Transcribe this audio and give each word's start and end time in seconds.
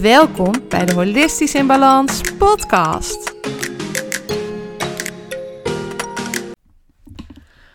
Welkom 0.00 0.52
bij 0.68 0.84
de 0.84 0.94
Holistisch 0.94 1.54
in 1.54 1.66
Balans 1.66 2.20
podcast. 2.38 3.34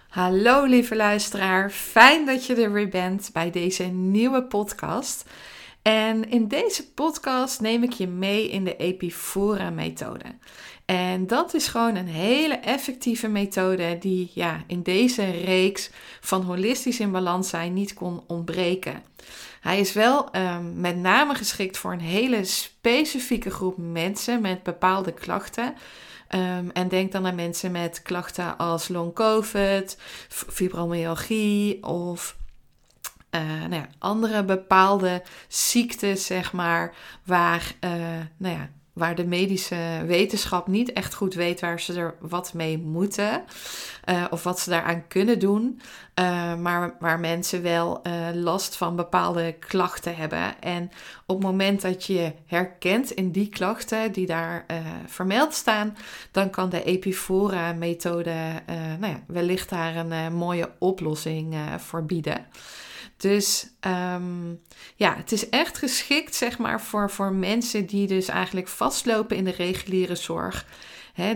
Hallo 0.09 0.65
lieve 0.65 0.95
luisteraar, 0.95 1.69
fijn 1.71 2.25
dat 2.25 2.45
je 2.45 2.55
er 2.55 2.71
weer 2.71 2.89
bent 2.89 3.29
bij 3.33 3.51
deze 3.51 3.83
nieuwe 3.83 4.43
podcast. 4.43 5.25
En 5.81 6.29
in 6.29 6.47
deze 6.47 6.91
podcast 6.91 7.61
neem 7.61 7.83
ik 7.83 7.91
je 7.91 8.07
mee 8.07 8.49
in 8.49 8.63
de 8.63 8.75
Epifora 8.75 9.69
methode. 9.69 10.25
En 10.85 11.27
dat 11.27 11.53
is 11.53 11.67
gewoon 11.67 11.95
een 11.95 12.07
hele 12.07 12.55
effectieve 12.55 13.27
methode 13.27 13.97
die 13.99 14.31
ja, 14.33 14.63
in 14.67 14.81
deze 14.81 15.31
reeks 15.31 15.89
van 16.21 16.41
holistisch 16.41 16.99
in 16.99 17.11
balans 17.11 17.49
zijn 17.49 17.73
niet 17.73 17.93
kon 17.93 18.23
ontbreken. 18.27 19.03
Hij 19.61 19.79
is 19.79 19.93
wel 19.93 20.35
um, 20.35 20.79
met 20.79 20.97
name 20.97 21.35
geschikt 21.35 21.77
voor 21.77 21.91
een 21.91 21.99
hele 21.99 22.43
specifieke 22.43 23.49
groep 23.49 23.77
mensen 23.77 24.41
met 24.41 24.63
bepaalde 24.63 25.13
klachten. 25.13 25.75
Um, 26.35 26.71
en 26.71 26.87
denk 26.87 27.11
dan 27.11 27.27
aan 27.27 27.35
mensen 27.35 27.71
met 27.71 28.01
klachten 28.01 28.57
als 28.57 28.87
long 28.87 29.13
COVID, 29.13 29.97
fibromyalgie 30.29 31.83
of 31.83 32.37
uh, 33.31 33.41
nou 33.41 33.73
ja, 33.73 33.87
andere 33.99 34.43
bepaalde 34.43 35.23
ziektes, 35.47 36.25
zeg 36.25 36.53
maar, 36.53 36.95
waar 37.23 37.75
uh, 37.81 37.91
nou 38.37 38.55
ja, 38.55 38.69
waar 38.97 39.15
de 39.15 39.25
medische 39.25 40.03
wetenschap 40.05 40.67
niet 40.67 40.93
echt 40.93 41.13
goed 41.13 41.33
weet 41.33 41.59
waar 41.59 41.79
ze 41.79 41.93
er 41.93 42.15
wat 42.19 42.53
mee 42.53 42.77
moeten 42.77 43.43
uh, 44.09 44.25
of 44.29 44.43
wat 44.43 44.59
ze 44.59 44.69
daaraan 44.69 45.07
kunnen 45.07 45.39
doen, 45.39 45.81
uh, 46.19 46.55
maar 46.55 46.95
waar 46.99 47.19
mensen 47.19 47.61
wel 47.61 48.01
uh, 48.07 48.13
last 48.33 48.75
van 48.75 48.95
bepaalde 48.95 49.55
klachten 49.59 50.15
hebben. 50.15 50.61
En 50.61 50.91
op 51.25 51.35
het 51.35 51.45
moment 51.45 51.81
dat 51.81 52.05
je 52.05 52.33
herkent 52.45 53.11
in 53.11 53.31
die 53.31 53.49
klachten 53.49 54.11
die 54.11 54.25
daar 54.25 54.65
vermeld 55.05 55.53
staan, 55.53 55.97
dan 56.31 56.49
kan 56.49 56.69
de 56.69 56.83
Epifora-methode 56.83 58.35
nou 58.99 59.13
ja, 59.13 59.23
wellicht 59.27 59.69
daar 59.69 59.95
een 59.95 60.33
mooie 60.33 60.69
oplossing 60.79 61.55
voor 61.77 62.05
bieden. 62.05 62.45
Dus 63.17 63.69
um, 63.81 64.61
ja, 64.95 65.15
het 65.15 65.31
is 65.31 65.49
echt 65.49 65.77
geschikt, 65.77 66.35
zeg 66.35 66.57
maar, 66.57 66.81
voor, 66.81 67.09
voor 67.11 67.33
mensen 67.33 67.85
die 67.85 68.07
dus 68.07 68.27
eigenlijk 68.27 68.67
vastlopen 68.67 69.37
in 69.37 69.43
de 69.43 69.51
reguliere 69.51 70.15
zorg. 70.15 70.65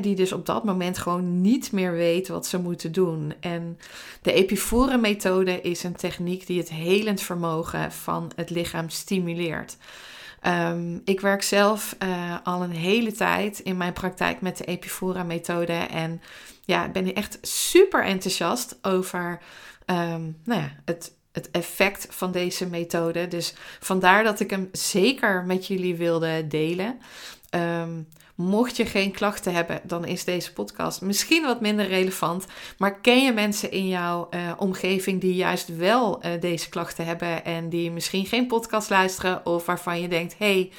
Die 0.02 0.16
dus 0.16 0.32
op 0.32 0.46
dat 0.46 0.64
moment 0.64 0.98
gewoon 0.98 1.42
niet 1.42 1.72
meer 1.72 1.92
weten 1.92 2.34
wat 2.34 2.48
ze 2.48 2.60
moeten 2.60 2.92
doen. 2.92 3.34
En 3.40 3.80
de 4.22 4.34
Epifore-methode 4.34 5.62
is 5.62 5.84
een 5.84 5.96
techniek 5.96 6.48
die 6.48 6.58
het 6.58 6.70
helend 6.70 7.22
vermogen 7.22 7.92
van 7.92 8.32
het 8.36 8.50
lichaam 8.50 8.90
stimuleert. 8.90 9.78
Um, 10.48 11.02
ik 11.06 11.20
werk 11.20 11.42
zelf 11.44 11.96
uh, 12.04 12.36
al 12.44 12.64
een 12.64 12.76
hele 12.76 13.12
tijd 13.12 13.60
in 13.60 13.78
mijn 13.78 13.94
praktijk 13.94 14.42
met 14.42 14.58
de 14.58 14.66
Epifora-methode. 14.66 15.74
En 15.74 16.22
ja, 16.62 16.90
ben 16.90 17.14
echt 17.14 17.38
super 17.42 18.04
enthousiast 18.04 18.78
over 18.82 19.42
um, 19.86 20.38
nou 20.44 20.62
ja, 20.62 20.72
het 20.86 21.14
het 21.32 21.52
effect 21.52 22.08
van 22.10 22.32
deze 22.32 22.68
methode. 22.68 23.28
Dus 23.28 23.54
vandaar 23.80 24.24
dat 24.24 24.40
ik 24.40 24.50
hem 24.50 24.70
zeker 24.72 25.44
met 25.44 25.68
jullie 25.68 25.96
wilde 25.96 26.48
delen. 26.48 27.00
Um, 27.56 28.08
mocht 28.36 28.78
je 28.78 28.86
geen 28.86 29.12
klachten 29.12 29.54
hebben, 29.54 29.82
dan 29.84 30.06
is 30.06 30.24
deze 30.24 30.54
podcast 30.54 31.02
misschien 31.02 31.44
wat 31.44 31.62
minder 31.62 31.88
relevant. 31.88 32.46
Maar 32.78 33.00
ken 33.00 33.24
je 33.24 33.32
mensen 33.32 33.72
in 33.72 33.88
jouw 33.88 34.28
uh, 34.32 34.52
omgeving 34.58 35.22
die 35.22 35.36
juist 35.36 35.76
wel 35.76 36.26
uh, 36.26 36.32
deze 36.40 36.70
klachten 36.70 37.06
hebben 37.06 37.46
en 37.46 37.70
die 37.70 37.92
misschien 37.92 38.26
geen 38.26 38.48
podcast 38.48 38.90
luisteren 38.90 39.46
of 39.46 39.66
waarvan 39.66 40.02
je 40.02 40.08
denkt: 40.08 40.36
hey, 40.38 40.72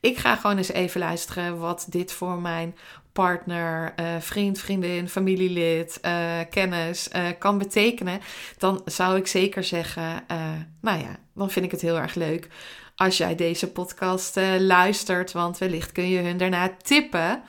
ik 0.00 0.18
ga 0.18 0.36
gewoon 0.36 0.56
eens 0.56 0.72
even 0.72 1.00
luisteren 1.00 1.58
wat 1.58 1.86
dit 1.88 2.12
voor 2.12 2.38
mijn 2.38 2.76
partner, 3.12 3.94
uh, 4.00 4.06
vriend, 4.18 4.58
vriendin, 4.58 5.08
familielid, 5.08 5.98
uh, 6.04 6.38
kennis 6.50 7.08
uh, 7.16 7.26
kan 7.38 7.58
betekenen, 7.58 8.20
dan 8.58 8.82
zou 8.84 9.16
ik 9.16 9.26
zeker 9.26 9.64
zeggen, 9.64 10.24
nou 10.80 10.98
ja, 10.98 11.16
dan 11.34 11.50
vind 11.50 11.64
ik 11.64 11.70
het 11.70 11.80
heel 11.80 11.98
erg 11.98 12.14
leuk 12.14 12.48
als 12.96 13.16
jij 13.16 13.34
deze 13.34 13.72
podcast 13.72 14.36
luistert, 14.58 15.32
want 15.32 15.58
wellicht 15.58 15.92
kun 15.92 16.08
je 16.08 16.18
hun 16.20 16.36
daarna 16.36 16.76
tippen. 16.82 17.42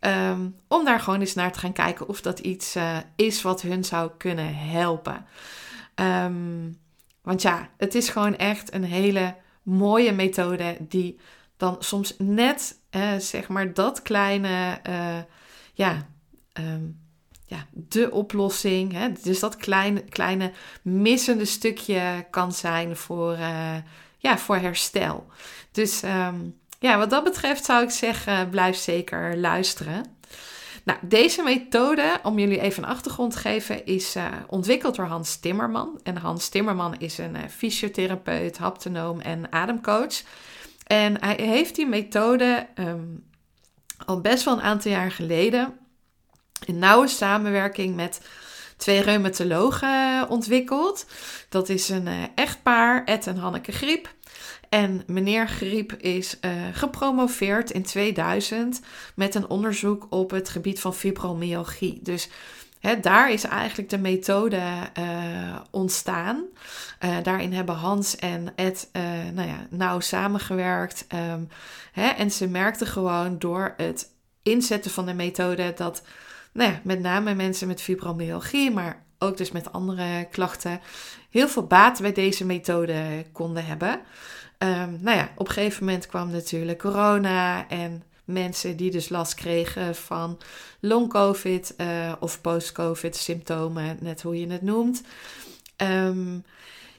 Um, 0.00 0.56
om 0.68 0.84
daar 0.84 1.00
gewoon 1.00 1.20
eens 1.20 1.34
naar 1.34 1.52
te 1.52 1.58
gaan 1.58 1.72
kijken 1.72 2.08
of 2.08 2.20
dat 2.20 2.38
iets 2.38 2.76
is 3.16 3.42
wat 3.42 3.62
hun 3.62 3.84
zou 3.84 4.10
kunnen 4.18 4.54
helpen. 4.56 5.26
Um, 5.94 6.78
want 7.22 7.42
ja, 7.42 7.68
het 7.76 7.94
is 7.94 8.08
gewoon 8.08 8.36
echt 8.36 8.74
een 8.74 8.84
hele 8.84 9.34
mooie 9.62 10.12
methode 10.12 10.76
die 10.78 11.18
dan 11.62 11.76
soms 11.78 12.14
net 12.18 12.78
uh, 12.90 13.16
zeg 13.18 13.48
maar 13.48 13.74
dat 13.74 14.02
kleine, 14.02 14.80
uh, 14.88 15.18
ja, 15.72 16.06
um, 16.52 17.00
ja, 17.46 17.66
de 17.70 18.10
oplossing. 18.10 18.92
Hè? 18.92 19.08
Dus 19.22 19.40
dat 19.40 19.56
kleine, 19.56 20.04
kleine 20.04 20.52
missende 20.82 21.44
stukje 21.44 22.26
kan 22.30 22.52
zijn 22.52 22.96
voor, 22.96 23.32
uh, 23.32 23.76
ja, 24.18 24.38
voor 24.38 24.56
herstel. 24.56 25.26
Dus 25.72 26.02
um, 26.02 26.58
ja, 26.78 26.98
wat 26.98 27.10
dat 27.10 27.24
betreft 27.24 27.64
zou 27.64 27.82
ik 27.82 27.90
zeggen, 27.90 28.50
blijf 28.50 28.76
zeker 28.76 29.36
luisteren. 29.36 30.04
Nou, 30.84 30.98
deze 31.02 31.42
methode, 31.42 32.20
om 32.22 32.38
jullie 32.38 32.60
even 32.60 32.82
een 32.82 32.88
achtergrond 32.88 33.32
te 33.32 33.38
geven, 33.38 33.86
is 33.86 34.16
ontwikkeld 34.46 34.96
door 34.96 35.06
Hans 35.06 35.36
Timmerman. 35.36 36.00
En 36.02 36.16
Hans 36.16 36.48
Timmerman 36.48 36.94
is 36.98 37.18
een 37.18 37.36
fysiotherapeut, 37.50 38.58
haptonoom 38.58 39.20
en 39.20 39.52
ademcoach. 39.52 40.22
En 40.92 41.20
hij 41.20 41.36
heeft 41.40 41.74
die 41.74 41.86
methode 41.86 42.66
um, 42.74 43.24
al 44.06 44.20
best 44.20 44.44
wel 44.44 44.54
een 44.54 44.62
aantal 44.62 44.90
jaar 44.90 45.10
geleden 45.10 45.78
in 46.64 46.78
nauwe 46.78 47.08
samenwerking 47.08 47.96
met 47.96 48.20
twee 48.76 49.00
reumatologen 49.00 50.28
ontwikkeld. 50.28 51.06
Dat 51.48 51.68
is 51.68 51.88
een 51.88 52.06
uh, 52.06 52.22
echtpaar, 52.34 53.04
Ed 53.04 53.26
en 53.26 53.36
Hanneke 53.36 53.72
Griep. 53.72 54.14
En 54.68 55.02
meneer 55.06 55.48
Griep 55.48 55.92
is 55.92 56.38
uh, 56.40 56.52
gepromoveerd 56.72 57.70
in 57.70 57.82
2000 57.82 58.80
met 59.14 59.34
een 59.34 59.48
onderzoek 59.48 60.06
op 60.10 60.30
het 60.30 60.48
gebied 60.48 60.80
van 60.80 60.94
fibromyalgie. 60.94 61.98
Dus 62.02 62.28
daar 63.00 63.32
is 63.32 63.44
eigenlijk 63.44 63.90
de 63.90 63.98
methode 63.98 64.60
uh, 64.98 65.60
ontstaan. 65.70 66.44
Uh, 67.04 67.16
daarin 67.22 67.52
hebben 67.52 67.74
Hans 67.74 68.16
en 68.16 68.52
Ed 68.56 68.90
uh, 68.92 69.02
nou 69.32 69.48
ja, 69.48 69.66
nauw 69.70 70.00
samengewerkt. 70.00 71.06
Um, 71.32 71.48
en 71.92 72.30
ze 72.30 72.48
merkten 72.48 72.86
gewoon 72.86 73.38
door 73.38 73.74
het 73.76 74.10
inzetten 74.42 74.90
van 74.90 75.06
de 75.06 75.14
methode 75.14 75.72
dat 75.76 76.02
nou 76.52 76.70
ja, 76.70 76.80
met 76.84 77.00
name 77.00 77.34
mensen 77.34 77.68
met 77.68 77.82
fibromyalgie, 77.82 78.70
maar 78.70 79.02
ook 79.18 79.36
dus 79.36 79.52
met 79.52 79.72
andere 79.72 80.26
klachten, 80.30 80.80
heel 81.30 81.48
veel 81.48 81.66
baat 81.66 82.00
bij 82.00 82.12
deze 82.12 82.44
methode 82.44 83.24
konden 83.32 83.66
hebben. 83.66 84.00
Um, 84.58 84.98
nou 85.00 85.16
ja, 85.16 85.28
op 85.36 85.46
een 85.46 85.52
gegeven 85.52 85.84
moment 85.84 86.06
kwam 86.06 86.30
natuurlijk 86.30 86.78
corona 86.78 87.68
en 87.68 88.02
mensen 88.24 88.76
die 88.76 88.90
dus 88.90 89.08
last 89.08 89.34
kregen 89.34 89.94
van 89.94 90.38
long-covid 90.80 91.74
uh, 91.76 92.12
of 92.20 92.40
post-covid 92.40 93.16
symptomen, 93.16 93.96
net 94.00 94.22
hoe 94.22 94.40
je 94.40 94.46
het 94.46 94.62
noemt. 94.62 95.02
Um, 95.76 96.44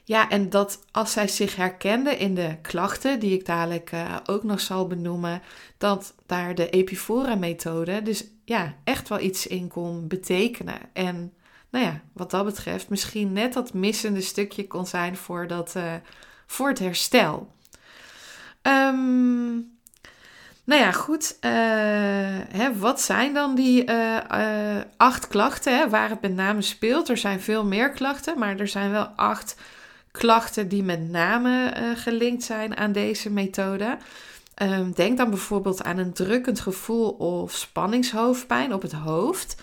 ja, 0.04 0.30
en 0.30 0.50
dat 0.50 0.84
als 0.90 1.12
zij 1.12 1.28
zich 1.28 1.56
herkenden 1.56 2.18
in 2.18 2.34
de 2.34 2.56
klachten, 2.62 3.20
die 3.20 3.32
ik 3.32 3.46
dadelijk 3.46 3.92
uh, 3.92 4.16
ook 4.26 4.42
nog 4.42 4.60
zal 4.60 4.86
benoemen, 4.86 5.42
dat 5.78 6.14
daar 6.26 6.54
de 6.54 6.70
Epifora-methode 6.70 8.02
dus 8.02 8.24
ja, 8.44 8.74
echt 8.84 9.08
wel 9.08 9.20
iets 9.20 9.46
in 9.46 9.68
kon 9.68 10.08
betekenen. 10.08 10.78
En 10.92 11.32
nou 11.70 11.84
ja, 11.84 12.00
wat 12.12 12.30
dat 12.30 12.44
betreft, 12.44 12.88
misschien 12.88 13.32
net 13.32 13.52
dat 13.52 13.74
missende 13.74 14.20
stukje 14.20 14.66
kon 14.66 14.86
zijn 14.86 15.16
voor, 15.16 15.46
dat, 15.46 15.74
uh, 15.76 15.94
voor 16.46 16.68
het 16.68 16.78
herstel. 16.78 17.52
Um, 18.62 19.73
nou 20.64 20.80
ja, 20.80 20.92
goed. 20.92 21.36
Uh, 21.40 21.50
hè, 22.58 22.78
wat 22.78 23.00
zijn 23.00 23.34
dan 23.34 23.54
die 23.54 23.90
uh, 23.90 24.16
uh, 24.32 24.80
acht 24.96 25.28
klachten 25.28 25.76
hè, 25.78 25.88
waar 25.88 26.10
het 26.10 26.20
met 26.20 26.34
name 26.34 26.62
speelt? 26.62 27.08
Er 27.08 27.16
zijn 27.16 27.40
veel 27.40 27.64
meer 27.64 27.90
klachten, 27.90 28.38
maar 28.38 28.58
er 28.58 28.68
zijn 28.68 28.90
wel 28.90 29.06
acht 29.06 29.56
klachten 30.10 30.68
die 30.68 30.82
met 30.82 31.10
name 31.10 31.72
gelinkt 31.96 32.42
zijn 32.42 32.76
aan 32.76 32.92
deze 32.92 33.30
methode. 33.30 33.96
Ehm, 34.54 34.90
denk 34.90 35.16
dan 35.16 35.30
bijvoorbeeld 35.30 35.82
aan 35.82 35.98
een 35.98 36.12
drukkend 36.12 36.60
gevoel 36.60 37.10
of 37.10 37.52
spanningshoofdpijn 37.52 38.74
op 38.74 38.82
het 38.82 38.92
hoofd. 38.92 39.56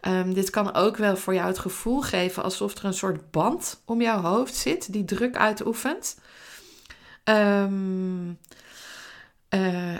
Ehm, 0.00 0.32
dit 0.32 0.50
kan 0.50 0.74
ook 0.74 0.96
wel 0.96 1.16
voor 1.16 1.34
jou 1.34 1.46
het 1.46 1.58
gevoel 1.58 2.00
geven 2.00 2.42
alsof 2.42 2.74
er 2.74 2.84
een 2.84 2.94
soort 2.94 3.30
band 3.30 3.82
om 3.84 4.00
jouw 4.00 4.20
hoofd 4.20 4.54
zit 4.54 4.92
die 4.92 5.04
druk 5.04 5.36
uitoefent. 5.36 6.18
Um, 7.24 8.38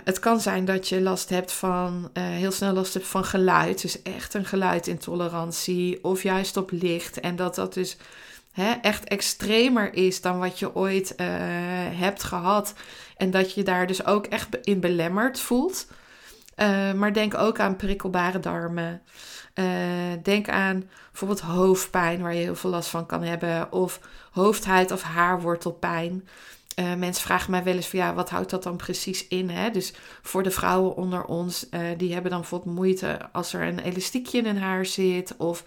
het 0.03 0.19
kan 0.19 0.41
zijn 0.41 0.65
dat 0.65 0.87
je 0.87 1.01
last 1.01 1.29
hebt 1.29 1.51
van, 1.51 2.09
uh, 2.13 2.23
heel 2.23 2.51
snel 2.51 2.73
last 2.73 2.93
hebt 2.93 3.07
van 3.07 3.25
geluid. 3.25 3.81
Dus 3.81 4.01
echt 4.01 4.33
een 4.33 4.45
geluidintolerantie. 4.45 6.03
Of 6.03 6.23
juist 6.23 6.57
op 6.57 6.71
licht. 6.71 7.19
En 7.19 7.35
dat 7.35 7.55
dat 7.55 7.73
dus 7.73 7.97
hè, 8.51 8.71
echt 8.71 9.03
extremer 9.03 9.93
is 9.93 10.21
dan 10.21 10.39
wat 10.39 10.59
je 10.59 10.75
ooit 10.75 11.13
uh, 11.17 11.27
hebt 11.99 12.23
gehad. 12.23 12.73
En 13.17 13.31
dat 13.31 13.53
je 13.53 13.63
daar 13.63 13.87
dus 13.87 14.05
ook 14.05 14.25
echt 14.25 14.47
in 14.63 14.79
belemmerd 14.79 15.39
voelt. 15.39 15.87
Maar 16.95 17.13
denk 17.13 17.33
ook 17.37 17.59
aan 17.59 17.75
prikkelbare 17.75 18.39
darmen. 18.39 19.01
Denk 20.23 20.49
aan 20.49 20.89
bijvoorbeeld 21.09 21.39
hoofdpijn, 21.39 22.21
waar 22.21 22.33
je 22.33 22.41
heel 22.41 22.55
veel 22.55 22.69
last 22.69 22.89
van 22.89 23.05
kan 23.05 23.23
hebben. 23.23 23.71
Of 23.71 23.99
hoofdhuid- 24.31 24.91
of 24.91 25.01
haarwortelpijn. 25.01 26.27
Uh, 26.79 26.93
mensen 26.93 27.23
vragen 27.23 27.51
mij 27.51 27.63
wel 27.63 27.75
eens 27.75 27.87
van 27.87 27.99
ja, 27.99 28.13
wat 28.13 28.29
houdt 28.29 28.49
dat 28.49 28.63
dan 28.63 28.75
precies 28.75 29.27
in? 29.27 29.49
Hè? 29.49 29.71
Dus 29.71 29.93
voor 30.21 30.43
de 30.43 30.51
vrouwen 30.51 30.95
onder 30.95 31.23
ons, 31.23 31.67
uh, 31.71 31.79
die 31.97 32.13
hebben 32.13 32.31
dan 32.31 32.39
bijvoorbeeld 32.39 32.75
moeite 32.75 33.19
als 33.31 33.53
er 33.53 33.61
een 33.61 33.79
elastiekje 33.79 34.37
in 34.37 34.45
hun 34.45 34.57
haar 34.57 34.85
zit. 34.85 35.37
Of 35.37 35.63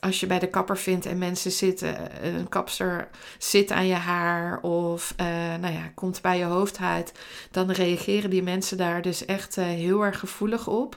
als 0.00 0.20
je 0.20 0.26
bij 0.26 0.38
de 0.38 0.48
kapper 0.48 0.78
vindt 0.78 1.06
en 1.06 1.18
mensen 1.18 1.50
zitten, 1.50 1.96
een 2.24 2.48
kapster 2.48 3.08
zit 3.38 3.70
aan 3.70 3.86
je 3.86 3.94
haar 3.94 4.60
of 4.60 5.14
uh, 5.20 5.26
nou 5.60 5.74
ja, 5.74 5.90
komt 5.94 6.20
bij 6.22 6.38
je 6.38 6.44
hoofdhuid, 6.44 7.12
dan 7.50 7.70
reageren 7.70 8.30
die 8.30 8.42
mensen 8.42 8.76
daar 8.76 9.02
dus 9.02 9.24
echt 9.24 9.56
heel 9.56 10.04
erg 10.04 10.18
gevoelig 10.18 10.68
op. 10.68 10.96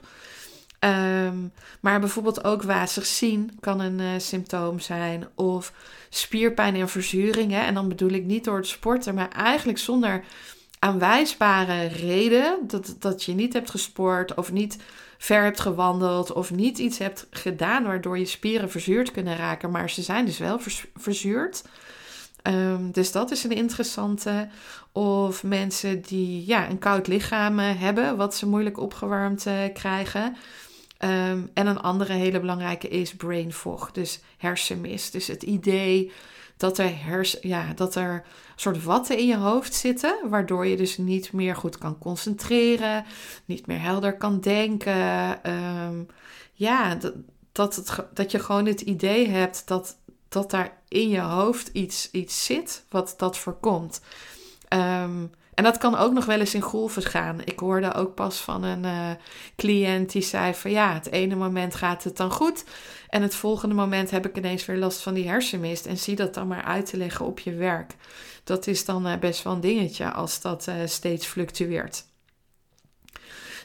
Um, 0.80 1.52
maar 1.80 2.00
bijvoorbeeld 2.00 2.44
ook 2.44 2.64
wazig 2.64 3.06
zien 3.06 3.58
kan 3.60 3.80
een 3.80 4.22
symptoom 4.22 4.80
zijn. 4.80 5.28
Of 5.36 5.74
spierpijn 6.16 6.76
en 6.76 6.90
verzuring. 6.90 7.52
Hè? 7.52 7.60
En 7.60 7.74
dan 7.74 7.88
bedoel 7.88 8.10
ik 8.10 8.24
niet 8.24 8.44
door 8.44 8.58
het 8.58 8.68
sporten, 8.68 9.16
maar 9.16 9.30
eigenlijk 9.30 9.78
zonder 9.78 10.24
aanwijsbare 10.80 11.88
reden. 11.88 12.58
Dat, 12.62 12.96
dat 13.00 13.24
je 13.24 13.34
niet 13.34 13.54
hebt 13.54 13.70
gesport 13.70 14.34
of 14.34 14.52
niet 14.52 14.78
ver 15.18 15.44
hebt 15.44 15.60
gewandeld 15.60 16.34
of 16.34 16.52
niet 16.52 16.78
iets 16.78 16.98
hebt 16.98 17.28
gedaan 17.30 17.84
waardoor 17.84 18.18
je 18.18 18.26
spieren 18.26 18.72
verzuurd 18.72 19.12
kunnen 19.12 19.38
raken, 19.38 19.72
maar 19.72 19.90
ze 19.90 20.02
zijn 20.02 20.26
dus 20.26 20.38
wel 20.38 20.60
verzuurd. 20.96 21.64
Um, 22.44 22.92
dus 22.92 23.12
dat 23.12 23.32
is 23.32 23.44
een 23.44 23.52
interessante. 23.52 24.48
Of 24.92 25.44
mensen 25.44 26.02
die 26.02 26.46
ja, 26.46 26.70
een 26.70 26.80
koud 26.80 27.08
lichaam 27.08 27.60
hebben, 27.60 28.18
wat 28.18 28.36
ze 28.36 28.48
moeilijk 28.48 28.80
opgewarmd 28.80 29.46
uh, 29.46 29.54
krijgen. 29.74 30.36
Um, 31.00 31.50
en 31.54 31.68
een 31.68 31.80
andere 31.80 32.14
hele 32.14 32.40
belangrijke 32.40 32.88
is 32.88 33.16
brain 33.16 33.54
fog, 33.54 33.92
dus 33.92 34.20
hersenmist. 34.38 35.12
Dus 35.12 35.28
het 35.28 35.44
idee 35.44 36.12
dat 36.58 36.78
er, 36.78 37.04
hers, 37.04 37.38
ja, 37.42 37.74
dat 37.74 37.96
er 37.96 38.24
soort 38.56 38.84
watten 38.84 39.18
in 39.18 39.28
je 39.28 39.36
hoofd 39.38 39.74
zitten, 39.74 40.30
waardoor 40.30 40.66
je 40.66 40.76
dus 40.76 40.98
niet 40.98 41.32
meer 41.34 41.56
goed 41.56 41.78
kan 41.78 41.98
concentreren, 41.98 43.06
niet 43.46 43.68
meer 43.68 43.82
helder 43.82 44.18
kan 44.18 44.40
denken. 44.40 45.40
Um, 45.52 46.08
ja, 46.54 46.96
dat, 46.96 47.14
dat, 47.52 47.76
het, 47.76 48.06
dat 48.14 48.32
je 48.32 48.40
gewoon 48.40 48.66
het 48.66 48.82
idee 48.82 49.28
hebt 49.28 49.68
dat, 49.68 49.98
dat 50.30 50.52
daar 50.52 50.78
in 50.88 51.10
je 51.10 51.22
hoofd 51.22 51.68
iets, 51.68 52.12
iets 52.12 52.46
zit 52.46 52.86
wat 52.90 53.14
dat 53.18 53.38
voorkomt. 53.38 54.02
Um, 54.70 55.32
en 55.56 55.64
dat 55.64 55.78
kan 55.78 55.96
ook 55.98 56.14
nog 56.14 56.26
wel 56.26 56.40
eens 56.40 56.54
in 56.54 56.62
golven 56.62 57.04
gaan. 57.04 57.42
Ik 57.46 57.60
hoorde 57.60 57.94
ook 57.94 58.16
pas 58.16 58.38
van 58.38 58.64
een 58.64 58.84
uh, 58.84 59.10
cliënt 59.56 60.12
die 60.12 60.22
zei 60.22 60.54
van 60.54 60.72
ja, 60.72 60.94
het 60.94 61.12
ene 61.12 61.36
moment 61.36 61.76
gaat 61.76 62.04
het 62.04 62.18
dan 62.18 62.32
goed. 62.32 62.64
En 63.10 63.22
het 63.22 63.36
volgende 63.36 63.76
moment 63.76 64.12
heb 64.12 64.26
ik 64.26 64.38
ineens 64.38 64.66
weer 64.66 64.78
last 64.78 65.02
van 65.02 65.14
die 65.14 65.28
hersenmist. 65.28 65.86
En 65.86 65.98
zie 65.98 66.16
dat 66.16 66.34
dan 66.34 66.48
maar 66.48 66.64
uit 66.64 66.86
te 66.86 66.98
leggen 66.98 67.26
op 67.26 67.40
je 67.40 67.54
werk. 67.54 67.96
Dat 68.44 68.68
is 68.68 68.86
dan 68.86 69.08
uh, 69.08 69.18
best 69.18 69.44
wel 69.44 69.54
een 69.54 69.62
dingetje 69.62 70.12
als 70.12 70.42
dat 70.42 70.68
uh, 70.70 70.76
steeds 70.86 71.26
fluctueert. 71.26 72.06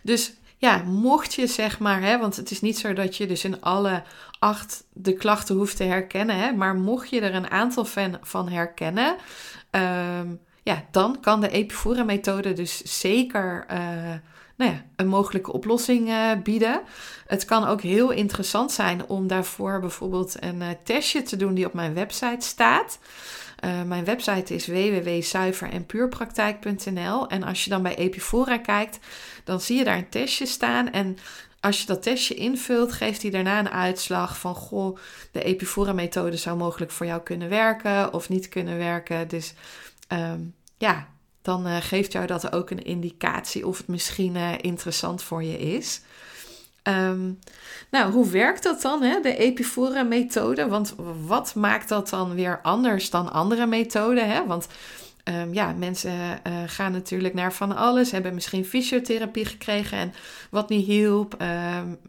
Dus 0.02 0.32
ja, 0.56 0.76
mocht 0.76 1.34
je 1.34 1.46
zeg 1.46 1.78
maar, 1.78 2.02
hè, 2.02 2.18
want 2.18 2.36
het 2.36 2.50
is 2.50 2.60
niet 2.60 2.78
zo 2.78 2.92
dat 2.92 3.16
je 3.16 3.26
dus 3.26 3.44
in 3.44 3.62
alle 3.62 4.02
acht 4.38 4.84
de 4.92 5.12
klachten 5.12 5.56
hoeft 5.56 5.76
te 5.76 5.84
herkennen, 5.84 6.36
hè, 6.36 6.52
maar 6.52 6.74
mocht 6.74 7.10
je 7.10 7.20
er 7.20 7.34
een 7.34 7.50
aantal 7.50 7.84
van, 7.84 8.18
van 8.22 8.48
herkennen, 8.48 9.16
um, 9.70 10.40
ja, 10.62 10.84
dan 10.90 11.20
kan 11.20 11.40
de 11.40 11.48
Epifora-methode 11.48 12.52
dus 12.52 13.00
zeker 13.00 13.66
uh, 13.70 13.76
nou 14.56 14.72
ja, 14.72 14.84
een 14.96 15.08
mogelijke 15.08 15.52
oplossing 15.52 16.08
uh, 16.08 16.30
bieden. 16.42 16.80
Het 17.26 17.44
kan 17.44 17.66
ook 17.66 17.80
heel 17.80 18.10
interessant 18.10 18.72
zijn 18.72 19.06
om 19.06 19.26
daarvoor 19.26 19.80
bijvoorbeeld 19.80 20.36
een 20.40 20.60
uh, 20.60 20.68
testje 20.84 21.22
te 21.22 21.36
doen 21.36 21.54
die 21.54 21.66
op 21.66 21.72
mijn 21.72 21.94
website 21.94 22.46
staat. 22.46 22.98
mijn 23.86 24.04
website 24.04 24.54
is 24.54 24.66
www.zuiverenpuurpraktijk.nl 24.66 27.28
en 27.28 27.42
als 27.42 27.64
je 27.64 27.70
dan 27.70 27.82
bij 27.82 27.96
Epifora 27.96 28.58
kijkt, 28.58 28.98
dan 29.44 29.60
zie 29.60 29.78
je 29.78 29.84
daar 29.84 29.96
een 29.96 30.08
testje 30.08 30.46
staan 30.46 30.90
en 30.90 31.18
als 31.60 31.80
je 31.80 31.86
dat 31.86 32.02
testje 32.02 32.34
invult, 32.34 32.92
geeft 32.92 33.22
hij 33.22 33.30
daarna 33.30 33.58
een 33.58 33.70
uitslag 33.70 34.38
van: 34.38 34.54
Goh, 34.54 34.98
de 35.32 35.42
Epifora-methode 35.42 36.36
zou 36.36 36.56
mogelijk 36.56 36.90
voor 36.90 37.06
jou 37.06 37.22
kunnen 37.22 37.48
werken 37.48 38.12
of 38.12 38.28
niet 38.28 38.48
kunnen 38.48 38.78
werken. 38.78 39.28
Dus 39.28 39.54
um, 40.12 40.54
ja, 40.78 41.08
dan 41.42 41.66
uh, 41.66 41.76
geeft 41.80 42.12
jou 42.12 42.26
dat 42.26 42.52
ook 42.52 42.70
een 42.70 42.84
indicatie 42.84 43.66
of 43.66 43.78
het 43.78 43.88
misschien 43.88 44.34
uh, 44.34 44.52
interessant 44.60 45.22
voor 45.22 45.44
je 45.44 45.58
is. 45.58 46.00
Um, 46.82 47.38
nou, 47.90 48.12
hoe 48.12 48.28
werkt 48.30 48.62
dat 48.62 48.82
dan, 48.82 49.02
hè? 49.02 49.20
de 49.20 49.36
Epifora-methode? 49.36 50.68
Want 50.68 50.94
wat 51.26 51.54
maakt 51.54 51.88
dat 51.88 52.08
dan 52.08 52.34
weer 52.34 52.60
anders 52.62 53.10
dan 53.10 53.32
andere 53.32 53.66
methoden? 53.66 54.30
Hè? 54.30 54.46
Want 54.46 54.66
um, 55.24 55.54
ja, 55.54 55.72
mensen 55.72 56.12
uh, 56.12 56.52
gaan 56.66 56.92
natuurlijk 56.92 57.34
naar 57.34 57.52
van 57.52 57.76
alles, 57.76 58.10
hebben 58.10 58.34
misschien 58.34 58.64
fysiotherapie 58.64 59.44
gekregen 59.44 59.98
en 59.98 60.12
wat 60.50 60.68
niet 60.68 60.86
hielp. 60.86 61.44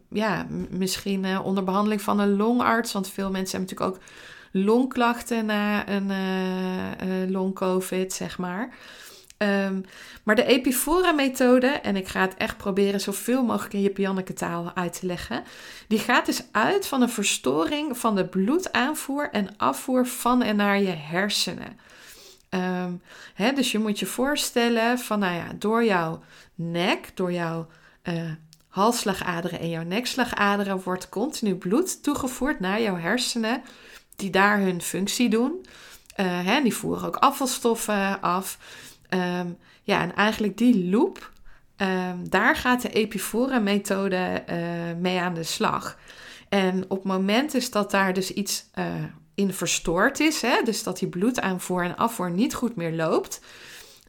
Ja, 0.08 0.46
misschien 0.70 1.38
onder 1.38 1.64
behandeling 1.64 2.02
van 2.02 2.18
een 2.18 2.36
longarts, 2.36 2.92
want 2.92 3.08
veel 3.08 3.30
mensen 3.30 3.58
hebben 3.58 3.76
natuurlijk 3.76 4.02
ook 4.04 4.08
longklachten 4.52 5.46
na 5.46 5.88
een 5.88 6.10
uh, 6.10 7.30
long-covid, 7.30 8.12
zeg 8.12 8.38
maar. 8.38 8.74
Um, 9.38 9.84
maar 10.22 10.34
de 10.34 10.44
Epifora-methode, 10.44 11.66
en 11.66 11.96
ik 11.96 12.08
ga 12.08 12.20
het 12.20 12.34
echt 12.36 12.56
proberen 12.56 13.00
zoveel 13.00 13.44
mogelijk 13.44 13.74
in 13.74 13.82
je 13.82 13.90
Pianneke 13.90 14.32
taal 14.32 14.70
uit 14.74 15.00
te 15.00 15.06
leggen, 15.06 15.42
die 15.88 15.98
gaat 15.98 16.26
dus 16.26 16.42
uit 16.52 16.86
van 16.86 17.02
een 17.02 17.08
verstoring 17.08 17.98
van 17.98 18.14
de 18.14 18.26
bloedaanvoer 18.26 19.30
en 19.30 19.56
afvoer 19.56 20.06
van 20.06 20.42
en 20.42 20.56
naar 20.56 20.80
je 20.80 20.94
hersenen. 20.96 21.78
Hè, 23.34 23.52
dus 23.52 23.72
je 23.72 23.78
moet 23.78 23.98
je 23.98 24.06
voorstellen 24.06 24.98
van, 24.98 25.18
nou 25.18 25.34
ja, 25.34 25.46
door 25.58 25.84
jouw 25.84 26.22
nek, 26.54 27.10
door 27.14 27.32
jouw 27.32 27.66
uh, 28.02 28.30
halsslagaderen 28.68 29.60
en 29.60 29.68
jouw 29.68 29.82
nekslagaderen 29.82 30.82
wordt 30.82 31.08
continu 31.08 31.54
bloed 31.54 32.02
toegevoerd 32.02 32.60
naar 32.60 32.80
jouw 32.80 32.96
hersenen 32.96 33.62
die 34.16 34.30
daar 34.30 34.58
hun 34.58 34.82
functie 34.82 35.28
doen. 35.28 35.66
Uh, 36.16 36.26
hè, 36.44 36.62
die 36.62 36.74
voeren 36.74 37.06
ook 37.06 37.16
afvalstoffen 37.16 38.20
af. 38.20 38.58
Um, 39.10 39.58
ja, 39.82 40.00
en 40.00 40.14
eigenlijk 40.14 40.56
die 40.56 40.88
loop, 40.90 41.30
um, 41.76 42.28
daar 42.28 42.56
gaat 42.56 42.82
de 42.82 42.88
Epifora-methode 42.88 44.44
uh, 44.50 44.56
mee 45.00 45.20
aan 45.20 45.34
de 45.34 45.42
slag. 45.42 45.98
En 46.48 46.84
op 46.88 46.98
het 46.98 47.06
moment 47.06 47.54
is 47.54 47.70
dat 47.70 47.90
daar 47.90 48.12
dus 48.12 48.32
iets 48.32 48.64
uh, 48.74 48.84
in 49.34 49.52
verstoord 49.52 50.20
is, 50.20 50.42
hè, 50.42 50.62
dus 50.64 50.82
dat 50.82 50.98
die 50.98 51.08
bloedaanvoer 51.08 51.84
en 51.84 51.96
afvoer 51.96 52.30
niet 52.30 52.54
goed 52.54 52.76
meer 52.76 52.92
loopt, 52.92 53.40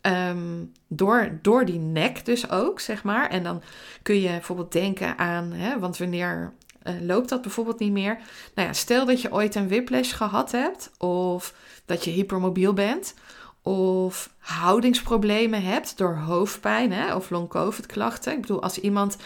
um, 0.01 0.71
door, 0.87 1.39
door 1.41 1.65
die 1.65 1.79
nek 1.79 2.25
dus 2.25 2.49
ook, 2.49 2.79
zeg 2.79 3.03
maar. 3.03 3.29
En 3.29 3.43
dan 3.43 3.61
kun 4.01 4.21
je 4.21 4.29
bijvoorbeeld 4.29 4.71
denken 4.71 5.17
aan, 5.17 5.51
hè, 5.51 5.79
want 5.79 5.97
wanneer 5.97 6.53
uh, 6.83 6.93
loopt 7.01 7.29
dat 7.29 7.41
bijvoorbeeld 7.41 7.79
niet 7.79 7.91
meer. 7.91 8.19
Nou 8.55 8.67
ja, 8.67 8.73
stel 8.73 9.05
dat 9.05 9.21
je 9.21 9.33
ooit 9.33 9.55
een 9.55 9.67
whiplash 9.67 10.15
gehad 10.15 10.51
hebt, 10.51 10.91
of 10.97 11.53
dat 11.85 12.03
je 12.03 12.11
hypermobiel 12.11 12.73
bent, 12.73 13.13
of 13.61 14.33
houdingsproblemen 14.37 15.63
hebt 15.63 15.97
door 15.97 16.15
hoofdpijn 16.15 16.91
hè, 16.91 17.15
of 17.15 17.29
long-covid 17.29 17.85
klachten. 17.85 18.33
Ik 18.33 18.41
bedoel, 18.41 18.61
als 18.61 18.79
iemand 18.79 19.17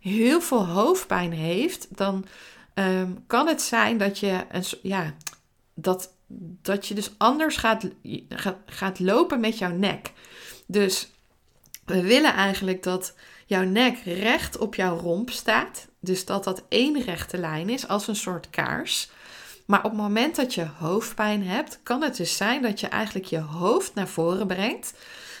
heel 0.00 0.40
veel 0.40 0.66
hoofdpijn 0.66 1.32
heeft, 1.32 1.96
dan 1.96 2.24
um, 2.74 3.24
kan 3.26 3.46
het 3.46 3.62
zijn 3.62 3.98
dat 3.98 4.18
je, 4.18 4.44
een, 4.50 4.64
ja, 4.82 5.14
dat, 5.74 6.14
dat 6.62 6.86
je 6.86 6.94
dus 6.94 7.10
anders 7.18 7.56
gaat, 7.56 7.88
gaat 8.66 8.98
lopen 8.98 9.40
met 9.40 9.58
jouw 9.58 9.72
nek. 9.72 10.12
Dus 10.66 11.10
we 11.84 12.02
willen 12.02 12.34
eigenlijk 12.34 12.82
dat 12.82 13.14
jouw 13.46 13.64
nek 13.64 13.98
recht 14.04 14.58
op 14.58 14.74
jouw 14.74 14.98
romp 14.98 15.30
staat. 15.30 15.88
Dus 16.00 16.24
dat 16.24 16.44
dat 16.44 16.62
één 16.68 17.02
rechte 17.02 17.38
lijn 17.38 17.68
is, 17.68 17.88
als 17.88 18.08
een 18.08 18.16
soort 18.16 18.50
kaars. 18.50 19.10
Maar 19.66 19.84
op 19.84 19.90
het 19.90 20.00
moment 20.00 20.36
dat 20.36 20.54
je 20.54 20.66
hoofdpijn 20.78 21.46
hebt, 21.46 21.80
kan 21.82 22.02
het 22.02 22.16
dus 22.16 22.36
zijn 22.36 22.62
dat 22.62 22.80
je 22.80 22.86
eigenlijk 22.86 23.26
je 23.26 23.38
hoofd 23.38 23.94
naar 23.94 24.08
voren 24.08 24.46
brengt. 24.46 24.94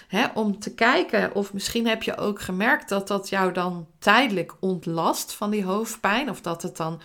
Hè, 0.08 0.26
om 0.34 0.58
te 0.58 0.74
kijken 0.74 1.34
of 1.34 1.52
misschien 1.52 1.86
heb 1.86 2.02
je 2.02 2.16
ook 2.16 2.40
gemerkt 2.40 2.88
dat 2.88 3.08
dat 3.08 3.28
jou 3.28 3.52
dan 3.52 3.86
tijdelijk 3.98 4.54
ontlast 4.60 5.32
van 5.32 5.50
die 5.50 5.64
hoofdpijn. 5.64 6.30
Of 6.30 6.40
dat 6.40 6.62
het 6.62 6.76
dan 6.76 7.00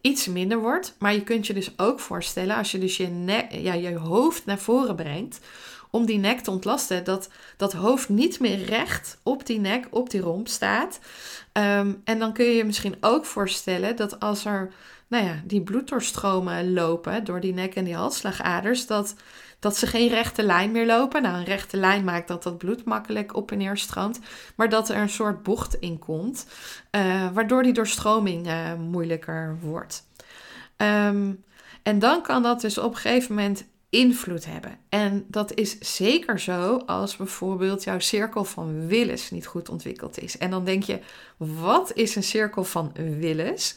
iets 0.00 0.26
minder 0.26 0.58
wordt. 0.58 0.94
Maar 0.98 1.14
je 1.14 1.22
kunt 1.22 1.46
je 1.46 1.54
dus 1.54 1.78
ook 1.78 2.00
voorstellen 2.00 2.56
als 2.56 2.70
je 2.70 2.78
dus 2.78 2.96
je, 2.96 3.24
ja, 3.50 3.72
je 3.72 3.96
hoofd 3.96 4.44
naar 4.46 4.58
voren 4.58 4.96
brengt 4.96 5.40
om 5.90 6.06
die 6.06 6.18
nek 6.18 6.40
te 6.40 6.50
ontlasten. 6.50 7.04
Dat 7.04 7.28
dat 7.56 7.72
hoofd 7.72 8.08
niet 8.08 8.40
meer 8.40 8.64
recht 8.64 9.18
op 9.22 9.46
die 9.46 9.60
nek, 9.60 9.86
op 9.90 10.10
die 10.10 10.20
romp 10.20 10.48
staat. 10.48 10.98
Ehm, 11.52 11.92
en 12.04 12.18
dan 12.18 12.32
kun 12.32 12.44
je 12.44 12.54
je 12.54 12.64
misschien 12.64 12.96
ook 13.00 13.24
voorstellen 13.24 13.96
dat 13.96 14.20
als 14.20 14.44
er 14.44 14.72
nou 15.08 15.24
ja, 15.24 15.42
die 15.44 15.62
bloeddoorstromen 15.62 16.72
lopen 16.72 17.24
door 17.24 17.40
die 17.40 17.52
nek 17.52 17.74
en 17.74 17.84
die 17.84 17.94
halsslagaders, 17.94 18.86
dat, 18.86 19.14
dat 19.58 19.76
ze 19.76 19.86
geen 19.86 20.08
rechte 20.08 20.42
lijn 20.42 20.70
meer 20.70 20.86
lopen. 20.86 21.22
Nou, 21.22 21.36
een 21.36 21.44
rechte 21.44 21.76
lijn 21.76 22.04
maakt 22.04 22.28
dat 22.28 22.42
dat 22.42 22.58
bloed 22.58 22.84
makkelijk 22.84 23.36
op 23.36 23.50
en 23.52 23.58
neer 23.58 23.76
stroomt, 23.76 24.20
maar 24.54 24.68
dat 24.68 24.88
er 24.88 24.96
een 24.96 25.08
soort 25.08 25.42
bocht 25.42 25.74
in 25.74 25.98
komt, 25.98 26.46
uh, 26.90 27.28
waardoor 27.32 27.62
die 27.62 27.72
doorstroming 27.72 28.46
uh, 28.46 28.74
moeilijker 28.74 29.58
wordt. 29.60 30.06
Um, 30.76 31.44
en 31.82 31.98
dan 31.98 32.22
kan 32.22 32.42
dat 32.42 32.60
dus 32.60 32.78
op 32.78 32.90
een 32.90 32.96
gegeven 32.98 33.34
moment 33.34 33.64
invloed 33.90 34.46
hebben. 34.46 34.78
En 34.88 35.24
dat 35.28 35.54
is 35.54 35.78
zeker 35.78 36.40
zo 36.40 36.76
als 36.76 37.16
bijvoorbeeld 37.16 37.84
jouw 37.84 37.98
cirkel 37.98 38.44
van 38.44 38.86
Willis 38.86 39.30
niet 39.30 39.46
goed 39.46 39.68
ontwikkeld 39.68 40.18
is. 40.18 40.38
En 40.38 40.50
dan 40.50 40.64
denk 40.64 40.82
je, 40.82 41.00
wat 41.36 41.92
is 41.94 42.16
een 42.16 42.22
cirkel 42.22 42.64
van 42.64 42.92
Willis? 43.18 43.76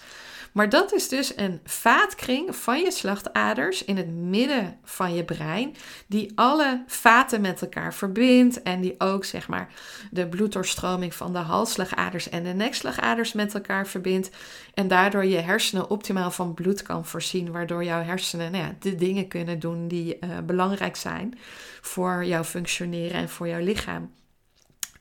Maar 0.52 0.70
dat 0.70 0.94
is 0.94 1.08
dus 1.08 1.38
een 1.38 1.60
vaatkring 1.64 2.56
van 2.56 2.80
je 2.80 2.92
slachtaders 2.92 3.86
in 3.86 3.98
het 3.98 4.10
midden 4.10 4.78
van 4.84 5.14
je 5.14 5.24
brein, 5.24 5.76
die 6.08 6.32
alle 6.36 6.84
vaten 6.88 7.42
met 7.42 7.62
elkaar 7.62 7.94
verbindt 7.94 8.62
en 8.64 8.82
die 8.82 8.96
ook 8.98 9.26
zeg 9.26 9.48
maar 9.48 9.70
de 10.12 10.28
bloeddoorstroming 10.28 11.16
van 11.16 11.34
de 11.34 11.40
halsslagaders 11.40 12.30
en 12.30 12.44
de 12.44 12.54
nekslagaders 12.54 13.34
met 13.34 13.54
elkaar 13.54 13.88
verbindt 13.88 14.30
en 14.74 14.88
daardoor 14.88 15.26
je 15.26 15.38
hersenen 15.38 15.90
optimaal 15.90 16.32
van 16.32 16.54
bloed 16.54 16.82
kan 16.82 17.06
voorzien, 17.06 17.52
waardoor 17.52 17.84
jouw 17.84 18.04
hersenen 18.04 18.52
nou 18.52 18.64
ja, 18.64 18.76
de 18.80 18.96
dingen 18.96 19.28
kunnen 19.28 19.60
doen 19.60 19.88
die 19.88 20.18
uh, 20.20 20.38
belangrijk 20.46 20.96
zijn 20.96 21.40
voor 21.82 22.26
jouw 22.26 22.44
functioneren 22.44 23.18
en 23.18 23.30
voor 23.30 23.48
jouw 23.48 23.64
lichaam. 23.64 24.12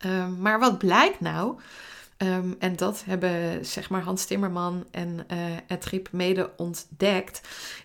Uh, 0.07 0.27
maar 0.39 0.59
wat 0.59 0.79
blijkt 0.79 1.21
nou? 1.21 1.61
Um, 2.23 2.57
en 2.59 2.77
dat 2.77 3.03
hebben 3.07 3.67
zeg 3.67 3.91
maar 3.91 4.03
Hans 4.03 4.25
Timmerman 4.25 4.87
en 4.91 5.27
uh, 5.71 5.77
Riep 5.91 6.09
mede 6.13 6.51
ontdekt, 6.57 7.41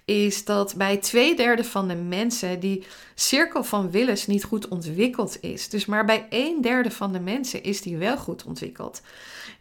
is 0.06 0.46
dat 0.46 0.76
bij 0.78 0.98
twee 0.98 1.36
derde 1.36 1.64
van 1.64 1.88
de 1.88 1.96
mensen 1.96 2.60
die 2.60 2.86
cirkel 3.14 3.64
van 3.64 3.92
Willis 3.92 4.28
niet 4.28 4.44
goed 4.44 4.68
ontwikkeld 4.68 5.42
is. 5.42 5.70
Dus 5.70 5.86
maar 5.86 6.06
bij 6.06 6.28
een 6.30 6.62
derde 6.62 6.92
van 6.92 7.12
de 7.14 7.20
mensen 7.20 7.64
is 7.64 7.82
die 7.82 7.98
wel 7.98 8.18
goed 8.18 8.44
ontwikkeld. 8.44 9.02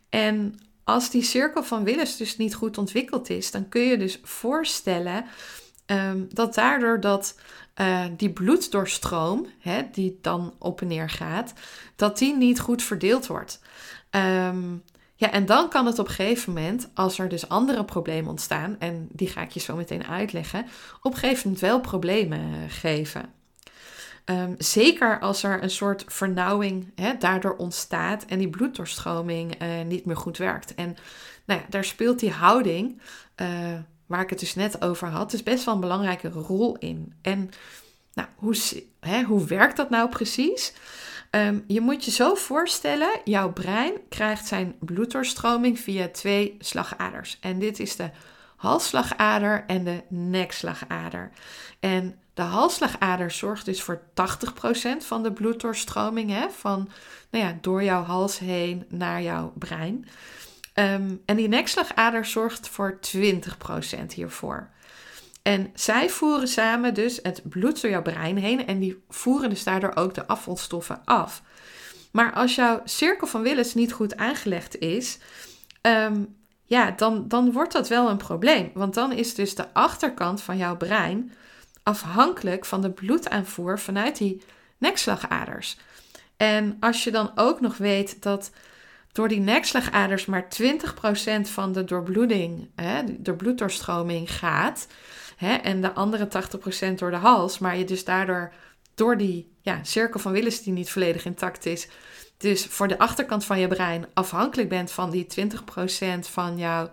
En 0.09 0.59
als 0.85 1.11
die 1.11 1.23
cirkel 1.23 1.63
van 1.63 1.85
Willis 1.85 2.17
dus 2.17 2.37
niet 2.37 2.55
goed 2.55 2.79
ontwikkeld 2.79 3.31
is, 3.31 3.51
dan 3.51 3.69
kun 3.69 3.83
je 3.83 3.99
dus 3.99 4.21
voorstellen 4.23 5.25
um, 5.87 6.29
dat 6.33 6.55
daardoor 6.55 7.01
dat 7.01 7.35
uh, 7.81 8.05
die 8.17 8.31
bloeddoorstroom, 8.31 9.47
hè, 9.59 9.83
die 9.93 10.19
dan 10.21 10.55
op 10.59 10.81
en 10.81 10.87
neer 10.87 11.11
gaat, 11.11 11.53
dat 11.97 12.19
die 12.19 12.37
niet 12.37 12.61
goed 12.61 12.83
verdeeld 12.83 13.27
wordt. 13.27 13.61
Um, 14.17 14.83
ja, 15.17 15.31
en 15.31 15.47
dan 15.47 15.69
kan 15.69 15.87
het 15.87 15.99
op 15.99 16.09
een 16.09 16.15
gegeven 16.15 16.53
moment, 16.53 16.89
als 16.95 17.19
er 17.19 17.29
dus 17.29 17.49
andere 17.49 17.85
problemen 17.85 18.31
ontstaan, 18.31 18.77
en 18.79 19.09
die 19.13 19.29
ga 19.29 19.43
ik 19.43 19.51
je 19.51 19.61
zo 19.61 19.77
meteen 19.77 20.07
uitleggen, 20.07 20.67
op 21.03 21.13
een 21.13 21.19
gegeven 21.19 21.43
moment 21.45 21.61
wel 21.61 21.81
problemen 21.81 22.71
geven. 22.71 23.33
Um, 24.25 24.55
zeker 24.59 25.21
als 25.21 25.43
er 25.43 25.63
een 25.63 25.71
soort 25.71 26.05
vernauwing 26.07 26.93
daardoor 27.19 27.57
ontstaat 27.57 28.25
en 28.25 28.39
die 28.39 28.49
bloeddoorstroming 28.49 29.63
uh, 29.63 29.69
niet 29.87 30.05
meer 30.05 30.17
goed 30.17 30.37
werkt. 30.37 30.75
En 30.75 30.97
nou 31.45 31.61
ja, 31.61 31.67
daar 31.69 31.85
speelt 31.85 32.19
die 32.19 32.31
houding, 32.31 33.01
uh, 33.37 33.49
waar 34.07 34.23
ik 34.23 34.31
het 34.31 34.39
dus 34.39 34.55
net 34.55 34.83
over 34.83 35.09
had, 35.09 35.31
dus 35.31 35.43
best 35.43 35.65
wel 35.65 35.75
een 35.75 35.81
belangrijke 35.81 36.29
rol 36.29 36.77
in. 36.77 37.15
En 37.23 37.51
nou, 38.15 38.29
hoe, 38.35 38.57
hoe 39.27 39.45
werkt 39.47 39.77
dat 39.77 39.91
nou 39.91 40.09
precies? 40.09 40.73
Um, 41.35 41.65
je 41.67 41.81
moet 41.81 42.05
je 42.05 42.11
zo 42.11 42.35
voorstellen, 42.35 43.21
jouw 43.25 43.53
brein 43.53 43.93
krijgt 44.09 44.47
zijn 44.47 44.77
bloeddoorstroming 44.81 45.81
via 45.81 46.09
twee 46.09 46.57
slagaders. 46.59 47.39
En 47.41 47.59
dit 47.59 47.79
is 47.81 47.97
de 47.97 48.11
halsslagader 48.57 49.65
en 49.67 49.85
de 49.85 50.03
nekslagader. 50.09 51.31
En 51.81 52.19
de 52.35 52.43
halsslagader 52.43 53.31
zorgt 53.31 53.65
dus 53.65 53.83
voor 53.83 54.01
80% 54.11 54.97
van 54.99 55.23
de 55.23 55.33
bloeddoorstroming, 55.33 56.31
hè, 56.31 56.51
van 56.51 56.89
nou 57.31 57.45
ja, 57.45 57.59
door 57.61 57.83
jouw 57.83 58.03
hals 58.03 58.39
heen 58.39 58.85
naar 58.89 59.23
jouw 59.23 59.53
brein. 59.59 60.09
Um, 60.75 61.23
en 61.25 61.37
die 61.37 61.49
nekslagader 61.49 62.25
zorgt 62.25 62.69
voor 62.69 62.99
20% 63.01 64.15
hiervoor. 64.15 64.71
En 65.45 65.71
zij 65.75 66.11
voeren 66.11 66.49
samen 66.49 66.95
dus 66.95 67.19
het 67.23 67.43
bloed 67.45 67.81
door 67.81 67.91
jouw 67.91 68.03
brein 68.03 68.37
heen 68.37 68.67
en 68.67 68.79
die 68.79 69.05
voeren 69.09 69.51
dus 69.51 69.65
daardoor 69.65 69.95
ook 69.95 70.15
de 70.15 70.27
afvalstoffen 70.27 71.01
af. 71.05 71.43
Maar 72.13 72.33
als 72.33 72.55
jouw 72.55 72.81
cirkel 72.85 73.27
van 73.27 73.43
Willis 73.43 73.75
niet 73.75 73.93
goed 73.93 74.17
aangelegd 74.17 74.79
is, 74.79 75.19
ehm, 75.81 76.25
ja, 76.65 76.91
dan, 76.91 77.29
dan 77.29 77.53
wordt 77.53 77.73
dat 77.73 77.89
wel 77.89 78.09
een 78.09 78.17
probleem. 78.17 78.71
Want 78.75 78.95
dan 78.95 79.13
is 79.13 79.35
dus 79.35 79.55
de 79.55 79.73
achterkant 79.73 80.43
van 80.43 80.57
jouw 80.57 80.77
brein 80.77 81.33
afhankelijk 81.83 82.65
van 82.65 82.81
de 82.81 82.91
bloedaanvoer 82.91 83.81
vanuit 83.81 84.19
die 84.19 84.43
nekslagaders. 84.79 85.77
En 86.37 86.77
als 86.81 87.05
je 87.05 87.11
dan 87.11 87.33
ook 87.35 87.61
nog 87.61 87.77
weet 87.77 88.23
dat 88.23 88.51
door 89.13 89.29
die 89.29 89.41
nekslagaders 89.41 90.27
maar 90.27 90.49
20% 90.49 91.49
van 91.49 91.73
de 91.73 91.85
doorbloeding, 91.85 92.69
hè, 92.75 93.03
de 93.23 93.35
bloeddoorstroming 93.35 94.33
gaat, 94.33 94.87
Hè? 95.37 95.55
En 95.55 95.81
de 95.81 95.93
andere 95.93 96.29
80% 96.91 96.95
door 96.95 97.11
de 97.11 97.17
hals. 97.17 97.59
Maar 97.59 97.77
je 97.77 97.85
dus 97.85 98.05
daardoor 98.05 98.53
door 98.95 99.17
die 99.17 99.53
ja, 99.63 99.79
cirkel 99.83 100.21
van 100.21 100.33
Willis 100.33 100.63
die 100.63 100.73
niet 100.73 100.91
volledig 100.91 101.25
intact 101.25 101.67
is. 101.67 101.89
Dus 102.37 102.65
voor 102.67 102.89
de 102.89 102.99
achterkant 102.99 103.45
van 103.45 103.59
je 103.59 103.69
brein 103.69 104.07
afhankelijk 104.15 104.69
bent 104.69 104.91
van 104.91 105.11
die 105.11 105.27
20% 105.41 105.49
van 106.21 106.59
jouw 106.59 106.91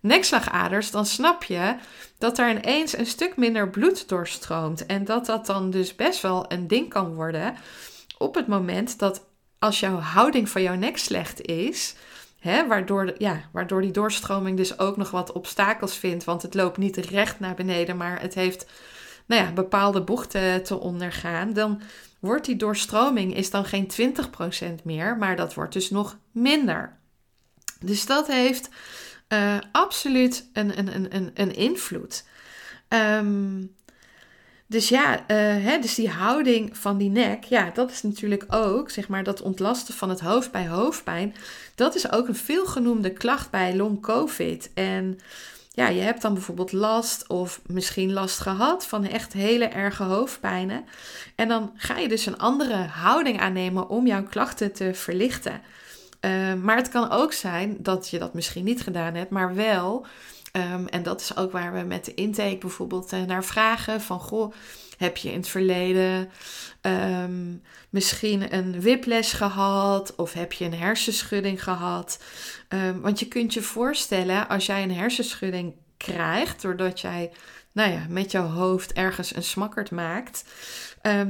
nekslagaders, 0.00 0.90
dan 0.90 1.06
snap 1.06 1.44
je 1.44 1.76
dat 2.18 2.38
er 2.38 2.50
ineens 2.50 2.96
een 2.96 3.06
stuk 3.06 3.36
minder 3.36 3.70
bloed 3.70 4.08
doorstroomt. 4.08 4.86
En 4.86 5.04
dat 5.04 5.26
dat 5.26 5.46
dan 5.46 5.70
dus 5.70 5.94
best 5.94 6.20
wel 6.22 6.44
een 6.52 6.66
ding 6.66 6.88
kan 6.88 7.14
worden 7.14 7.54
op 8.18 8.34
het 8.34 8.46
moment 8.46 8.98
dat 8.98 9.24
als 9.58 9.80
jouw 9.80 9.98
houding 9.98 10.48
van 10.48 10.62
jouw 10.62 10.74
nek 10.74 10.96
slecht 10.98 11.40
is, 11.40 11.94
Hè, 12.46 12.66
waardoor, 12.66 13.14
ja, 13.18 13.40
waardoor 13.52 13.80
die 13.80 13.90
doorstroming 13.90 14.56
dus 14.56 14.78
ook 14.78 14.96
nog 14.96 15.10
wat 15.10 15.32
obstakels 15.32 15.96
vindt. 15.96 16.24
Want 16.24 16.42
het 16.42 16.54
loopt 16.54 16.76
niet 16.76 16.96
recht 16.96 17.40
naar 17.40 17.54
beneden, 17.54 17.96
maar 17.96 18.20
het 18.20 18.34
heeft 18.34 18.66
nou 19.26 19.42
ja, 19.42 19.52
bepaalde 19.52 20.02
bochten 20.02 20.62
te 20.62 20.80
ondergaan. 20.80 21.52
Dan 21.52 21.80
wordt 22.18 22.46
die 22.46 22.56
doorstroming 22.56 23.36
is 23.36 23.50
dan 23.50 23.64
geen 23.64 23.90
20% 24.80 24.82
meer, 24.84 25.16
maar 25.16 25.36
dat 25.36 25.54
wordt 25.54 25.72
dus 25.72 25.90
nog 25.90 26.18
minder. 26.30 26.96
Dus 27.80 28.06
dat 28.06 28.26
heeft 28.26 28.68
uh, 29.28 29.56
absoluut 29.72 30.50
een, 30.52 30.78
een, 30.78 31.14
een, 31.14 31.30
een 31.34 31.54
invloed. 31.54 32.24
Um, 32.88 33.74
dus 34.66 34.88
ja, 34.88 35.14
uh, 35.20 35.26
hè, 35.64 35.78
dus 35.78 35.94
die 35.94 36.08
houding 36.08 36.76
van 36.76 36.98
die 36.98 37.10
nek, 37.10 37.44
ja, 37.44 37.70
dat 37.74 37.90
is 37.90 38.02
natuurlijk 38.02 38.44
ook, 38.48 38.90
zeg 38.90 39.08
maar, 39.08 39.24
dat 39.24 39.42
ontlasten 39.42 39.94
van 39.94 40.08
het 40.08 40.20
hoofd 40.20 40.50
bij 40.50 40.68
hoofdpijn. 40.68 41.34
Dat 41.74 41.94
is 41.94 42.12
ook 42.12 42.28
een 42.28 42.36
veelgenoemde 42.36 43.12
klacht 43.12 43.50
bij 43.50 43.76
long 43.76 44.02
COVID. 44.02 44.70
En 44.74 45.18
ja, 45.70 45.88
je 45.88 46.00
hebt 46.00 46.22
dan 46.22 46.34
bijvoorbeeld 46.34 46.72
last 46.72 47.28
of 47.28 47.60
misschien 47.66 48.12
last 48.12 48.40
gehad 48.40 48.86
van 48.86 49.06
echt 49.06 49.32
hele 49.32 49.64
erge 49.64 50.02
hoofdpijnen. 50.02 50.84
En 51.34 51.48
dan 51.48 51.72
ga 51.76 51.98
je 51.98 52.08
dus 52.08 52.26
een 52.26 52.38
andere 52.38 52.74
houding 52.74 53.40
aannemen 53.40 53.88
om 53.88 54.06
jouw 54.06 54.22
klachten 54.22 54.72
te 54.72 54.94
verlichten. 54.94 55.60
Uh, 56.26 56.54
maar 56.54 56.76
het 56.76 56.88
kan 56.88 57.10
ook 57.10 57.32
zijn 57.32 57.76
dat 57.78 58.08
je 58.08 58.18
dat 58.18 58.34
misschien 58.34 58.64
niet 58.64 58.82
gedaan 58.82 59.14
hebt, 59.14 59.30
maar 59.30 59.54
wel 59.54 60.06
Um, 60.72 60.86
en 60.86 61.02
dat 61.02 61.20
is 61.20 61.36
ook 61.36 61.52
waar 61.52 61.72
we 61.72 61.80
met 61.80 62.04
de 62.04 62.14
intake 62.14 62.58
bijvoorbeeld 62.58 63.12
uh, 63.12 63.22
naar 63.22 63.44
vragen 63.44 64.00
van 64.00 64.20
goh, 64.20 64.52
heb 64.98 65.16
je 65.16 65.30
in 65.30 65.36
het 65.36 65.48
verleden 65.48 66.28
um, 66.82 67.62
misschien 67.90 68.54
een 68.54 68.80
whiplash 68.80 69.36
gehad 69.36 70.14
of 70.16 70.32
heb 70.32 70.52
je 70.52 70.64
een 70.64 70.74
hersenschudding 70.74 71.62
gehad? 71.62 72.22
Want 73.00 73.18
je 73.18 73.28
kunt 73.28 73.54
je 73.54 73.62
voorstellen 73.62 74.48
als 74.48 74.66
jij 74.66 74.82
een 74.82 74.94
hersenschudding 74.94 75.74
krijgt 75.96 76.62
doordat 76.62 77.00
jij 77.00 77.32
nou 77.72 77.90
ja, 77.90 78.06
met 78.08 78.30
jouw 78.30 78.46
hoofd 78.46 78.92
ergens 78.92 79.36
een 79.36 79.42
smakkerd 79.42 79.90
maakt, 79.90 80.44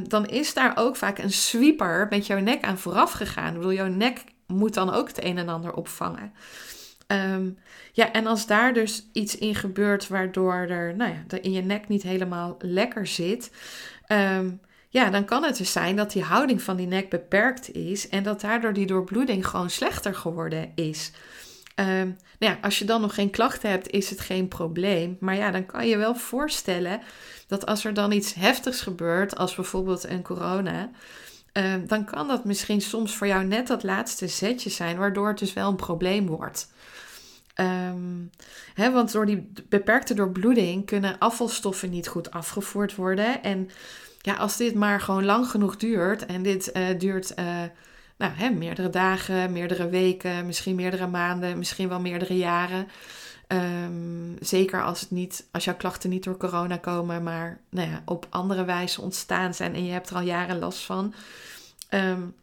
dan 0.08 0.26
is 0.26 0.54
daar 0.54 0.76
ook 0.76 0.96
vaak 0.96 1.18
een 1.18 1.32
sweeper 1.32 2.06
met 2.10 2.26
jouw 2.26 2.40
nek 2.40 2.62
aan 2.62 2.78
vooraf 2.78 3.12
gegaan. 3.12 3.70
Ik 3.70 3.76
jouw 3.76 3.88
nek 3.88 4.24
moet 4.46 4.74
dan 4.74 4.92
ook 4.92 5.08
het 5.08 5.24
een 5.24 5.38
en 5.38 5.48
ander 5.48 5.74
opvangen. 5.74 6.32
Um, 7.06 7.58
ja, 7.92 8.12
en 8.12 8.26
als 8.26 8.46
daar 8.46 8.74
dus 8.74 9.08
iets 9.12 9.38
in 9.38 9.54
gebeurt 9.54 10.08
waardoor 10.08 10.54
er, 10.54 10.96
nou 10.96 11.10
ja, 11.10 11.38
in 11.40 11.52
je 11.52 11.62
nek 11.62 11.88
niet 11.88 12.02
helemaal 12.02 12.56
lekker 12.58 13.06
zit, 13.06 13.50
um, 14.08 14.60
ja, 14.88 15.10
dan 15.10 15.24
kan 15.24 15.44
het 15.44 15.56
dus 15.56 15.72
zijn 15.72 15.96
dat 15.96 16.12
die 16.12 16.22
houding 16.22 16.62
van 16.62 16.76
die 16.76 16.86
nek 16.86 17.10
beperkt 17.10 17.72
is 17.72 18.08
en 18.08 18.22
dat 18.22 18.40
daardoor 18.40 18.72
die 18.72 18.86
doorbloeding 18.86 19.46
gewoon 19.46 19.70
slechter 19.70 20.14
geworden 20.14 20.72
is. 20.74 21.12
Um, 21.80 22.16
nou 22.38 22.52
ja, 22.52 22.58
als 22.60 22.78
je 22.78 22.84
dan 22.84 23.00
nog 23.00 23.14
geen 23.14 23.30
klachten 23.30 23.70
hebt, 23.70 23.90
is 23.90 24.10
het 24.10 24.20
geen 24.20 24.48
probleem. 24.48 25.16
Maar 25.20 25.36
ja, 25.36 25.50
dan 25.50 25.66
kan 25.66 25.88
je 25.88 25.96
wel 25.96 26.14
voorstellen 26.14 27.00
dat 27.46 27.66
als 27.66 27.84
er 27.84 27.94
dan 27.94 28.12
iets 28.12 28.34
heftigs 28.34 28.80
gebeurt, 28.80 29.36
als 29.36 29.54
bijvoorbeeld 29.54 30.04
een 30.04 30.22
corona, 30.22 30.90
um, 31.56 31.86
dan 31.86 32.04
kan 32.04 32.28
dat 32.28 32.44
misschien 32.44 32.80
soms 32.80 33.16
voor 33.16 33.26
jou 33.26 33.44
net 33.44 33.66
dat 33.66 33.82
laatste 33.82 34.28
zetje 34.28 34.70
zijn, 34.70 34.96
waardoor 34.96 35.28
het 35.28 35.38
dus 35.38 35.52
wel 35.52 35.68
een 35.68 35.76
probleem 35.76 36.26
wordt. 36.26 36.68
Um, 37.60 38.30
hè, 38.74 38.92
want 38.92 39.12
door 39.12 39.26
die 39.26 39.52
beperkte 39.68 40.14
doorbloeding 40.14 40.86
kunnen 40.86 41.18
afvalstoffen 41.18 41.90
niet 41.90 42.08
goed 42.08 42.30
afgevoerd 42.30 42.94
worden. 42.94 43.42
En 43.42 43.70
ja, 44.18 44.34
als 44.34 44.56
dit 44.56 44.74
maar 44.74 45.00
gewoon 45.00 45.24
lang 45.24 45.46
genoeg 45.46 45.76
duurt, 45.76 46.26
en 46.26 46.42
dit 46.42 46.70
uh, 46.72 46.98
duurt 46.98 47.32
uh, 47.38 47.62
nou, 48.16 48.32
hè, 48.34 48.50
meerdere 48.50 48.90
dagen, 48.90 49.52
meerdere 49.52 49.88
weken, 49.88 50.46
misschien 50.46 50.74
meerdere 50.74 51.06
maanden, 51.06 51.58
misschien 51.58 51.88
wel 51.88 52.00
meerdere 52.00 52.36
jaren. 52.36 52.88
Um, 53.48 54.36
zeker 54.40 54.84
als, 54.84 55.00
het 55.00 55.10
niet, 55.10 55.46
als 55.52 55.64
jouw 55.64 55.76
klachten 55.76 56.10
niet 56.10 56.24
door 56.24 56.36
corona 56.36 56.76
komen, 56.76 57.22
maar 57.22 57.60
nou 57.70 57.90
ja, 57.90 58.02
op 58.04 58.26
andere 58.30 58.64
wijze 58.64 59.00
ontstaan 59.00 59.54
zijn 59.54 59.74
en 59.74 59.84
je 59.84 59.92
hebt 59.92 60.10
er 60.10 60.16
al 60.16 60.22
jaren 60.22 60.58
last 60.58 60.84
van. 60.84 61.14
Um, 61.90 62.34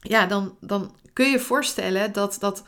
ja, 0.00 0.26
dan, 0.26 0.56
dan 0.60 0.94
kun 1.12 1.30
je 1.30 1.38
voorstellen 1.38 2.12
dat 2.12 2.36
dat 2.40 2.62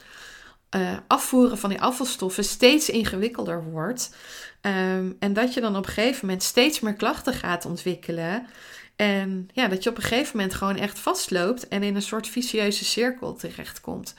uh, 0.77 0.97
afvoeren 1.07 1.59
van 1.59 1.71
die 1.71 1.81
afvalstoffen 1.81 2.45
steeds 2.45 2.89
ingewikkelder 2.89 3.65
wordt. 3.65 4.17
Um, 4.61 5.17
en 5.19 5.33
dat 5.33 5.55
je 5.55 5.61
dan 5.61 5.77
op 5.77 5.87
een 5.87 5.93
gegeven 5.93 6.27
moment 6.27 6.43
steeds 6.43 6.81
meer 6.81 6.95
klachten 6.95 7.35
gaat 7.35 7.65
ontwikkelen. 7.65 8.47
En 8.97 9.49
ja, 9.53 9.69
dat 9.69 9.83
je 9.83 9.91
op 9.91 9.97
een 9.97 10.03
gegeven 10.03 10.37
moment 10.37 10.55
gewoon 10.55 10.77
echt 10.77 10.99
vastloopt 10.99 11.69
en 11.69 11.83
in 11.83 11.95
een 11.95 12.03
soort 12.03 12.29
vicieuze 12.29 12.85
cirkel 12.85 13.35
terechtkomt. 13.35 14.15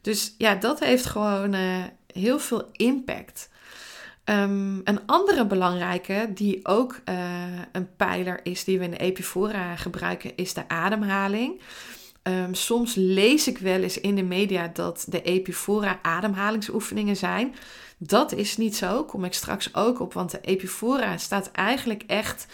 Dus 0.00 0.34
ja, 0.38 0.54
dat 0.54 0.80
heeft 0.80 1.06
gewoon 1.06 1.54
uh, 1.54 1.84
heel 2.12 2.38
veel 2.38 2.68
impact. 2.72 3.50
Um, 4.24 4.80
een 4.84 5.06
andere 5.06 5.46
belangrijke, 5.46 6.30
die 6.34 6.66
ook 6.66 7.00
uh, 7.08 7.14
een 7.72 7.96
pijler 7.96 8.40
is 8.42 8.64
die 8.64 8.78
we 8.78 8.84
in 8.84 8.90
de 8.90 8.96
Epifora 8.96 9.76
gebruiken, 9.76 10.36
is 10.36 10.54
de 10.54 10.68
ademhaling. 10.68 11.60
Um, 12.22 12.54
soms 12.54 12.94
lees 12.94 13.48
ik 13.48 13.58
wel 13.58 13.82
eens 13.82 14.00
in 14.00 14.14
de 14.14 14.22
media 14.22 14.70
dat 14.72 15.04
de 15.08 15.22
Epifora 15.22 15.98
ademhalingsoefeningen 16.02 17.16
zijn. 17.16 17.54
Dat 17.98 18.32
is 18.32 18.56
niet 18.56 18.76
zo, 18.76 19.04
kom 19.04 19.24
ik 19.24 19.32
straks 19.32 19.74
ook 19.74 20.00
op, 20.00 20.12
want 20.12 20.30
de 20.30 20.40
Epifora 20.40 21.16
staat 21.16 21.50
eigenlijk 21.50 22.02
echt 22.06 22.46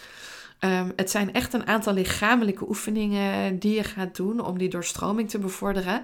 Um, 0.65 0.93
het 0.95 1.11
zijn 1.11 1.33
echt 1.33 1.53
een 1.53 1.67
aantal 1.67 1.93
lichamelijke 1.93 2.67
oefeningen 2.67 3.59
die 3.59 3.75
je 3.75 3.83
gaat 3.83 4.15
doen 4.15 4.45
om 4.45 4.57
die 4.57 4.69
doorstroming 4.69 5.29
te 5.29 5.39
bevorderen. 5.39 6.03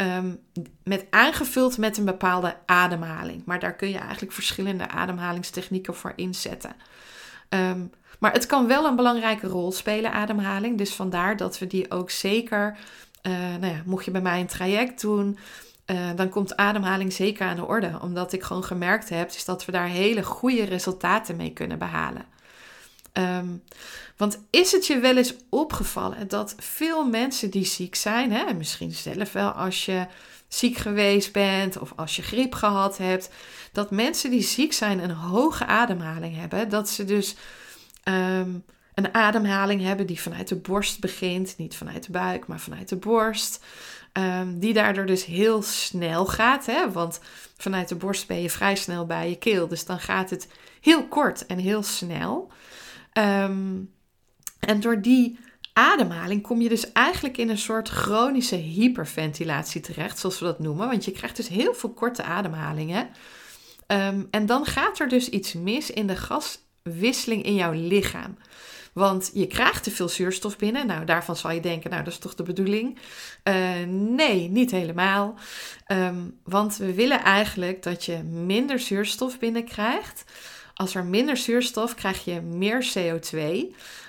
Um, 0.00 0.40
met 0.84 1.06
aangevuld 1.10 1.78
met 1.78 1.96
een 1.96 2.04
bepaalde 2.04 2.56
ademhaling. 2.66 3.42
Maar 3.44 3.58
daar 3.58 3.74
kun 3.74 3.88
je 3.88 3.98
eigenlijk 3.98 4.32
verschillende 4.32 4.88
ademhalingstechnieken 4.88 5.94
voor 5.94 6.12
inzetten. 6.16 6.76
Um, 7.48 7.90
maar 8.18 8.32
het 8.32 8.46
kan 8.46 8.66
wel 8.66 8.84
een 8.84 8.96
belangrijke 8.96 9.46
rol 9.46 9.72
spelen, 9.72 10.12
ademhaling. 10.12 10.78
Dus 10.78 10.94
vandaar 10.94 11.36
dat 11.36 11.58
we 11.58 11.66
die 11.66 11.90
ook 11.90 12.10
zeker, 12.10 12.76
uh, 13.22 13.32
nou 13.32 13.72
ja, 13.72 13.82
mocht 13.84 14.04
je 14.04 14.10
bij 14.10 14.20
mij 14.20 14.40
een 14.40 14.46
traject 14.46 15.00
doen, 15.00 15.38
uh, 15.86 16.10
dan 16.16 16.28
komt 16.28 16.56
ademhaling 16.56 17.12
zeker 17.12 17.46
aan 17.46 17.56
de 17.56 17.66
orde. 17.66 17.98
Omdat 18.02 18.32
ik 18.32 18.42
gewoon 18.42 18.64
gemerkt 18.64 19.08
heb, 19.08 19.28
is 19.28 19.44
dat 19.44 19.64
we 19.64 19.72
daar 19.72 19.88
hele 19.88 20.22
goede 20.22 20.64
resultaten 20.64 21.36
mee 21.36 21.52
kunnen 21.52 21.78
behalen. 21.78 22.24
Um, 23.12 23.62
want 24.18 24.38
is 24.50 24.72
het 24.72 24.86
je 24.86 24.98
wel 24.98 25.16
eens 25.16 25.34
opgevallen 25.48 26.28
dat 26.28 26.54
veel 26.56 27.06
mensen 27.06 27.50
die 27.50 27.64
ziek 27.64 27.94
zijn, 27.94 28.32
hè, 28.32 28.54
misschien 28.54 28.92
zelf 28.92 29.32
wel 29.32 29.50
als 29.50 29.84
je 29.84 30.06
ziek 30.48 30.76
geweest 30.76 31.32
bent 31.32 31.78
of 31.78 31.92
als 31.96 32.16
je 32.16 32.22
griep 32.22 32.54
gehad 32.54 32.98
hebt, 32.98 33.30
dat 33.72 33.90
mensen 33.90 34.30
die 34.30 34.42
ziek 34.42 34.72
zijn 34.72 34.98
een 34.98 35.10
hoge 35.10 35.66
ademhaling 35.66 36.36
hebben, 36.36 36.68
dat 36.68 36.88
ze 36.88 37.04
dus 37.04 37.36
um, 38.04 38.64
een 38.94 39.14
ademhaling 39.14 39.82
hebben 39.82 40.06
die 40.06 40.20
vanuit 40.20 40.48
de 40.48 40.56
borst 40.56 41.00
begint, 41.00 41.54
niet 41.56 41.76
vanuit 41.76 42.06
de 42.06 42.12
buik, 42.12 42.46
maar 42.46 42.60
vanuit 42.60 42.88
de 42.88 42.96
borst. 42.96 43.64
Um, 44.12 44.58
die 44.58 44.72
daardoor 44.72 45.06
dus 45.06 45.24
heel 45.24 45.62
snel 45.62 46.26
gaat, 46.26 46.66
hè? 46.66 46.92
want 46.92 47.20
vanuit 47.56 47.88
de 47.88 47.94
borst 47.94 48.26
ben 48.26 48.42
je 48.42 48.50
vrij 48.50 48.76
snel 48.76 49.06
bij 49.06 49.28
je 49.28 49.36
keel, 49.36 49.68
dus 49.68 49.84
dan 49.84 50.00
gaat 50.00 50.30
het 50.30 50.48
heel 50.80 51.08
kort 51.08 51.46
en 51.46 51.58
heel 51.58 51.82
snel. 51.82 52.50
Um, 53.12 53.90
en 54.60 54.80
door 54.80 55.00
die 55.00 55.38
ademhaling 55.72 56.42
kom 56.42 56.60
je 56.60 56.68
dus 56.68 56.92
eigenlijk 56.92 57.36
in 57.36 57.48
een 57.48 57.58
soort 57.58 57.88
chronische 57.88 58.56
hyperventilatie 58.56 59.80
terecht, 59.80 60.18
zoals 60.18 60.38
we 60.38 60.44
dat 60.44 60.58
noemen. 60.58 60.88
Want 60.88 61.04
je 61.04 61.10
krijgt 61.10 61.36
dus 61.36 61.48
heel 61.48 61.74
veel 61.74 61.92
korte 61.92 62.22
ademhalingen. 62.22 63.08
Um, 63.86 64.28
en 64.30 64.46
dan 64.46 64.64
gaat 64.64 64.98
er 64.98 65.08
dus 65.08 65.28
iets 65.28 65.52
mis 65.52 65.90
in 65.90 66.06
de 66.06 66.16
gaswisseling 66.16 67.44
in 67.44 67.54
jouw 67.54 67.72
lichaam. 67.72 68.36
Want 68.92 69.30
je 69.34 69.46
krijgt 69.46 69.82
te 69.82 69.90
veel 69.90 70.08
zuurstof 70.08 70.56
binnen. 70.56 70.86
Nou, 70.86 71.04
daarvan 71.04 71.36
zal 71.36 71.50
je 71.50 71.60
denken, 71.60 71.90
nou, 71.90 72.04
dat 72.04 72.12
is 72.12 72.18
toch 72.18 72.34
de 72.34 72.42
bedoeling? 72.42 72.98
Uh, 73.44 73.54
nee, 73.86 74.48
niet 74.48 74.70
helemaal. 74.70 75.34
Um, 75.86 76.38
want 76.44 76.76
we 76.76 76.94
willen 76.94 77.22
eigenlijk 77.22 77.82
dat 77.82 78.04
je 78.04 78.22
minder 78.22 78.78
zuurstof 78.78 79.38
binnenkrijgt. 79.38 80.24
Als 80.74 80.94
er 80.94 81.04
minder 81.04 81.36
zuurstof 81.36 81.94
krijg 81.94 82.24
je 82.24 82.40
meer 82.40 82.92
CO2. 82.94 83.66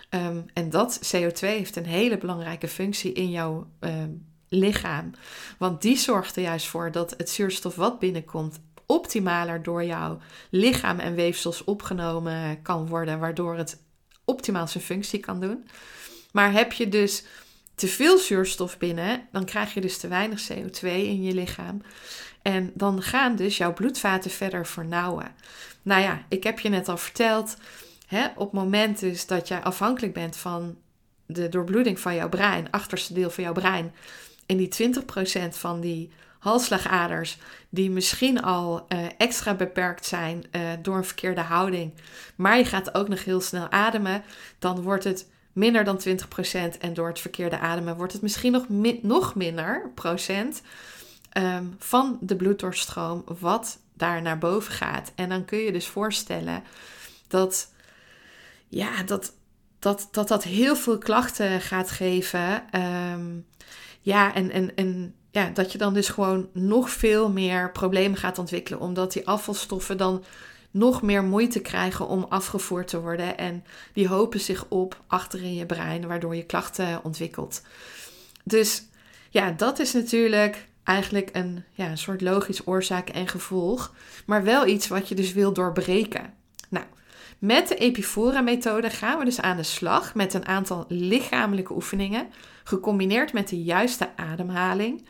Um, 0.10 0.45
en 0.54 0.69
dat 0.69 1.00
CO2 1.15 1.39
heeft 1.39 1.76
een 1.76 1.86
hele 1.86 2.17
belangrijke 2.17 2.67
functie 2.67 3.13
in 3.13 3.30
jouw 3.30 3.67
um, 3.80 4.26
lichaam. 4.48 5.12
Want 5.58 5.82
die 5.82 5.98
zorgt 5.98 6.36
er 6.36 6.41
juist 6.41 6.67
voor 6.67 6.91
dat 6.91 7.13
het 7.17 7.30
zuurstof 7.30 7.76
wat 7.76 8.00
binnenkomt 8.00 8.60
optimaler 8.86 9.63
door 9.63 9.84
jouw 9.84 10.19
lichaam 10.50 11.00
en 11.00 11.15
weefsels 11.15 11.63
opgenomen 11.63 12.62
kan 12.62 12.88
worden, 12.88 13.19
waardoor 13.19 13.58
het 13.58 13.84
optimaal 14.26 14.67
zijn 14.67 14.84
functie 14.84 15.19
kan 15.19 15.39
doen. 15.39 15.67
Maar 16.32 16.52
heb 16.52 16.74
je 16.74 16.89
dus 16.89 17.24
te 17.76 17.88
veel 17.88 18.17
zuurstof 18.17 18.78
binnen, 18.78 19.28
dan 19.32 19.45
krijg 19.45 19.74
je 19.74 19.82
dus 19.82 19.98
te 19.98 20.08
weinig 20.08 20.48
CO2 20.52 20.82
in 20.82 21.24
je 21.24 21.34
lichaam. 21.34 21.82
En 22.41 22.72
dan 22.74 23.02
gaan 23.02 23.36
dus 23.36 23.58
jouw 23.58 23.74
bloedvaten 23.74 24.32
verder 24.32 24.65
vernauwen. 24.65 25.36
Nou 25.82 26.02
ja, 26.02 26.26
ik 26.30 26.43
heb 26.43 26.60
je 26.60 26.69
net 26.69 26.89
al 26.89 26.98
verteld, 26.98 27.58
hè, 28.10 28.26
op 28.26 28.52
het 28.52 28.52
moment 28.52 29.00
dus 29.00 29.26
dat 29.26 29.48
jij 29.48 29.62
afhankelijk 29.62 30.13
bent 30.13 30.38
van 30.38 30.78
de 31.26 31.50
doorbloeding 31.50 32.00
van 32.00 32.15
jouw 32.15 32.30
brein, 32.30 32.72
achterste 32.72 33.13
deel 33.13 33.30
van 33.30 33.43
jouw 33.43 33.54
brein, 33.54 33.93
en 34.45 34.58
die 34.58 34.93
20% 35.50 35.50
van 35.50 35.80
die 35.80 36.12
halsslagaders, 36.39 37.38
die 37.69 37.89
misschien 37.89 38.41
al 38.41 38.86
uh, 38.89 39.06
extra 39.17 39.54
beperkt 39.54 40.06
zijn 40.06 40.43
uh, 40.52 40.62
door 40.82 40.98
een 40.98 41.06
verkeerde 41.06 41.41
houding, 41.41 41.93
maar 42.36 42.58
je 42.58 42.65
gaat 42.65 42.95
ook 42.95 43.08
nog 43.08 43.24
heel 43.24 43.41
snel 43.41 43.72
ademen, 43.72 44.24
dan 44.60 44.82
wordt 44.82 45.04
het 45.04 45.28
minder 45.54 45.84
dan 45.84 46.00
20% 46.08 46.12
en 46.80 46.93
door 46.93 47.08
het 47.08 47.19
verkeerde 47.19 47.60
ademen 47.60 47.95
wordt 47.95 48.13
het 48.13 48.22
misschien 48.22 48.52
nog, 48.52 48.65
nog 49.02 49.36
minder 49.36 49.91
procent 49.95 50.62
um, 51.38 51.76
van 51.78 52.17
de 52.22 52.36
bloeddoorstroom 52.36 53.24
wat 53.39 53.80
daar 53.93 54.22
naar 54.22 54.38
boven 54.38 54.74
gaat. 54.74 55.12
En 55.15 55.30
dan 55.30 55.45
kun 55.45 55.58
je 55.58 55.72
dus 55.72 55.88
voorstellen 55.88 56.63
dat 57.28 57.72
ja, 58.69 59.03
dat, 59.03 59.34
dat, 59.79 60.08
dat, 60.12 60.27
dat 60.27 60.43
heel 60.43 60.75
veel 60.75 60.97
klachten 60.97 61.62
gaat 61.62 61.91
geven. 61.91 62.63
Um, 63.13 63.45
ja, 64.01 64.36
en, 64.36 64.51
en, 64.51 64.75
en 64.75 65.15
ja, 65.32 65.49
dat 65.49 65.71
je 65.71 65.77
dan 65.77 65.93
dus 65.93 66.10
gewoon 66.10 66.49
nog 66.53 66.89
veel 66.89 67.32
meer 67.32 67.71
problemen 67.71 68.17
gaat 68.17 68.38
ontwikkelen, 68.38 68.79
omdat 68.79 69.13
die 69.13 69.27
afvalstoffen 69.27 69.97
dan 69.97 70.23
nog 70.71 71.01
meer 71.01 71.23
moeite 71.23 71.60
krijgen 71.60 72.08
om 72.08 72.25
afgevoerd 72.29 72.88
te 72.88 73.01
worden. 73.01 73.38
En 73.38 73.63
die 73.93 74.08
hopen 74.08 74.39
zich 74.39 74.65
op 74.67 75.01
achter 75.08 75.43
in 75.43 75.53
je 75.55 75.65
brein, 75.65 76.08
waardoor 76.08 76.36
je 76.36 76.45
klachten 76.45 77.03
ontwikkelt. 77.03 77.62
Dus 78.43 78.84
ja, 79.29 79.51
dat 79.51 79.79
is 79.79 79.93
natuurlijk 79.93 80.67
eigenlijk 80.84 81.29
een, 81.34 81.63
ja, 81.71 81.89
een 81.89 81.97
soort 81.97 82.21
logisch 82.21 82.67
oorzaak 82.67 83.10
en 83.10 83.27
gevolg, 83.27 83.93
maar 84.25 84.43
wel 84.43 84.67
iets 84.67 84.88
wat 84.88 85.08
je 85.08 85.15
dus 85.15 85.34
wil 85.34 85.53
doorbreken. 85.53 86.34
Nou, 86.69 86.86
met 87.39 87.67
de 87.67 87.75
Epifora-methode 87.75 88.89
gaan 88.89 89.19
we 89.19 89.25
dus 89.25 89.41
aan 89.41 89.58
de 89.58 89.63
slag 89.63 90.15
met 90.15 90.34
een 90.34 90.45
aantal 90.47 90.86
lichamelijke 90.88 91.73
oefeningen, 91.73 92.28
gecombineerd 92.63 93.34
met 93.34 93.49
de 93.49 93.63
juiste 93.63 94.10
ademhaling. 94.15 95.06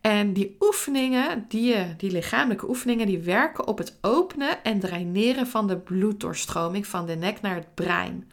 En 0.00 0.32
die 0.32 0.56
oefeningen, 0.60 1.44
die, 1.48 1.96
die 1.96 2.10
lichamelijke 2.10 2.68
oefeningen, 2.68 3.06
die 3.06 3.18
werken 3.18 3.66
op 3.66 3.78
het 3.78 3.98
openen 4.00 4.64
en 4.64 4.80
draineren 4.80 5.46
van 5.46 5.66
de 5.66 5.78
bloeddoorstroming 5.78 6.86
van 6.86 7.06
de 7.06 7.14
nek 7.14 7.40
naar 7.40 7.54
het 7.54 7.74
brein. 7.74 8.30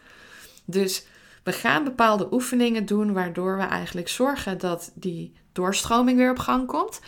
Dus 0.66 1.06
we 1.44 1.52
gaan 1.52 1.84
bepaalde 1.84 2.28
oefeningen 2.32 2.86
doen 2.86 3.14
waardoor 3.14 3.58
we 3.58 3.64
eigenlijk 3.64 4.10
zorgen 4.10 4.58
dat 4.58 4.92
die 4.94 5.34
doorstroming 5.52 6.18
weer 6.18 6.32
op 6.32 6.40
gang 6.40 6.68
komt. 6.68 7.00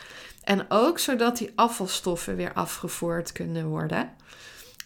En 0.43 0.65
ook 0.69 0.99
zodat 0.99 1.37
die 1.37 1.51
afvalstoffen 1.55 2.35
weer 2.35 2.53
afgevoerd 2.53 3.31
kunnen 3.31 3.67
worden. 3.67 4.09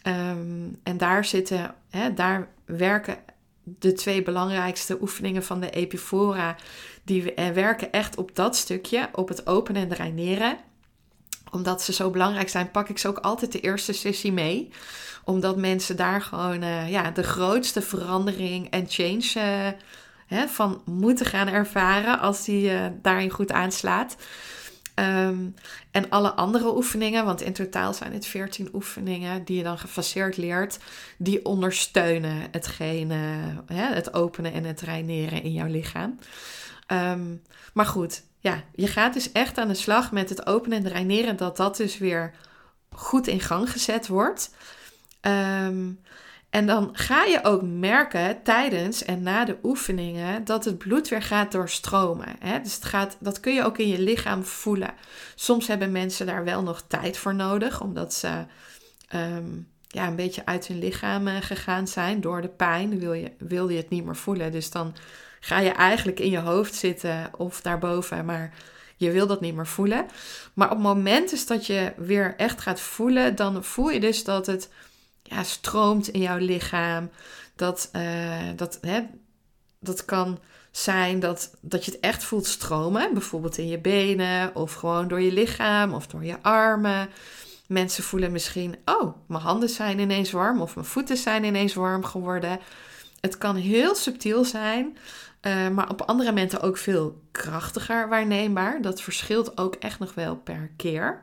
Um, 0.08 0.80
en 0.84 0.98
daar 0.98 1.26
zitten, 1.26 1.76
hè, 1.90 2.14
daar 2.14 2.48
werken 2.66 3.18
de 3.64 3.94
twee 3.94 4.24
belangrijkste 4.24 4.98
oefeningen 5.02 5.44
van 5.44 5.60
de 5.60 5.70
Epifora. 5.70 6.56
Die 7.04 7.34
werken 7.54 7.92
echt 7.92 8.18
op 8.18 8.36
dat 8.36 8.56
stukje, 8.56 9.10
op 9.12 9.28
het 9.28 9.48
openen 9.48 9.82
en 9.82 9.90
draineren 9.90 10.58
omdat 11.56 11.82
ze 11.82 11.94
zo 11.94 12.10
belangrijk 12.10 12.50
zijn, 12.50 12.72
pak 12.72 12.90
ik 12.90 12.98
ze 12.98 13.08
ook 13.08 13.18
altijd 13.18 13.52
de 13.52 13.60
eerste 13.60 13.94
sessie 13.94 14.32
mee. 14.32 14.72
Omdat 15.24 15.58
mensen 15.58 15.96
daar 15.96 16.22
gewoon 16.22 16.64
uh, 16.64 16.90
ja, 16.90 17.12
de 17.12 17.24
grootste 17.24 17.82
verandering 17.82 18.70
en 18.70 18.86
change 18.90 19.32
uh, 19.38 19.68
hè, 20.38 20.48
van 20.48 20.82
moeten 20.86 21.26
gaan 21.26 21.48
ervaren 21.48 22.20
als 22.20 22.46
die 22.46 22.72
daarin 23.02 23.30
goed 23.30 23.52
aanslaat. 23.52 24.16
Um, 24.96 25.56
en 25.92 26.10
alle 26.10 26.32
andere 26.32 26.76
oefeningen, 26.76 27.26
want 27.26 27.42
in 27.42 27.54
totaal 27.54 27.94
zijn 27.94 28.14
het 28.14 28.26
14 28.26 28.70
oefeningen 28.74 29.44
die 29.44 29.58
je 29.58 29.64
dan 29.64 29.78
gefaseerd 29.78 30.38
leert, 30.38 30.80
die 31.18 31.46
ondersteunen 31.46 32.48
hetgene, 32.52 33.40
hè, 33.66 33.94
het 33.94 34.14
openen 34.14 34.54
en 34.54 34.64
het 34.64 34.78
traineren 34.78 35.44
in 35.44 35.52
jouw 35.52 35.68
lichaam. 35.68 36.20
Um, 36.92 37.42
maar 37.74 37.86
goed, 37.86 38.24
ja, 38.40 38.64
je 38.76 38.88
gaat 38.88 39.14
dus 39.14 39.32
echt 39.32 39.58
aan 39.58 39.68
de 39.68 39.74
slag 39.74 40.12
met 40.12 40.30
het 40.30 40.46
openen 40.46 40.78
en 40.78 40.84
draineren, 40.84 41.36
dat 41.38 41.58
dat 41.58 41.78
dus 41.78 41.98
weer 41.98 42.34
goed 42.92 43.28
in 43.28 43.40
gang 43.40 43.72
gezet 43.72 44.08
wordt. 44.08 44.56
Um, 45.22 46.00
en 46.56 46.66
dan 46.66 46.90
ga 46.94 47.24
je 47.24 47.44
ook 47.44 47.62
merken 47.62 48.44
tijdens 48.44 49.06
en 49.06 49.22
na 49.22 49.46
de 49.46 49.58
oefeningen 49.64 50.46
dat 50.46 50.66
het 50.66 50.78
bloed 50.78 51.08
weer 51.08 51.22
gaat 51.22 51.52
doorstromen. 51.52 52.36
Hè? 52.40 52.62
Dus 52.62 52.76
het 52.76 52.86
gaat, 52.86 53.18
dat 53.20 53.40
kun 53.40 53.54
je 53.54 53.64
ook 53.64 53.78
in 53.78 53.88
je 53.88 54.00
lichaam 54.00 54.44
voelen. 54.44 54.94
Soms 55.36 55.68
hebben 55.68 55.92
mensen 55.92 56.26
daar 56.26 56.44
wel 56.44 56.64
nog 56.64 56.84
tijd 56.88 57.18
voor 57.18 57.36
nodig, 57.36 57.82
omdat 57.82 58.14
ze 58.14 58.46
um, 59.16 59.68
ja, 59.88 60.08
een 60.08 60.16
beetje 60.16 60.46
uit 60.46 60.68
hun 60.68 60.80
lichaam 60.80 61.28
eh, 61.28 61.36
gegaan 61.42 61.88
zijn 61.88 62.22
door 62.22 62.42
de 62.42 62.50
pijn. 62.50 63.00
Wil 63.00 63.14
je, 63.14 63.32
wil 63.38 63.70
je 63.70 63.78
het 63.78 63.90
niet 63.90 64.06
meer 64.06 64.16
voelen. 64.16 64.52
Dus 64.52 64.72
dan 64.72 64.96
ga 65.40 65.60
je 65.60 65.72
eigenlijk 65.72 66.20
in 66.20 66.30
je 66.30 66.40
hoofd 66.40 66.76
zitten 66.76 67.30
of 67.38 67.62
daarboven, 67.62 68.26
maar 68.26 68.54
je 68.96 69.12
wil 69.12 69.28
dat 69.28 69.42
niet 69.42 69.56
meer 69.56 69.68
voelen. 69.68 70.06
Maar 70.54 70.68
op 70.68 70.74
het 70.74 70.84
moment 70.84 71.30
dus 71.30 71.48
dat 71.48 71.66
je 71.66 71.94
weer 71.98 72.34
echt 72.38 72.62
gaat 72.62 72.80
voelen, 72.80 73.36
dan 73.36 73.64
voel 73.64 73.90
je 73.90 74.00
dus 74.00 74.24
dat 74.24 74.46
het 74.46 74.70
ja, 75.30 75.44
stroomt 75.44 76.08
in 76.08 76.22
jouw 76.22 76.38
lichaam. 76.38 77.10
Dat, 77.56 77.90
uh, 77.96 78.50
dat, 78.56 78.78
hè, 78.82 79.02
dat 79.80 80.06
kan 80.06 80.40
zijn 80.72 81.20
dat, 81.20 81.58
dat 81.62 81.86
je 81.86 81.92
het 81.92 82.00
echt 82.00 82.24
voelt 82.24 82.46
stromen. 82.46 83.14
Bijvoorbeeld 83.14 83.58
in 83.58 83.68
je 83.68 83.80
benen 83.80 84.56
of 84.56 84.74
gewoon 84.74 85.08
door 85.08 85.22
je 85.22 85.32
lichaam 85.32 85.94
of 85.94 86.08
door 86.08 86.26
je 86.26 86.42
armen. 86.42 87.10
Mensen 87.68 88.04
voelen 88.04 88.32
misschien, 88.32 88.76
oh, 88.86 89.16
mijn 89.28 89.42
handen 89.42 89.70
zijn 89.70 90.00
ineens 90.00 90.32
warm 90.32 90.62
of 90.62 90.76
mijn 90.76 90.88
voeten 90.88 91.18
zijn 91.18 91.44
ineens 91.44 91.74
warm 91.74 92.04
geworden. 92.04 92.60
Het 93.20 93.38
kan 93.38 93.56
heel 93.56 93.96
subtiel 93.96 94.44
zijn, 94.44 94.98
uh, 95.42 95.70
maar 95.70 95.90
op 95.90 96.02
andere 96.02 96.30
momenten 96.30 96.62
ook 96.62 96.78
veel 96.78 97.22
krachtiger 97.32 98.10
waarneembaar. 98.10 98.82
Dat 98.82 99.02
verschilt 99.02 99.58
ook 99.58 99.76
echt 99.76 100.00
nog 100.00 100.14
wel 100.14 100.36
per 100.36 100.72
keer. 100.78 101.22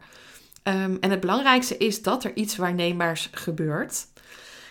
Um, 0.65 0.97
en 1.01 1.11
het 1.11 1.21
belangrijkste 1.21 1.77
is 1.77 2.03
dat 2.03 2.25
er 2.25 2.37
iets 2.37 2.57
waarneembaars 2.57 3.29
gebeurt. 3.33 4.07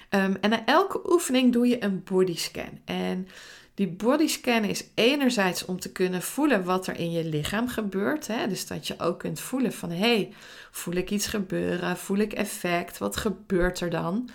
Um, 0.09 0.37
en 0.41 0.49
na 0.49 0.65
elke 0.65 1.11
oefening 1.11 1.53
doe 1.53 1.67
je 1.67 1.83
een 1.83 2.03
bodyscan. 2.03 2.79
En 2.85 3.27
die 3.73 3.87
bodyscan 3.87 4.63
is 4.63 4.83
enerzijds 4.95 5.65
om 5.65 5.79
te 5.79 5.91
kunnen 5.91 6.21
voelen 6.21 6.63
wat 6.63 6.87
er 6.87 6.99
in 6.99 7.11
je 7.11 7.25
lichaam 7.25 7.67
gebeurt. 7.67 8.27
Hè? 8.27 8.47
Dus 8.47 8.67
dat 8.67 8.87
je 8.87 8.99
ook 8.99 9.19
kunt 9.19 9.39
voelen 9.39 9.73
van, 9.73 9.89
hé, 9.89 9.97
hey, 9.97 10.33
voel 10.71 10.93
ik 10.93 11.09
iets 11.11 11.27
gebeuren? 11.27 11.97
Voel 11.97 12.17
ik 12.17 12.33
effect? 12.33 12.97
Wat 12.97 13.17
gebeurt 13.17 13.79
er 13.79 13.89
dan? 13.89 14.29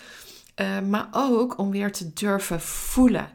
Uh, 0.61 0.81
maar 0.81 1.09
ook 1.11 1.59
om 1.59 1.71
weer 1.71 1.93
te 1.93 2.13
durven 2.13 2.61
voelen. 2.61 3.29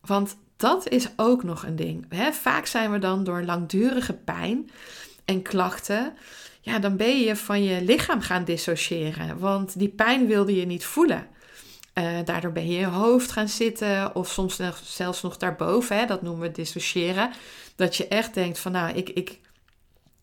Want 0.00 0.36
dat 0.56 0.88
is 0.88 1.08
ook 1.16 1.42
nog 1.42 1.66
een 1.66 1.76
ding. 1.76 2.06
Hè? 2.08 2.32
Vaak 2.32 2.66
zijn 2.66 2.92
we 2.92 2.98
dan 2.98 3.24
door 3.24 3.42
langdurige 3.42 4.12
pijn 4.12 4.70
en 5.24 5.42
klachten 5.42 6.14
ja, 6.66 6.78
dan 6.78 6.96
ben 6.96 7.20
je 7.20 7.36
van 7.36 7.64
je 7.64 7.82
lichaam 7.82 8.20
gaan 8.20 8.44
dissociëren. 8.44 9.38
Want 9.38 9.78
die 9.78 9.88
pijn 9.88 10.26
wilde 10.26 10.54
je 10.54 10.66
niet 10.66 10.84
voelen. 10.84 11.26
Uh, 11.94 12.18
daardoor 12.24 12.52
ben 12.52 12.66
je 12.66 12.74
in 12.74 12.80
je 12.80 12.86
hoofd 12.86 13.32
gaan 13.32 13.48
zitten 13.48 14.14
of 14.14 14.30
soms 14.30 14.60
zelfs 14.84 15.22
nog 15.22 15.36
daarboven. 15.36 15.98
Hè, 15.98 16.06
dat 16.06 16.22
noemen 16.22 16.42
we 16.42 16.52
dissociëren. 16.52 17.30
Dat 17.76 17.96
je 17.96 18.08
echt 18.08 18.34
denkt 18.34 18.58
van 18.58 18.72
nou, 18.72 18.96
ik, 18.96 19.08
ik, 19.08 19.38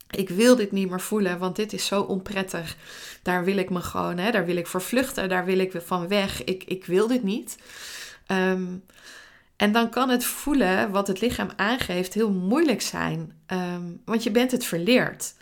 ik 0.09 0.29
wil 0.29 0.55
dit 0.55 0.71
niet 0.71 0.89
meer 0.89 1.01
voelen, 1.01 1.39
want 1.39 1.55
dit 1.55 1.73
is 1.73 1.85
zo 1.85 2.01
onprettig. 2.01 2.75
Daar 3.21 3.43
wil 3.43 3.57
ik 3.57 3.69
me 3.69 3.81
gewoon, 3.81 4.17
hè, 4.17 4.31
daar 4.31 4.45
wil 4.45 4.57
ik 4.57 4.67
voor 4.67 4.81
vluchten, 4.81 5.29
daar 5.29 5.45
wil 5.45 5.59
ik 5.59 5.81
van 5.85 6.07
weg. 6.07 6.43
Ik, 6.43 6.63
ik 6.63 6.85
wil 6.85 7.07
dit 7.07 7.23
niet. 7.23 7.57
Um, 8.27 8.83
en 9.55 9.71
dan 9.71 9.89
kan 9.89 10.09
het 10.09 10.25
voelen 10.25 10.91
wat 10.91 11.07
het 11.07 11.21
lichaam 11.21 11.49
aangeeft 11.55 12.13
heel 12.13 12.31
moeilijk 12.31 12.81
zijn, 12.81 13.41
um, 13.47 14.01
want 14.05 14.23
je 14.23 14.31
bent 14.31 14.51
het 14.51 14.65
verleerd. 14.65 15.33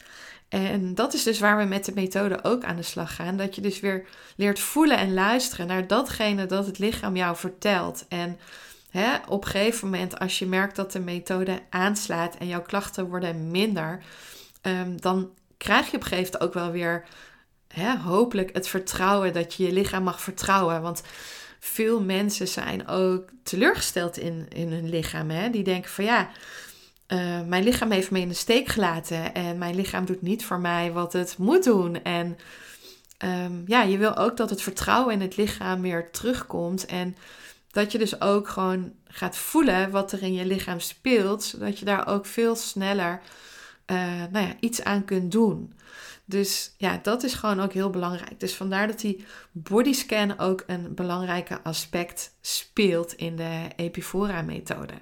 En 0.52 0.96
dat 0.96 1.14
is 1.14 1.24
dus 1.24 1.40
waar 1.40 1.58
we 1.58 1.64
met 1.64 1.86
de 1.86 1.92
methode 1.96 2.44
ook 2.44 2.64
aan 2.64 2.76
de 2.76 2.84
slag 2.84 3.16
gaan. 3.16 3.38
Dat 3.38 3.56
je 3.56 3.62
dus 3.62 3.80
weer 3.80 4.06
leert 4.36 4.60
voelen 4.60 4.98
en 4.98 5.14
luisteren 5.14 5.68
naar 5.68 5.88
datgene 5.88 6.46
dat 6.46 6.66
het 6.66 6.80
lichaam 6.80 7.16
jou 7.16 7.36
vertelt. 7.36 8.06
En 8.10 8.40
hè, 8.90 9.16
op 9.28 9.44
een 9.44 9.50
gegeven 9.50 9.90
moment, 9.90 10.20
als 10.20 10.40
je 10.40 10.46
merkt 10.46 10.76
dat 10.76 10.92
de 10.92 11.00
methode 11.00 11.60
aanslaat 11.70 12.36
en 12.36 12.48
jouw 12.48 12.62
klachten 12.62 13.08
worden 13.08 13.52
minder, 13.52 14.04
um, 14.62 15.02
dan 15.02 15.30
krijg 15.58 15.92
je 15.92 15.98
op 15.98 16.04
een 16.04 16.08
gegeven 16.08 16.32
moment 16.32 16.44
ook 16.44 16.64
wel 16.64 16.72
weer 16.72 17.06
hè, 17.68 17.98
hopelijk 17.98 18.54
het 18.54 18.68
vertrouwen 18.68 19.34
dat 19.34 19.54
je 19.54 19.66
je 19.66 19.74
lichaam 19.74 20.04
mag 20.04 20.22
vertrouwen. 20.22 20.82
Want 20.82 21.02
veel 21.60 22.02
mensen 22.02 22.48
zijn 22.48 22.88
ook 22.88 23.30
teleurgesteld 23.44 24.18
in, 24.18 24.46
in 24.50 24.72
hun 24.72 24.90
lichaam. 24.90 25.30
Hè? 25.30 25.50
Die 25.50 25.64
denken 25.64 25.92
van 25.92 26.04
ja 26.04 26.30
uh, 27.14 27.42
mijn 27.42 27.64
lichaam 27.64 27.92
heeft 27.92 28.12
me 28.12 28.20
in 28.20 28.28
de 28.28 28.34
steek 28.34 28.68
gelaten 28.68 29.34
en 29.34 29.58
mijn 29.58 29.76
lichaam 29.76 30.06
doet 30.06 30.22
niet 30.22 30.46
voor 30.46 30.60
mij 30.60 30.92
wat 30.92 31.14
het 31.14 31.38
moet 31.38 31.64
doen. 31.64 32.04
En 32.04 32.38
um, 33.26 33.64
ja, 33.68 33.82
je 33.82 33.98
wil 33.98 34.18
ook 34.18 34.38
dat 34.38 34.50
het 34.50 34.62
vertrouwen 34.62 35.14
in 35.14 35.22
het 35.22 35.38
lichaam 35.38 35.82
weer 35.82 36.12
terugkomt 36.12 36.86
en 36.86 37.16
dat 37.72 37.92
je 37.92 37.98
dus 37.98 38.22
ook 38.22 38.48
gewoon 38.48 38.94
gaat 39.08 39.38
voelen 39.38 39.92
wat 39.92 40.12
er 40.12 40.24
in 40.24 40.34
je 40.34 40.46
lichaam 40.46 40.80
speelt, 40.80 41.44
zodat 41.44 41.80
je 41.80 41.86
daar 41.86 42.08
ook 42.08 42.26
veel 42.26 42.56
sneller 42.56 43.22
uh, 43.92 43.98
nou 44.32 44.48
ja, 44.48 44.54
iets 44.60 44.84
aan 44.84 45.06
kunt 45.06 45.32
doen. 45.32 45.74
Dus 46.26 46.74
ja, 46.78 47.00
dat 47.04 47.24
is 47.24 47.34
gewoon 47.34 47.60
ook 47.60 47.74
heel 47.74 47.90
belangrijk. 47.90 48.40
Dus 48.40 48.56
vandaar 48.56 48.88
dat 48.88 49.00
die 49.00 49.26
bodyscan 49.52 50.40
ook 50.40 50.64
een 50.68 50.94
belangrijke 50.96 51.62
aspect 51.64 52.36
speelt 52.42 53.14
in 53.14 53.36
de 53.36 53.68
Epifora-methode. 53.76 54.94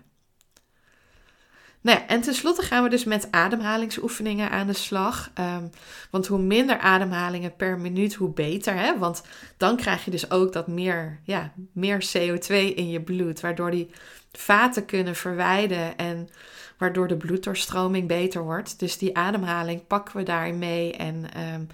Nou 1.82 2.00
ja, 2.00 2.08
en 2.08 2.22
tenslotte 2.22 2.62
gaan 2.62 2.84
we 2.84 2.90
dus 2.90 3.04
met 3.04 3.28
ademhalingsoefeningen 3.32 4.50
aan 4.50 4.68
de 4.68 4.74
slag. 4.74 5.32
Um, 5.40 5.70
want 6.12 6.28
hoe 6.28 6.40
minder 6.40 6.78
ademhalingen 6.78 7.56
per 7.56 7.80
minuut, 7.80 8.14
hoe 8.14 8.30
beter. 8.30 8.76
Hè? 8.76 8.98
Want 8.98 9.24
dan 9.58 9.78
krijg 9.78 10.06
je 10.06 10.12
dus 10.12 10.32
ook 10.32 10.54
dat 10.54 10.68
meer, 10.68 11.20
ja, 11.24 11.54
meer 11.72 12.06
CO2 12.18 12.54
in 12.76 12.90
je 12.90 13.02
bloed. 13.02 13.40
Waardoor 13.40 13.72
die 13.72 13.90
vaten 14.32 14.86
kunnen 14.86 15.16
verwijden 15.16 15.98
en 15.98 16.30
waardoor 16.78 17.08
de 17.08 17.18
bloeddoorstroming 17.18 18.08
beter 18.08 18.44
wordt. 18.44 18.80
Dus 18.80 18.98
die 18.98 19.18
ademhaling 19.18 19.88
pakken 19.88 20.18
we 20.18 20.24
daarin 20.24 20.58
mee. 20.58 20.94
En 20.94 21.26
um, 21.54 21.68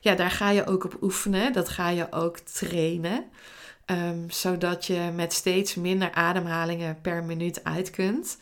ja, 0.00 0.14
daar 0.14 0.30
ga 0.30 0.50
je 0.50 0.66
ook 0.66 0.84
op 0.84 0.96
oefenen. 1.02 1.52
Dat 1.52 1.68
ga 1.68 1.88
je 1.88 2.12
ook 2.12 2.38
trainen. 2.38 3.24
Um, 3.86 4.30
zodat 4.30 4.86
je 4.86 5.10
met 5.14 5.32
steeds 5.32 5.74
minder 5.74 6.12
ademhalingen 6.12 7.00
per 7.00 7.24
minuut 7.24 7.64
uit 7.64 7.90
kunt. 7.90 8.38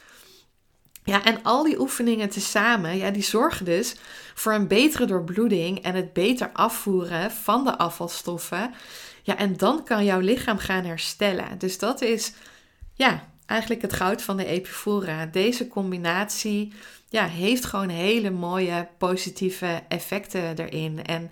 Ja, 1.08 1.24
en 1.24 1.42
al 1.42 1.62
die 1.62 1.80
oefeningen 1.80 2.28
tezamen, 2.28 2.96
ja, 2.96 3.10
die 3.10 3.22
zorgen 3.22 3.64
dus 3.64 3.94
voor 4.34 4.52
een 4.52 4.68
betere 4.68 5.04
doorbloeding 5.04 5.82
en 5.82 5.94
het 5.94 6.12
beter 6.12 6.50
afvoeren 6.52 7.30
van 7.30 7.64
de 7.64 7.78
afvalstoffen. 7.78 8.74
Ja, 9.22 9.36
en 9.36 9.56
dan 9.56 9.84
kan 9.84 10.04
jouw 10.04 10.20
lichaam 10.20 10.58
gaan 10.58 10.84
herstellen. 10.84 11.58
Dus 11.58 11.78
dat 11.78 12.00
is, 12.00 12.32
ja, 12.94 13.28
eigenlijk 13.46 13.82
het 13.82 13.92
goud 13.92 14.22
van 14.22 14.36
de 14.36 14.44
Epifora. 14.44 15.26
Deze 15.26 15.68
combinatie, 15.68 16.72
ja, 17.08 17.26
heeft 17.26 17.64
gewoon 17.64 17.88
hele 17.88 18.30
mooie 18.30 18.88
positieve 18.98 19.82
effecten 19.88 20.58
erin. 20.58 21.04
En 21.04 21.30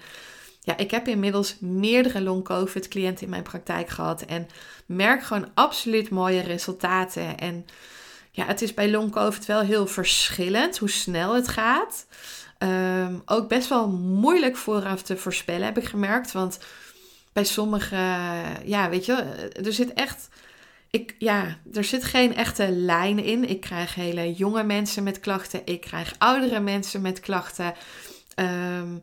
ja, 0.60 0.76
ik 0.76 0.90
heb 0.90 1.08
inmiddels 1.08 1.56
meerdere 1.60 2.20
long-covid 2.20 2.88
cliënten 2.88 3.24
in 3.24 3.30
mijn 3.30 3.42
praktijk 3.42 3.88
gehad 3.88 4.22
en 4.22 4.48
merk 4.86 5.22
gewoon 5.22 5.50
absoluut 5.54 6.10
mooie 6.10 6.40
resultaten. 6.40 7.38
En 7.38 7.66
ja, 8.36 8.46
het 8.46 8.62
is 8.62 8.74
bij 8.74 8.90
long 8.90 9.10
COVID 9.10 9.46
wel 9.46 9.60
heel 9.60 9.86
verschillend 9.86 10.78
hoe 10.78 10.90
snel 10.90 11.34
het 11.34 11.48
gaat. 11.48 12.06
Ehm, 12.58 13.14
ook 13.24 13.48
best 13.48 13.68
wel 13.68 13.88
moeilijk 13.88 14.56
vooraf 14.56 15.02
te 15.02 15.16
voorspellen, 15.16 15.64
heb 15.64 15.78
ik 15.78 15.84
gemerkt. 15.84 16.32
Want 16.32 16.58
bij 17.32 17.44
sommige, 17.44 17.96
ja, 18.64 18.88
weet 18.88 19.04
je, 19.04 19.14
er 19.64 19.72
zit 19.72 19.92
echt. 19.92 20.28
Ik, 20.90 21.14
ja, 21.18 21.58
er 21.72 21.84
zit 21.84 22.04
geen 22.04 22.34
echte 22.34 22.70
lijn 22.70 23.18
in. 23.18 23.48
Ik 23.48 23.60
krijg 23.60 23.94
hele 23.94 24.32
jonge 24.32 24.64
mensen 24.64 25.02
met 25.02 25.20
klachten. 25.20 25.60
Ik 25.64 25.80
krijg 25.80 26.14
oudere 26.18 26.60
mensen 26.60 27.00
met 27.00 27.20
klachten. 27.20 27.74
Um, 28.34 29.02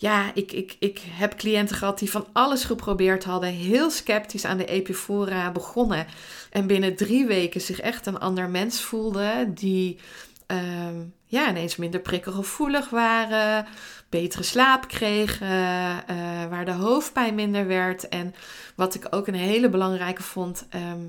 ja, 0.00 0.30
ik, 0.34 0.52
ik, 0.52 0.76
ik 0.78 1.02
heb 1.04 1.36
cliënten 1.36 1.76
gehad 1.76 1.98
die 1.98 2.10
van 2.10 2.26
alles 2.32 2.64
geprobeerd 2.64 3.24
hadden, 3.24 3.50
heel 3.50 3.90
sceptisch 3.90 4.44
aan 4.44 4.56
de 4.56 4.64
Epifora 4.64 5.52
begonnen 5.52 6.06
en 6.50 6.66
binnen 6.66 6.96
drie 6.96 7.26
weken 7.26 7.60
zich 7.60 7.80
echt 7.80 8.06
een 8.06 8.18
ander 8.18 8.48
mens 8.48 8.80
voelden, 8.80 9.54
die 9.54 9.98
ehm, 10.46 10.96
ja, 11.24 11.48
ineens 11.50 11.76
minder 11.76 12.00
prikkelgevoelig 12.00 12.90
waren, 12.90 13.66
betere 14.08 14.42
slaap 14.42 14.88
kregen, 14.88 15.46
uh, 15.46 16.46
waar 16.48 16.64
de 16.64 16.72
hoofdpijn 16.72 17.34
minder 17.34 17.66
werd. 17.66 18.08
En 18.08 18.34
wat 18.74 18.94
ik 18.94 19.06
ook 19.10 19.26
een 19.26 19.34
hele 19.34 19.68
belangrijke 19.68 20.22
vond, 20.22 20.66
ehm, 20.70 21.06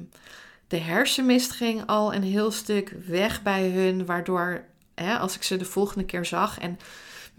de 0.67 0.77
hersenmist 0.77 1.51
ging 1.51 1.83
al 1.85 2.13
een 2.13 2.23
heel 2.23 2.51
stuk 2.51 2.95
weg 3.07 3.41
bij 3.41 3.69
hun, 3.69 4.05
waardoor 4.05 4.63
hè, 4.95 5.17
als 5.17 5.35
ik 5.35 5.43
ze 5.43 5.57
de 5.57 5.65
volgende 5.65 6.05
keer 6.05 6.25
zag 6.25 6.59
en 6.59 6.79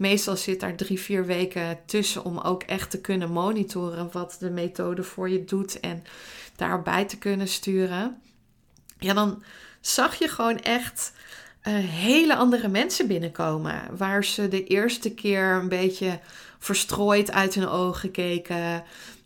meestal 0.01 0.37
zit 0.37 0.59
daar 0.59 0.75
drie, 0.75 0.99
vier 0.99 1.25
weken 1.25 1.79
tussen 1.85 2.23
om 2.23 2.37
ook 2.37 2.63
echt 2.63 2.91
te 2.91 3.01
kunnen 3.01 3.31
monitoren 3.31 4.09
wat 4.11 4.37
de 4.39 4.49
methode 4.49 5.03
voor 5.03 5.29
je 5.29 5.43
doet 5.43 5.79
en 5.79 6.03
daarbij 6.55 7.05
te 7.05 7.17
kunnen 7.17 7.47
sturen. 7.47 8.21
Ja, 8.99 9.13
dan 9.13 9.43
zag 9.81 10.15
je 10.15 10.27
gewoon 10.27 10.59
echt 10.59 11.13
uh, 11.63 11.73
hele 11.77 12.35
andere 12.35 12.67
mensen 12.67 13.07
binnenkomen. 13.07 13.97
Waar 13.97 14.25
ze 14.25 14.47
de 14.47 14.63
eerste 14.63 15.13
keer 15.13 15.43
een 15.43 15.69
beetje 15.69 16.19
verstrooid 16.59 17.31
uit 17.31 17.55
hun 17.55 17.67
ogen 17.67 18.11
keken. 18.11 18.83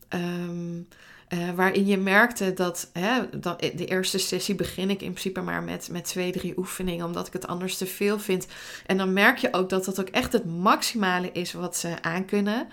Ehm, 0.07 0.81
eh, 1.27 1.49
waarin 1.55 1.85
je 1.85 1.97
merkte 1.97 2.53
dat, 2.53 2.89
hè, 2.93 3.39
dat 3.39 3.59
de 3.59 3.85
eerste 3.85 4.17
sessie 4.17 4.55
begin 4.55 4.89
ik 4.89 5.01
in 5.01 5.11
principe 5.11 5.41
maar 5.41 5.63
met, 5.63 5.89
met 5.91 6.03
twee, 6.03 6.31
drie 6.31 6.57
oefeningen, 6.57 7.05
omdat 7.05 7.27
ik 7.27 7.33
het 7.33 7.47
anders 7.47 7.77
te 7.77 7.85
veel 7.85 8.19
vind. 8.19 8.47
En 8.85 8.97
dan 8.97 9.13
merk 9.13 9.37
je 9.37 9.53
ook 9.53 9.69
dat 9.69 9.85
dat 9.85 9.99
ook 9.99 10.09
echt 10.09 10.33
het 10.33 10.45
maximale 10.45 11.29
is 11.31 11.53
wat 11.53 11.77
ze 11.77 12.01
aankunnen. 12.01 12.67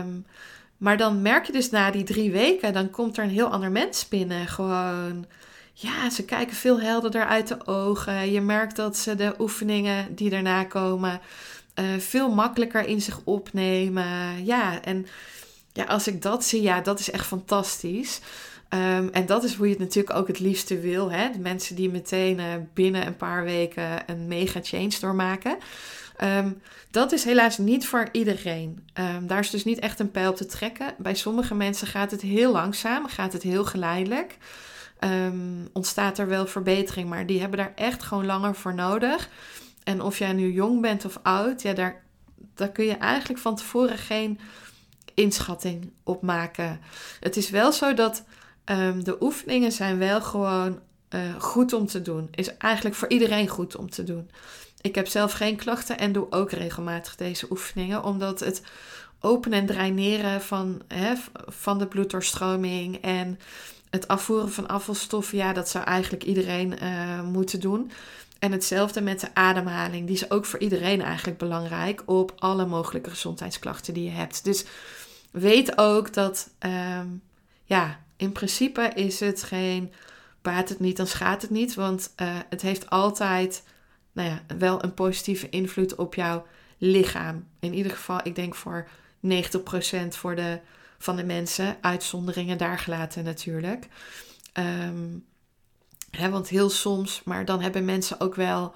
Um, 0.00 0.26
maar 0.76 0.96
dan 0.96 1.22
merk 1.22 1.46
je 1.46 1.52
dus 1.52 1.70
na 1.70 1.90
die 1.90 2.04
drie 2.04 2.30
weken, 2.30 2.72
dan 2.72 2.90
komt 2.90 3.16
er 3.16 3.24
een 3.24 3.30
heel 3.30 3.48
ander 3.48 3.70
mens 3.70 4.08
binnen. 4.08 4.46
Gewoon 4.46 5.26
ja, 5.72 6.10
ze 6.10 6.24
kijken 6.24 6.56
veel 6.56 6.80
helderder 6.80 7.24
uit 7.24 7.48
de 7.48 7.66
ogen. 7.66 8.30
Je 8.30 8.40
merkt 8.40 8.76
dat 8.76 8.96
ze 8.96 9.14
de 9.14 9.34
oefeningen 9.38 10.14
die 10.14 10.30
daarna 10.30 10.64
komen 10.64 11.20
uh, 11.74 11.84
veel 11.98 12.34
makkelijker 12.34 12.86
in 12.86 13.00
zich 13.00 13.20
opnemen. 13.24 14.44
Ja, 14.44 14.82
en 14.82 15.06
ja, 15.78 15.84
als 15.84 16.06
ik 16.06 16.22
dat 16.22 16.44
zie, 16.44 16.62
ja, 16.62 16.80
dat 16.80 16.98
is 16.98 17.10
echt 17.10 17.26
fantastisch. 17.26 18.20
Um, 18.70 19.08
en 19.08 19.26
dat 19.26 19.44
is 19.44 19.54
hoe 19.54 19.66
je 19.66 19.72
het 19.72 19.82
natuurlijk 19.82 20.16
ook 20.16 20.26
het 20.26 20.38
liefste 20.38 20.80
wil. 20.80 21.10
Hè? 21.10 21.30
De 21.30 21.38
mensen 21.38 21.76
die 21.76 21.90
meteen 21.90 22.38
uh, 22.38 22.44
binnen 22.74 23.06
een 23.06 23.16
paar 23.16 23.44
weken 23.44 24.02
een 24.06 24.28
mega 24.28 24.60
change 24.62 24.92
doormaken. 25.00 25.56
Um, 26.24 26.60
dat 26.90 27.12
is 27.12 27.24
helaas 27.24 27.58
niet 27.58 27.86
voor 27.86 28.08
iedereen. 28.12 28.88
Um, 28.94 29.26
daar 29.26 29.38
is 29.38 29.50
dus 29.50 29.64
niet 29.64 29.78
echt 29.78 30.00
een 30.00 30.10
pijl 30.10 30.30
op 30.30 30.36
te 30.36 30.46
trekken. 30.46 30.94
Bij 30.98 31.14
sommige 31.14 31.54
mensen 31.54 31.86
gaat 31.86 32.10
het 32.10 32.20
heel 32.20 32.52
langzaam, 32.52 33.06
gaat 33.06 33.32
het 33.32 33.42
heel 33.42 33.64
geleidelijk 33.64 34.36
ontstaat 35.72 36.18
er 36.18 36.28
wel 36.28 36.46
verbetering. 36.46 37.08
Maar 37.08 37.26
die 37.26 37.40
hebben 37.40 37.58
daar 37.58 37.72
echt 37.74 38.02
gewoon 38.02 38.26
langer 38.26 38.54
voor 38.54 38.74
nodig. 38.74 39.28
En 39.84 40.02
of 40.02 40.18
jij 40.18 40.32
nu 40.32 40.52
jong 40.52 40.80
bent 40.80 41.04
of 41.04 41.18
oud, 41.22 41.62
ja, 41.62 41.72
daar, 41.72 42.02
daar 42.54 42.68
kun 42.68 42.84
je 42.84 42.96
eigenlijk 42.96 43.40
van 43.40 43.56
tevoren 43.56 43.98
geen 43.98 44.38
inschatting 45.18 45.90
op 46.02 46.22
maken. 46.22 46.80
Het 47.20 47.36
is 47.36 47.50
wel 47.50 47.72
zo 47.72 47.94
dat 47.94 48.24
um, 48.64 49.04
de 49.04 49.16
oefeningen 49.20 49.72
zijn 49.72 49.98
wel 49.98 50.22
gewoon 50.22 50.80
uh, 51.10 51.20
goed 51.38 51.72
om 51.72 51.86
te 51.86 52.02
doen. 52.02 52.28
Is 52.34 52.56
eigenlijk 52.56 52.96
voor 52.96 53.08
iedereen 53.08 53.48
goed 53.48 53.76
om 53.76 53.90
te 53.90 54.04
doen. 54.04 54.30
Ik 54.80 54.94
heb 54.94 55.06
zelf 55.06 55.32
geen 55.32 55.56
klachten 55.56 55.98
en 55.98 56.12
doe 56.12 56.26
ook 56.30 56.50
regelmatig 56.50 57.16
deze 57.16 57.46
oefeningen, 57.50 58.04
omdat 58.04 58.40
het 58.40 58.62
openen 59.20 59.58
en 59.58 59.66
draineren 59.66 60.42
van, 60.42 60.82
hè, 60.88 61.12
van 61.46 61.78
de 61.78 61.86
bloeddoorstroming 61.86 62.96
en 63.02 63.38
het 63.90 64.08
afvoeren 64.08 64.52
van 64.52 64.68
afvalstoffen, 64.68 65.38
ja, 65.38 65.52
dat 65.52 65.68
zou 65.68 65.84
eigenlijk 65.84 66.24
iedereen 66.24 66.74
uh, 66.82 67.22
moeten 67.22 67.60
doen. 67.60 67.90
En 68.38 68.52
hetzelfde 68.52 69.00
met 69.00 69.20
de 69.20 69.34
ademhaling. 69.34 70.06
Die 70.06 70.14
is 70.14 70.30
ook 70.30 70.44
voor 70.44 70.58
iedereen 70.58 71.02
eigenlijk 71.02 71.38
belangrijk 71.38 72.02
op 72.06 72.32
alle 72.36 72.66
mogelijke 72.66 73.10
gezondheidsklachten 73.10 73.94
die 73.94 74.04
je 74.04 74.10
hebt. 74.10 74.44
Dus 74.44 74.64
weet 75.38 75.78
ook 75.78 76.12
dat, 76.12 76.50
um, 76.58 77.22
ja, 77.64 78.00
in 78.16 78.32
principe 78.32 78.90
is 78.94 79.20
het 79.20 79.42
geen 79.42 79.92
baat 80.42 80.68
het 80.68 80.80
niet, 80.80 80.96
dan 80.96 81.06
schaadt 81.06 81.42
het 81.42 81.50
niet. 81.50 81.74
Want 81.74 82.12
uh, 82.16 82.36
het 82.48 82.62
heeft 82.62 82.90
altijd, 82.90 83.62
nou 84.12 84.28
ja, 84.28 84.56
wel 84.58 84.84
een 84.84 84.94
positieve 84.94 85.48
invloed 85.48 85.94
op 85.94 86.14
jouw 86.14 86.46
lichaam. 86.78 87.46
In 87.60 87.74
ieder 87.74 87.92
geval, 87.92 88.20
ik 88.22 88.34
denk 88.34 88.54
voor 88.54 88.88
90% 89.26 89.28
voor 90.08 90.36
de 90.36 90.60
van 90.98 91.16
de 91.16 91.24
mensen. 91.24 91.76
Uitzonderingen 91.80 92.58
daar 92.58 92.78
gelaten 92.78 93.24
natuurlijk. 93.24 93.86
Um, 94.52 95.24
hè, 96.10 96.30
want 96.30 96.48
heel 96.48 96.70
soms, 96.70 97.22
maar 97.24 97.44
dan 97.44 97.60
hebben 97.60 97.84
mensen 97.84 98.20
ook 98.20 98.34
wel 98.34 98.74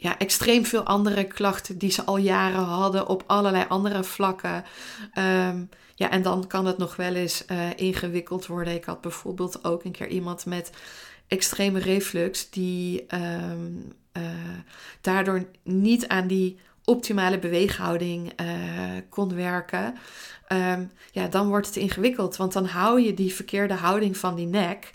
ja, 0.00 0.18
extreem 0.18 0.64
veel 0.64 0.82
andere 0.82 1.24
klachten 1.24 1.78
die 1.78 1.90
ze 1.90 2.04
al 2.04 2.16
jaren 2.16 2.64
hadden 2.64 3.08
op 3.08 3.24
allerlei 3.26 3.64
andere 3.68 4.04
vlakken. 4.04 4.64
Um, 5.18 5.68
ja, 5.94 6.10
en 6.10 6.22
dan 6.22 6.46
kan 6.46 6.66
het 6.66 6.78
nog 6.78 6.96
wel 6.96 7.14
eens 7.14 7.44
uh, 7.46 7.58
ingewikkeld 7.76 8.46
worden. 8.46 8.74
Ik 8.74 8.84
had 8.84 9.00
bijvoorbeeld 9.00 9.64
ook 9.64 9.84
een 9.84 9.92
keer 9.92 10.08
iemand 10.08 10.46
met 10.46 10.70
extreme 11.26 11.78
reflux 11.78 12.50
die 12.50 13.06
um, 13.14 13.92
uh, 14.12 14.22
daardoor 15.00 15.44
niet 15.62 16.08
aan 16.08 16.26
die 16.26 16.58
optimale 16.84 17.38
beweeghouding 17.38 18.40
uh, 18.40 18.46
kon 19.08 19.34
werken. 19.34 19.94
Um, 20.52 20.90
ja, 21.12 21.26
dan 21.26 21.48
wordt 21.48 21.66
het 21.66 21.76
ingewikkeld. 21.76 22.36
Want 22.36 22.52
dan 22.52 22.66
hou 22.66 23.00
je 23.00 23.14
die 23.14 23.34
verkeerde 23.34 23.74
houding 23.74 24.16
van 24.16 24.34
die 24.34 24.46
nek. 24.46 24.92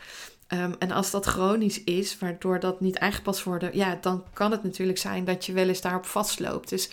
Um, 0.50 0.76
en 0.80 0.92
als 0.92 1.12
dat 1.12 1.26
chronisch 1.26 1.84
is, 1.84 2.18
waardoor 2.18 2.60
dat 2.60 2.82
niet 2.82 3.00
aangepast 3.00 3.44
wordt, 3.44 3.66
ja, 3.74 3.98
dan 4.02 4.24
kan 4.34 4.52
het 4.52 4.64
natuurlijk 4.64 4.98
zijn 4.98 5.26
dat 5.26 5.46
je 5.46 5.54
wel 5.54 5.68
eens 5.68 5.82
daarop 5.82 6.06
vastloopt. 6.06 6.70
Dus 6.70 6.90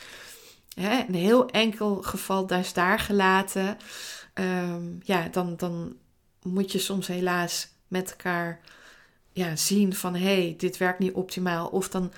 hè, 0.74 1.04
een 1.08 1.14
heel 1.14 1.48
enkel 1.48 2.02
geval 2.02 2.46
daar 2.46 2.58
is 2.58 2.72
daar 2.72 2.98
gelaten. 2.98 3.76
Um, 4.34 4.98
ja, 5.02 5.28
dan, 5.28 5.56
dan 5.56 5.96
moet 6.42 6.72
je 6.72 6.78
soms 6.78 7.06
helaas 7.06 7.68
met 7.88 8.10
elkaar 8.10 8.60
ja, 9.32 9.56
zien 9.56 9.94
van 9.94 10.14
hé, 10.14 10.42
hey, 10.42 10.54
dit 10.58 10.76
werkt 10.76 10.98
niet 10.98 11.12
optimaal. 11.12 11.66
Of 11.66 11.88
dan 11.88 12.12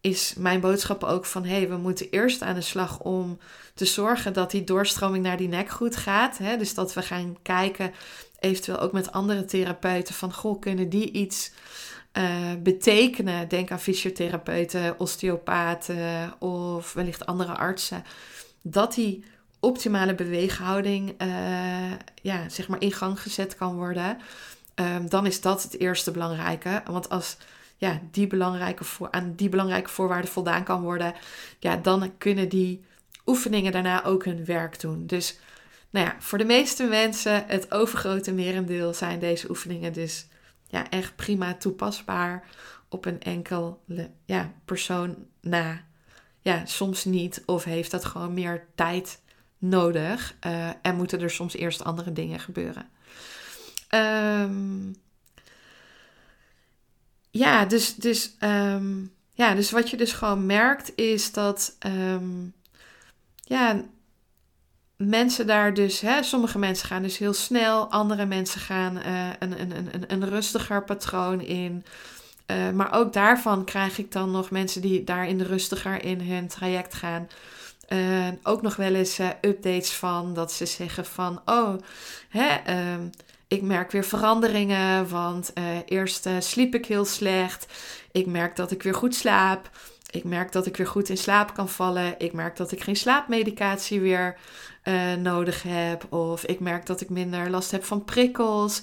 is 0.00 0.34
mijn 0.38 0.60
boodschap 0.60 1.04
ook 1.04 1.24
van 1.24 1.44
hé, 1.44 1.56
hey, 1.56 1.68
we 1.68 1.76
moeten 1.76 2.10
eerst 2.10 2.42
aan 2.42 2.54
de 2.54 2.60
slag 2.60 3.00
om 3.00 3.38
te 3.74 3.84
zorgen 3.84 4.32
dat 4.32 4.50
die 4.50 4.64
doorstroming 4.64 5.24
naar 5.24 5.36
die 5.36 5.48
nek 5.48 5.68
goed 5.68 5.96
gaat. 5.96 6.38
Hè? 6.38 6.56
Dus 6.56 6.74
dat 6.74 6.94
we 6.94 7.02
gaan 7.02 7.36
kijken, 7.42 7.92
eventueel 8.44 8.80
ook 8.80 8.92
met 8.92 9.12
andere 9.12 9.44
therapeuten, 9.44 10.14
van 10.14 10.32
goh, 10.32 10.60
kunnen 10.60 10.88
die 10.88 11.10
iets 11.10 11.52
uh, 12.12 12.52
betekenen? 12.62 13.48
Denk 13.48 13.70
aan 13.70 13.80
fysiotherapeuten, 13.80 14.98
osteopaten 14.98 16.34
of 16.38 16.92
wellicht 16.92 17.26
andere 17.26 17.52
artsen. 17.52 18.04
Dat 18.62 18.94
die 18.94 19.24
optimale 19.60 20.14
beweeghouding 20.14 21.22
uh, 21.22 21.92
ja, 22.22 22.48
zeg 22.48 22.68
maar 22.68 22.80
in 22.80 22.92
gang 22.92 23.20
gezet 23.20 23.56
kan 23.56 23.74
worden. 23.74 24.18
Um, 24.74 25.08
dan 25.08 25.26
is 25.26 25.40
dat 25.40 25.62
het 25.62 25.78
eerste 25.80 26.10
belangrijke. 26.10 26.82
Want 26.86 27.08
als 27.08 27.36
ja, 27.76 28.00
die 28.10 28.26
belangrijke 28.26 28.84
voor, 28.84 29.10
aan 29.10 29.32
die 29.36 29.48
belangrijke 29.48 29.90
voorwaarden 29.90 30.30
voldaan 30.30 30.64
kan 30.64 30.82
worden, 30.82 31.14
ja, 31.58 31.76
dan 31.76 32.18
kunnen 32.18 32.48
die 32.48 32.84
oefeningen 33.26 33.72
daarna 33.72 34.04
ook 34.04 34.24
hun 34.24 34.44
werk 34.44 34.80
doen. 34.80 35.06
Dus 35.06 35.38
nou 35.94 36.06
ja, 36.06 36.16
voor 36.18 36.38
de 36.38 36.44
meeste 36.44 36.84
mensen, 36.84 37.44
het 37.46 37.72
overgrote 37.72 38.32
merendeel, 38.32 38.94
zijn 38.94 39.18
deze 39.18 39.50
oefeningen 39.50 39.92
dus 39.92 40.26
ja, 40.66 40.90
echt 40.90 41.16
prima 41.16 41.54
toepasbaar 41.54 42.48
op 42.88 43.04
een 43.04 43.22
enkele 43.22 43.76
ja, 44.24 44.52
persoon 44.64 45.16
na. 45.40 45.84
Ja, 46.40 46.66
soms 46.66 47.04
niet 47.04 47.42
of 47.46 47.64
heeft 47.64 47.90
dat 47.90 48.04
gewoon 48.04 48.34
meer 48.34 48.66
tijd 48.74 49.20
nodig 49.58 50.36
uh, 50.46 50.68
en 50.82 50.96
moeten 50.96 51.20
er 51.20 51.30
soms 51.30 51.54
eerst 51.54 51.84
andere 51.84 52.12
dingen 52.12 52.40
gebeuren. 52.40 52.88
Um, 53.90 54.94
ja, 57.30 57.64
dus, 57.64 57.94
dus, 57.94 58.36
um, 58.40 59.12
ja, 59.32 59.54
dus 59.54 59.70
wat 59.70 59.90
je 59.90 59.96
dus 59.96 60.12
gewoon 60.12 60.46
merkt 60.46 60.92
is 60.96 61.32
dat 61.32 61.76
um, 61.86 62.54
ja, 63.42 63.84
mensen 64.96 65.46
daar 65.46 65.74
dus, 65.74 66.00
hè, 66.00 66.22
sommige 66.22 66.58
mensen 66.58 66.88
gaan 66.88 67.02
dus 67.02 67.18
heel 67.18 67.32
snel, 67.32 67.90
andere 67.90 68.26
mensen 68.26 68.60
gaan 68.60 68.96
uh, 68.96 69.28
een, 69.38 69.60
een, 69.60 69.70
een, 69.92 70.04
een 70.06 70.28
rustiger 70.28 70.84
patroon 70.84 71.40
in. 71.40 71.84
Uh, 72.46 72.70
maar 72.70 72.92
ook 72.92 73.12
daarvan 73.12 73.64
krijg 73.64 73.98
ik 73.98 74.12
dan 74.12 74.30
nog 74.30 74.50
mensen 74.50 74.80
die 74.80 75.04
daarin 75.04 75.40
rustiger 75.40 76.04
in 76.04 76.20
hun 76.20 76.48
traject 76.48 76.94
gaan. 76.94 77.28
Uh, 77.88 78.28
ook 78.42 78.62
nog 78.62 78.76
wel 78.76 78.94
eens 78.94 79.18
updates 79.40 79.92
van 79.92 80.34
dat 80.34 80.52
ze 80.52 80.66
zeggen 80.66 81.04
van, 81.04 81.40
oh, 81.44 81.74
hè, 82.28 82.76
um, 82.92 83.10
ik 83.48 83.62
merk 83.62 83.90
weer 83.90 84.04
veranderingen, 84.04 85.08
want 85.08 85.52
eerst 85.84 86.28
sliep 86.38 86.74
ik 86.74 86.86
heel 86.86 87.04
slecht. 87.04 87.66
Ik 88.12 88.26
merk 88.26 88.56
dat 88.56 88.70
ik 88.70 88.82
weer 88.82 88.94
goed 88.94 89.14
slaap. 89.14 89.70
ik 90.14 90.24
merk 90.24 90.52
dat 90.52 90.66
ik 90.66 90.76
weer 90.76 90.86
goed 90.86 91.08
in 91.08 91.16
slaap 91.16 91.54
kan 91.54 91.68
vallen. 91.68 92.14
Ik 92.18 92.32
merk 92.32 92.56
dat 92.56 92.72
ik 92.72 92.82
geen 92.82 92.96
slaapmedicatie 92.96 94.00
weer 94.00 94.36
uh, 94.84 95.14
nodig 95.14 95.62
heb. 95.62 96.12
Of 96.12 96.44
ik 96.44 96.60
merk 96.60 96.86
dat 96.86 97.00
ik 97.00 97.10
minder 97.10 97.50
last 97.50 97.70
heb 97.70 97.84
van 97.84 98.04
prikkels. 98.04 98.82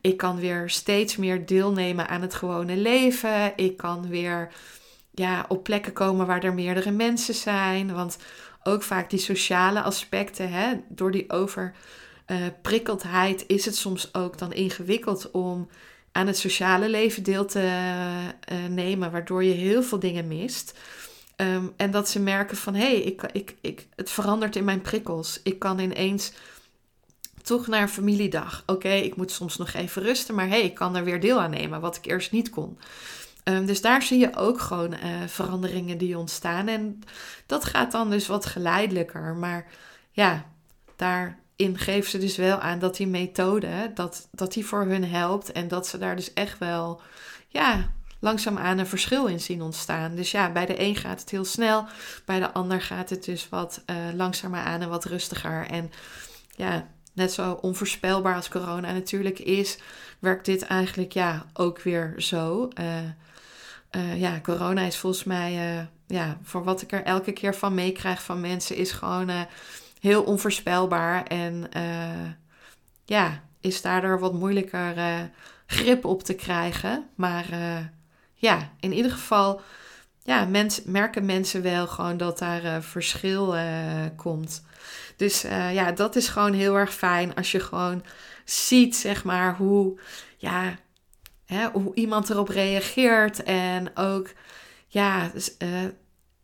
Ik 0.00 0.16
kan 0.16 0.38
weer 0.38 0.70
steeds 0.70 1.16
meer 1.16 1.46
deelnemen 1.46 2.08
aan 2.08 2.22
het 2.22 2.34
gewone 2.34 2.76
leven. 2.76 3.52
Ik 3.56 3.76
kan 3.76 4.08
weer 4.08 4.52
ja, 5.14 5.44
op 5.48 5.62
plekken 5.62 5.92
komen 5.92 6.26
waar 6.26 6.44
er 6.44 6.54
meerdere 6.54 6.90
mensen 6.90 7.34
zijn. 7.34 7.94
Want 7.94 8.18
ook 8.62 8.82
vaak 8.82 9.10
die 9.10 9.18
sociale 9.18 9.82
aspecten, 9.82 10.50
hè, 10.50 10.74
door 10.88 11.10
die 11.10 11.30
overprikkeldheid, 11.30 13.44
is 13.46 13.64
het 13.64 13.76
soms 13.76 14.14
ook 14.14 14.38
dan 14.38 14.52
ingewikkeld 14.52 15.30
om 15.30 15.68
aan 16.12 16.26
het 16.26 16.38
sociale 16.38 16.88
leven 16.88 17.22
deel 17.22 17.44
te 17.44 17.60
uh, 17.60 18.28
nemen, 18.68 19.10
waardoor 19.10 19.44
je 19.44 19.52
heel 19.52 19.82
veel 19.82 19.98
dingen 19.98 20.28
mist. 20.28 20.78
Ehm, 21.42 21.66
en 21.76 21.90
dat 21.90 22.08
ze 22.08 22.20
merken 22.20 22.56
van 22.56 22.74
hé, 22.74 22.80
hey, 22.80 23.00
ik, 23.00 23.22
ik, 23.32 23.56
ik, 23.60 23.86
het 23.96 24.10
verandert 24.10 24.56
in 24.56 24.64
mijn 24.64 24.80
prikkels. 24.80 25.40
Ik 25.42 25.58
kan 25.58 25.78
ineens 25.78 26.32
toch 27.42 27.66
naar 27.66 27.82
een 27.82 27.88
familiedag. 27.88 28.62
Oké, 28.66 28.88
ik 28.88 29.16
moet 29.16 29.30
soms 29.30 29.56
nog 29.56 29.72
even 29.72 30.02
rusten, 30.02 30.34
maar 30.34 30.48
hé, 30.48 30.50
hey, 30.50 30.64
ik 30.64 30.74
kan 30.74 30.96
er 30.96 31.04
weer 31.04 31.20
deel 31.20 31.40
aan 31.40 31.50
nemen, 31.50 31.80
wat 31.80 31.96
ik 31.96 32.06
eerst 32.06 32.32
niet 32.32 32.50
kon. 32.50 32.78
Um, 33.44 33.66
dus 33.66 33.80
daar 33.80 34.02
zie 34.02 34.18
je 34.18 34.36
ook 34.36 34.60
gewoon 34.60 34.92
uh, 34.92 34.98
veranderingen 35.26 35.98
die 35.98 36.18
ontstaan. 36.18 36.68
En 36.68 37.00
dat 37.46 37.64
gaat 37.64 37.92
dan 37.92 38.10
dus 38.10 38.26
wat 38.26 38.46
geleidelijker. 38.46 39.34
Maar 39.34 39.66
ja, 40.10 40.46
daar 40.96 41.38
in 41.56 41.78
geven 41.78 42.10
ze 42.10 42.18
dus 42.18 42.36
wel 42.36 42.58
aan 42.58 42.78
dat 42.78 42.96
die 42.96 43.06
methode, 43.06 43.90
dat, 43.94 44.28
dat 44.30 44.52
die 44.52 44.66
voor 44.66 44.84
hun 44.84 45.04
helpt. 45.04 45.52
En 45.52 45.68
dat 45.68 45.86
ze 45.86 45.98
daar 45.98 46.16
dus 46.16 46.32
echt 46.32 46.58
wel, 46.58 47.00
ja, 47.48 47.92
langzaamaan 48.22 48.78
een 48.78 48.86
verschil 48.86 49.26
in 49.26 49.40
zien 49.40 49.62
ontstaan. 49.62 50.14
Dus 50.14 50.30
ja, 50.30 50.52
bij 50.52 50.66
de 50.66 50.80
een 50.80 50.96
gaat 50.96 51.20
het 51.20 51.30
heel 51.30 51.44
snel, 51.44 51.86
bij 52.24 52.38
de 52.38 52.52
ander 52.52 52.80
gaat 52.80 53.10
het 53.10 53.24
dus 53.24 53.48
wat 53.48 53.82
uh, 53.86 53.96
langzamer 54.14 54.60
aan 54.60 54.80
en 54.80 54.88
wat 54.88 55.04
rustiger. 55.04 55.66
En 55.66 55.90
ja, 56.56 56.88
net 57.12 57.32
zo 57.32 57.52
onvoorspelbaar 57.52 58.34
als 58.34 58.48
corona 58.48 58.92
natuurlijk 58.92 59.38
is, 59.38 59.78
werkt 60.18 60.44
dit 60.44 60.62
eigenlijk 60.62 61.12
ja 61.12 61.46
ook 61.54 61.82
weer 61.82 62.14
zo. 62.16 62.68
Uh, 62.80 62.86
uh, 63.90 64.20
ja, 64.20 64.40
corona 64.40 64.82
is 64.82 64.96
volgens 64.96 65.24
mij, 65.24 65.86
ja, 66.06 66.38
voor 66.42 66.64
wat 66.64 66.82
ik 66.82 66.92
er 66.92 67.04
elke 67.04 67.32
keer 67.32 67.54
van 67.54 67.74
meekrijg 67.74 68.22
van 68.22 68.40
mensen, 68.40 68.76
is 68.76 68.92
gewoon 68.92 69.46
heel 70.00 70.22
onvoorspelbaar. 70.22 71.24
En 71.24 71.68
ja, 73.04 73.42
is 73.60 73.82
daardoor 73.82 74.18
wat 74.18 74.32
moeilijker 74.32 74.94
grip 75.66 76.04
op 76.04 76.22
te 76.22 76.34
krijgen. 76.34 77.08
Maar 77.14 77.46
ja, 78.42 78.72
in 78.80 78.92
ieder 78.92 79.10
geval 79.10 79.60
ja, 80.22 80.44
mens, 80.44 80.82
merken 80.84 81.24
mensen 81.24 81.62
wel 81.62 81.86
gewoon 81.86 82.16
dat 82.16 82.38
daar 82.38 82.82
verschil 82.82 83.54
komt. 84.16 84.64
Dus 85.16 85.42
ja, 85.72 85.92
dat 85.92 86.16
is 86.16 86.28
gewoon 86.28 86.52
heel 86.52 86.76
erg 86.76 86.94
fijn 86.94 87.34
als 87.34 87.52
je 87.52 87.60
gewoon 87.60 88.04
ziet, 88.44 88.96
zeg 88.96 89.24
maar, 89.24 89.56
hoe, 89.56 90.00
ja, 90.36 90.74
hè, 91.46 91.68
hoe 91.72 91.94
iemand 91.94 92.30
erop 92.30 92.48
reageert. 92.48 93.42
En 93.42 93.96
ook, 93.96 94.30
ja, 94.86 95.30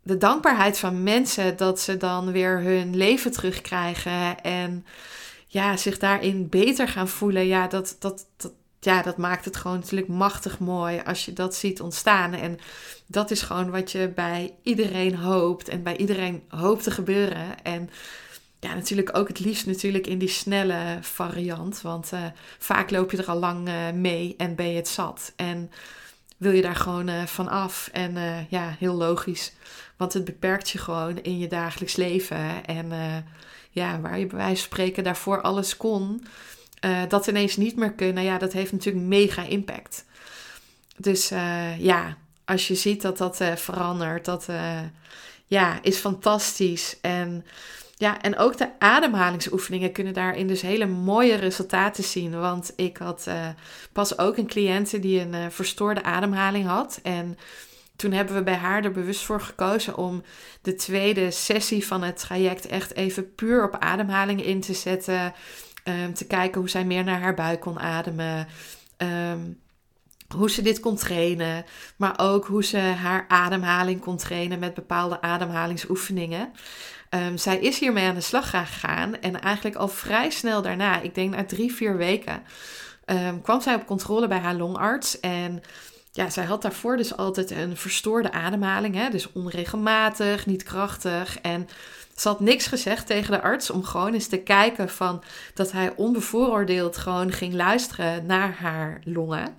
de 0.03 0.17
dankbaarheid 0.17 0.79
van 0.79 1.03
mensen 1.03 1.57
dat 1.57 1.81
ze 1.81 1.97
dan 1.97 2.33
weer 2.33 2.61
hun 2.61 2.97
leven 2.97 3.33
terugkrijgen 3.33 4.41
en 4.41 4.87
ja, 5.47 5.77
zich 5.77 5.99
daarin 5.99 6.49
beter 6.49 6.89
gaan 6.89 7.09
voelen. 7.09 7.47
Ja, 7.47 7.67
dat, 7.67 7.97
dat, 7.99 8.27
ja, 8.89 9.03
dat 9.03 9.17
maakt 9.17 9.45
het 9.45 9.57
gewoon 9.57 9.79
natuurlijk 9.79 10.09
machtig 10.09 10.59
mooi 10.59 11.01
als 11.05 11.25
je 11.25 11.33
dat 11.33 11.55
ziet 11.55 11.81
ontstaan. 11.81 12.33
En 12.33 12.59
dat 13.07 13.31
is 13.31 13.43
gewoon 13.43 13.71
wat 13.71 13.93
je 13.93 14.13
bij 14.15 14.55
iedereen 14.63 15.15
hoopt 15.15 15.69
en 15.69 15.83
bij 15.83 15.97
iedereen 15.97 16.43
hoopt 16.49 16.83
te 16.83 16.91
gebeuren. 16.91 17.63
En 17.63 17.91
ja, 18.61 18.75
natuurlijk 18.75 19.17
ook 19.17 19.29
het 19.29 19.41
liefst 19.41 19.67
natuurlijk 19.67 20.07
in 20.07 20.19
die 20.19 20.29
snelle 20.29 20.99
variant. 21.01 21.83
Want 21.83 22.13
uh, 22.13 22.25
vaak 22.59 22.91
loop 22.91 23.11
je 23.11 23.17
er 23.17 23.27
al 23.27 23.39
lang 23.39 23.69
uh, 23.69 23.91
mee 23.91 24.35
en 24.37 24.55
ben 24.55 24.69
je 24.69 24.77
het 24.77 24.89
zat. 24.89 25.33
En 25.37 25.71
wil 26.37 26.53
je 26.53 26.63
daar 26.63 26.77
gewoon 26.77 27.09
uh, 27.09 27.27
van 27.27 27.49
af. 27.49 27.89
En 27.93 28.47
ja, 28.49 28.77
heel 28.79 28.95
logisch. 28.95 29.53
Want 29.97 30.13
het 30.13 30.25
beperkt 30.25 30.71
je 30.71 30.79
gewoon 30.79 31.19
in 31.23 31.39
je 31.39 31.49
dagelijks 31.49 31.97
leven. 31.97 32.65
En 32.65 32.93
ja, 33.71 34.01
waar 34.01 34.19
je 34.19 34.27
bij 34.27 34.39
wijze 34.39 34.55
van 34.55 34.65
spreken 34.65 35.05
daarvoor 35.05 35.41
alles 35.41 35.77
kon, 35.77 36.23
uh, 36.85 37.03
dat 37.09 37.27
ineens 37.27 37.57
niet 37.57 37.77
meer 37.77 37.93
kunnen, 37.93 38.23
ja, 38.23 38.39
dat 38.39 38.53
heeft 38.53 38.73
natuurlijk 38.73 39.07
mega 39.07 39.43
impact. 39.43 40.05
Dus 40.97 41.33
uh, 41.33 41.81
ja, 41.81 42.17
als 42.45 42.69
je 42.69 42.75
ziet 42.75 43.03
dat 43.03 43.19
dat 43.19 43.41
verandert, 43.55 44.25
dat 44.25 44.47
ja, 45.47 45.79
is 45.83 45.97
fantastisch. 45.97 46.99
En 47.01 47.45
ja, 47.97 48.21
en 48.21 48.39
ook 48.39 48.57
de 48.57 48.71
ademhalingsoefeningen 48.79 49.93
kunnen 49.93 50.13
daarin 50.13 50.47
dus 50.47 50.61
hele 50.61 50.87
mooie 50.87 51.35
resultaten 51.35 52.05
zien. 52.05 52.41
Want 52.41 52.73
ik 52.77 52.97
had 52.97 53.29
pas 53.93 54.19
ook 54.19 54.37
een 54.37 54.47
cliënte 54.47 54.99
die 54.99 55.21
een 55.21 55.53
verstoorde 55.53 56.03
ademhaling 56.03 56.67
had. 56.67 57.01
En 57.03 57.39
toen 57.99 58.13
hebben 58.13 58.35
we 58.35 58.43
bij 58.43 58.55
haar 58.55 58.85
er 58.85 58.91
bewust 58.91 59.23
voor 59.23 59.41
gekozen 59.41 59.97
om 59.97 60.23
de 60.63 60.75
tweede 60.75 61.31
sessie 61.31 61.87
van 61.87 62.03
het 62.03 62.19
traject 62.19 62.67
echt 62.67 62.95
even 62.95 63.35
puur 63.35 63.65
op 63.65 63.77
ademhaling 63.79 64.45
in 64.45 64.61
te 64.61 64.75
zetten. 64.75 65.33
Um, 65.89 66.15
te 66.15 66.27
kijken 66.27 66.61
hoe 66.61 66.71
zij 66.71 66.85
meer 66.85 67.05
naar 67.05 67.21
haar 67.21 67.35
buik 67.35 67.61
kon 67.61 67.81
ademen. 67.81 68.47
Um, 68.97 69.61
hoe 70.37 70.51
ze 70.51 70.63
dit 70.63 70.81
kon 70.81 70.97
trainen, 70.97 71.65
maar 71.97 72.15
ook 72.17 72.47
hoe 72.47 72.65
ze 72.65 72.79
haar 72.79 73.25
ademhaling 73.29 74.01
kon 74.01 74.17
trainen 74.17 74.59
met 74.59 74.75
bepaalde 74.75 75.21
ademhalingsoefeningen. 75.21 76.53
Um, 77.11 77.39
zij 77.39 77.59
is 77.59 77.79
hiermee 77.79 78.09
aan 78.09 78.15
de 78.15 78.21
slag 78.21 78.51
gegaan 78.51 79.21
en 79.21 79.41
eigenlijk 79.41 79.77
al 79.77 79.89
vrij 79.89 80.31
snel 80.31 80.63
daarna, 80.63 81.01
ik 81.01 81.15
denk 81.15 81.35
na 81.35 81.45
drie, 81.45 81.73
vier 81.73 81.97
weken, 81.97 82.43
kwam 83.43 83.61
zij 83.61 83.75
op 83.75 83.87
controle 83.87 84.29
bij 84.29 84.39
haar 84.39 84.55
longarts. 84.55 85.21
En 85.21 85.63
ja, 86.13 86.31
zij 86.31 86.45
had 86.45 86.63
daarvoor 86.63 86.97
dus 86.97 87.17
altijd 87.17 87.51
een 87.51 87.77
verstoorde 87.77 88.33
ademhaling. 88.33 88.95
Hè? 88.95 89.11
Dus 89.11 89.33
onregelmatig, 89.33 90.47
niet 90.47 90.63
krachtig. 90.63 91.41
En 91.41 91.69
ze 92.21 92.29
had 92.29 92.41
niks 92.41 92.67
gezegd 92.67 93.07
tegen 93.07 93.31
de 93.33 93.43
arts 93.43 93.71
om 93.71 93.85
gewoon 93.85 94.15
eens 94.15 94.27
te 94.27 94.39
kijken 94.39 94.89
van 94.89 95.23
dat 95.55 95.73
hij 95.73 95.93
onbevooroordeeld 95.97 96.97
gewoon 96.97 97.33
ging 97.33 97.55
luisteren 97.55 98.27
naar 98.27 98.57
haar 98.59 99.01
longen. 99.05 99.57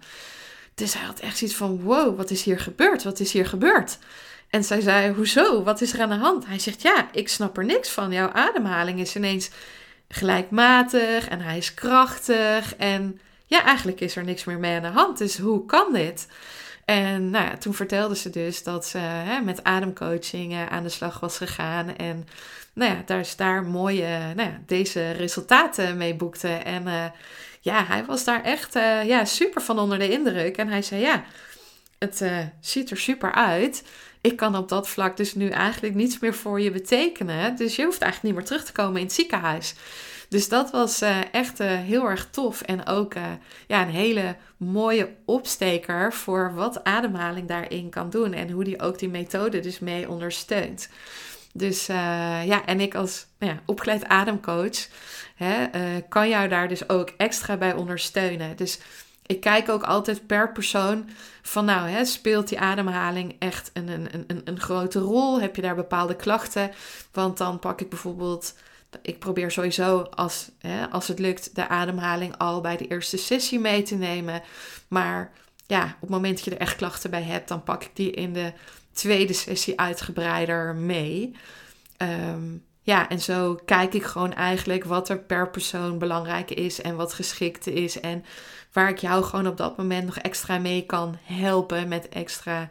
Dus 0.76 0.93
hij 0.93 1.06
had 1.06 1.19
echt 1.19 1.38
zoiets 1.38 1.58
van: 1.58 1.82
wow, 1.82 2.17
wat 2.17 2.30
is 2.30 2.43
hier 2.43 2.60
gebeurd? 2.60 3.04
Wat 3.04 3.19
is 3.19 3.32
hier 3.32 3.45
gebeurd? 3.45 3.98
En 4.50 4.63
zij 4.63 4.82
zei: 4.82 5.13
Hoezo? 5.13 5.63
Wat 5.63 5.82
is 5.82 5.93
er 5.93 6.02
aan 6.02 6.10
de 6.10 6.15
hand? 6.15 6.45
Hij 6.45 6.60
zegt: 6.60 6.82
Ja, 6.82 7.08
ik 7.12 7.30
snap 7.30 7.58
er 7.58 7.65
niks 7.65 7.89
van. 7.89 8.12
Jouw 8.12 8.32
ademhaling 8.32 9.00
is 9.00 9.15
ineens 9.15 9.50
gelijkmatig 10.08 11.28
en 11.28 11.41
hij 11.41 11.58
is 11.58 11.74
krachtig. 11.74 12.76
En 12.76 13.19
ja, 13.45 13.63
eigenlijk 13.63 14.00
is 14.00 14.15
er 14.15 14.24
niks 14.24 14.43
meer 14.43 14.60
mee 14.60 14.76
aan 14.76 14.82
de 14.82 14.88
hand. 14.88 15.17
Dus 15.17 15.38
hoe 15.38 15.65
kan 15.65 15.93
dit? 15.93 16.28
En 16.89 17.30
nou 17.30 17.45
ja, 17.45 17.58
toen 17.58 17.73
vertelde 17.73 18.15
ze 18.15 18.30
dus 18.30 18.63
dat 18.63 18.86
ze 18.86 18.97
hè, 18.97 19.41
met 19.41 19.63
ademcoaching 19.63 20.52
uh, 20.54 20.65
aan 20.65 20.84
de 20.84 20.89
slag 20.89 21.19
was 21.19 21.38
gegaan. 21.38 21.95
En 21.95 22.28
nou 22.73 22.91
ja, 22.91 23.02
daar 23.06 23.34
daar 23.38 23.63
mooie, 23.63 24.08
nou 24.36 24.49
ja, 24.49 24.60
deze 24.65 25.12
resultaten 25.12 25.97
mee 25.97 26.15
boekte. 26.15 26.47
En 26.47 26.88
uh, 26.88 27.06
ja, 27.62 27.86
hij 27.86 28.06
was 28.06 28.23
daar 28.23 28.43
echt 28.43 28.75
uh, 28.75 29.04
ja, 29.04 29.25
super 29.25 29.62
van 29.62 29.80
onder 29.80 29.99
de 29.99 30.12
indruk. 30.12 30.58
En 30.58 30.67
hij 30.67 30.82
zei, 30.82 31.02
ja, 31.02 31.23
het 31.99 32.23
ziet 32.62 32.91
er 32.91 32.97
super 32.97 33.32
uit. 33.32 33.84
Ik 34.21 34.36
kan 34.36 34.56
op 34.56 34.69
dat 34.69 34.89
vlak 34.89 35.17
dus 35.17 35.36
nu 35.36 35.49
eigenlijk 35.49 35.95
niets 35.95 36.19
meer 36.19 36.34
voor 36.34 36.62
je 36.62 36.71
betekenen. 36.71 37.56
Dus 37.56 37.75
je 37.75 37.84
hoeft 37.84 38.02
eigenlijk 38.02 38.34
niet 38.34 38.41
meer 38.43 38.52
terug 38.52 38.65
te 38.65 38.82
komen 38.82 38.99
in 38.99 39.06
het 39.06 39.15
ziekenhuis. 39.15 39.75
Dus 40.29 40.49
dat 40.49 40.71
was 40.71 41.01
uh, 41.01 41.33
echt 41.33 41.59
uh, 41.59 41.67
heel 41.67 42.09
erg 42.09 42.29
tof. 42.29 42.61
En 42.61 42.87
ook 42.87 43.15
uh, 43.15 43.23
ja, 43.67 43.81
een 43.81 43.89
hele 43.89 44.35
mooie 44.57 45.09
opsteker 45.25 46.13
voor 46.13 46.53
wat 46.53 46.83
ademhaling 46.83 47.47
daarin 47.47 47.89
kan 47.89 48.09
doen. 48.09 48.33
En 48.33 48.49
hoe 48.49 48.63
die 48.63 48.81
ook 48.81 48.99
die 48.99 49.09
methode 49.09 49.59
dus 49.59 49.79
mee 49.79 50.09
ondersteunt. 50.09 50.89
Dus 51.53 51.85
ja, 51.85 52.65
en 52.65 52.79
ik 52.79 52.95
als 52.95 53.25
nou 53.39 53.53
ja, 53.53 53.59
opgeleid 53.65 54.05
ademcoach 54.05 54.87
hè, 55.35 55.67
kan 56.09 56.29
jou 56.29 56.47
daar 56.47 56.67
dus 56.67 56.89
ook 56.89 57.13
extra 57.17 57.57
bij 57.57 57.73
ondersteunen. 57.73 58.55
Dus 58.55 58.79
ik 59.25 59.39
kijk 59.39 59.69
ook 59.69 59.83
altijd 59.83 60.27
per 60.27 60.51
persoon 60.51 61.09
van 61.41 61.65
nou, 61.65 61.89
hè, 61.89 62.05
speelt 62.05 62.47
die 62.47 62.59
ademhaling 62.59 63.36
echt 63.39 63.71
een, 63.73 63.88
een, 63.88 64.23
een, 64.27 64.41
een 64.43 64.59
grote 64.59 64.99
rol? 64.99 65.41
Heb 65.41 65.55
je 65.55 65.61
daar 65.61 65.75
bepaalde 65.75 66.15
klachten? 66.15 66.71
Want 67.11 67.38
dan 67.38 67.59
pak 67.59 67.82
ik 67.82 67.89
bijvoorbeeld 67.89 68.53
ik 69.01 69.19
probeer 69.19 69.51
sowieso, 69.51 70.01
als, 70.01 70.51
hè, 70.59 70.89
als 70.89 71.07
het 71.07 71.19
lukt, 71.19 71.55
de 71.55 71.67
ademhaling 71.67 72.37
al 72.37 72.61
bij 72.61 72.77
de 72.77 72.87
eerste 72.87 73.17
sessie 73.17 73.59
mee 73.59 73.81
te 73.81 73.95
nemen. 73.95 74.41
Maar 74.87 75.31
ja, 75.67 75.83
op 75.83 76.01
het 76.01 76.09
moment 76.09 76.35
dat 76.35 76.45
je 76.45 76.51
er 76.51 76.57
echt 76.57 76.75
klachten 76.75 77.09
bij 77.09 77.23
hebt, 77.23 77.47
dan 77.47 77.63
pak 77.63 77.83
ik 77.83 77.91
die 77.93 78.11
in 78.11 78.33
de 78.33 78.53
tweede 78.91 79.33
sessie 79.33 79.79
uitgebreider 79.79 80.75
mee. 80.75 81.35
Ehm, 81.97 82.57
ja, 82.81 83.09
en 83.09 83.19
zo 83.19 83.59
kijk 83.65 83.93
ik 83.93 84.03
gewoon 84.03 84.33
eigenlijk 84.33 84.83
wat 84.83 85.09
er 85.09 85.19
per 85.19 85.49
persoon 85.49 85.97
belangrijk 85.97 86.51
is 86.51 86.81
en 86.81 86.95
wat 86.95 87.13
geschikt 87.13 87.67
is. 87.67 87.99
En 87.99 88.25
waar 88.71 88.89
ik 88.89 88.97
jou 88.97 89.23
gewoon 89.23 89.47
op 89.47 89.57
dat 89.57 89.77
moment 89.77 90.05
nog 90.05 90.17
extra 90.17 90.57
mee 90.57 90.85
kan 90.85 91.17
helpen 91.23 91.87
met 91.87 92.09
extra 92.09 92.69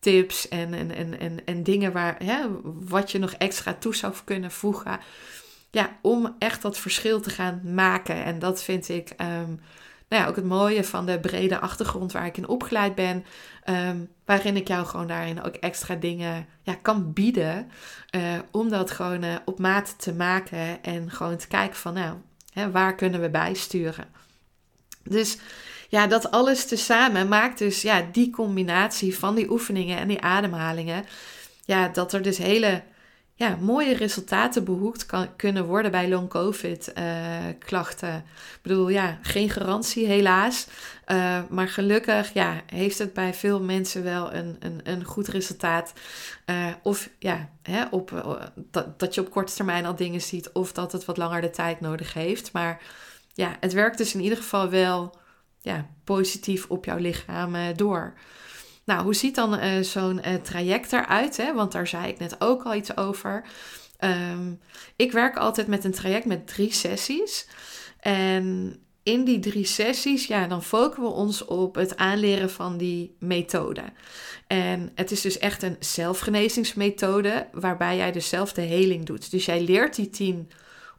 tips 0.00 0.48
en, 0.48 0.74
en, 0.74 0.94
en, 0.94 1.20
en, 1.20 1.44
en 1.44 1.62
dingen 1.62 1.92
waar, 1.92 2.16
hè, 2.24 2.46
wat 2.62 3.10
je 3.10 3.18
nog 3.18 3.32
extra 3.32 3.74
toe 3.74 3.94
zou 3.94 4.14
kunnen 4.24 4.50
voegen. 4.50 5.00
Ja, 5.70 5.98
om 6.02 6.36
echt 6.38 6.62
dat 6.62 6.78
verschil 6.78 7.20
te 7.20 7.30
gaan 7.30 7.60
maken. 7.64 8.24
En 8.24 8.38
dat 8.38 8.62
vind 8.62 8.88
ik 8.88 9.10
um, 9.10 9.60
nou 10.08 10.22
ja, 10.22 10.26
ook 10.26 10.36
het 10.36 10.44
mooie 10.44 10.84
van 10.84 11.06
de 11.06 11.20
brede 11.20 11.60
achtergrond 11.60 12.12
waar 12.12 12.26
ik 12.26 12.36
in 12.36 12.48
opgeleid 12.48 12.94
ben. 12.94 13.24
Um, 13.64 14.08
waarin 14.24 14.56
ik 14.56 14.68
jou 14.68 14.86
gewoon 14.86 15.06
daarin 15.06 15.42
ook 15.42 15.54
extra 15.54 15.94
dingen 15.94 16.46
ja, 16.62 16.74
kan 16.82 17.12
bieden. 17.12 17.70
Uh, 18.16 18.22
om 18.50 18.68
dat 18.68 18.90
gewoon 18.90 19.24
uh, 19.24 19.34
op 19.44 19.58
maat 19.58 19.94
te 19.98 20.14
maken 20.14 20.82
en 20.82 21.10
gewoon 21.10 21.36
te 21.36 21.48
kijken 21.48 21.76
van 21.76 21.94
nou, 21.94 22.16
hè, 22.52 22.70
waar 22.70 22.94
kunnen 22.94 23.20
we 23.20 23.30
bijsturen. 23.30 24.08
Dus 25.02 25.38
ja, 25.88 26.06
dat 26.06 26.30
alles 26.30 26.64
tezamen 26.64 27.28
maakt 27.28 27.58
dus 27.58 27.82
ja, 27.82 28.06
die 28.12 28.30
combinatie 28.30 29.18
van 29.18 29.34
die 29.34 29.50
oefeningen 29.50 29.98
en 29.98 30.08
die 30.08 30.20
ademhalingen. 30.20 31.04
Ja, 31.64 31.88
dat 31.88 32.12
er 32.12 32.22
dus 32.22 32.38
hele 32.38 32.82
ja, 33.40 33.56
mooie 33.60 33.94
resultaten 33.94 34.64
behoekt 34.64 35.06
kan, 35.06 35.36
kunnen 35.36 35.64
worden 35.64 35.90
bij 35.90 36.08
long 36.08 36.28
COVID 36.28 36.92
uh, 36.98 37.04
klachten. 37.58 38.14
Ik 38.16 38.58
bedoel, 38.62 38.88
ja, 38.88 39.18
geen 39.22 39.50
garantie 39.50 40.06
helaas. 40.06 40.66
Uh, 41.06 41.42
maar 41.48 41.68
gelukkig 41.68 42.32
ja, 42.32 42.60
heeft 42.66 42.98
het 42.98 43.12
bij 43.12 43.34
veel 43.34 43.60
mensen 43.60 44.02
wel 44.02 44.32
een, 44.32 44.56
een, 44.58 44.80
een 44.82 45.04
goed 45.04 45.28
resultaat. 45.28 45.92
Uh, 46.46 46.66
of 46.82 47.10
ja, 47.18 47.48
hè, 47.62 47.84
op, 47.90 48.38
dat, 48.54 48.98
dat 48.98 49.14
je 49.14 49.20
op 49.20 49.30
korte 49.30 49.54
termijn 49.54 49.86
al 49.86 49.96
dingen 49.96 50.20
ziet. 50.20 50.52
Of 50.52 50.72
dat 50.72 50.92
het 50.92 51.04
wat 51.04 51.16
langer 51.16 51.40
de 51.40 51.50
tijd 51.50 51.80
nodig 51.80 52.14
heeft. 52.14 52.52
Maar 52.52 52.82
ja, 53.34 53.56
het 53.60 53.72
werkt 53.72 53.98
dus 53.98 54.14
in 54.14 54.20
ieder 54.20 54.38
geval 54.38 54.70
wel 54.70 55.18
ja, 55.60 55.86
positief 56.04 56.66
op 56.68 56.84
jouw 56.84 56.98
lichaam 56.98 57.56
door. 57.76 58.12
Nou, 58.90 59.02
hoe 59.02 59.14
ziet 59.14 59.34
dan 59.34 59.54
uh, 59.54 59.80
zo'n 59.80 60.20
uh, 60.26 60.34
traject 60.34 60.92
eruit? 60.92 61.36
Hè? 61.36 61.54
Want 61.54 61.72
daar 61.72 61.86
zei 61.86 62.08
ik 62.08 62.18
net 62.18 62.36
ook 62.38 62.62
al 62.62 62.74
iets 62.74 62.96
over. 62.96 63.44
Um, 64.00 64.60
ik 64.96 65.12
werk 65.12 65.36
altijd 65.36 65.66
met 65.66 65.84
een 65.84 65.92
traject 65.92 66.24
met 66.24 66.46
drie 66.46 66.72
sessies. 66.72 67.48
En 68.00 68.76
in 69.02 69.24
die 69.24 69.38
drie 69.38 69.64
sessies, 69.64 70.26
ja, 70.26 70.46
dan 70.46 70.62
focussen 70.62 71.02
we 71.02 71.08
ons 71.08 71.44
op 71.44 71.74
het 71.74 71.96
aanleren 71.96 72.50
van 72.50 72.76
die 72.76 73.16
methode. 73.18 73.82
En 74.46 74.92
het 74.94 75.10
is 75.10 75.20
dus 75.20 75.38
echt 75.38 75.62
een 75.62 75.76
zelfgenezingsmethode 75.80 77.48
waarbij 77.52 77.96
jij 77.96 78.12
dus 78.12 78.28
zelf 78.28 78.52
de 78.52 78.60
heling 78.60 79.04
doet. 79.04 79.30
Dus 79.30 79.44
jij 79.44 79.62
leert 79.62 79.96
die 79.96 80.10
tien 80.10 80.50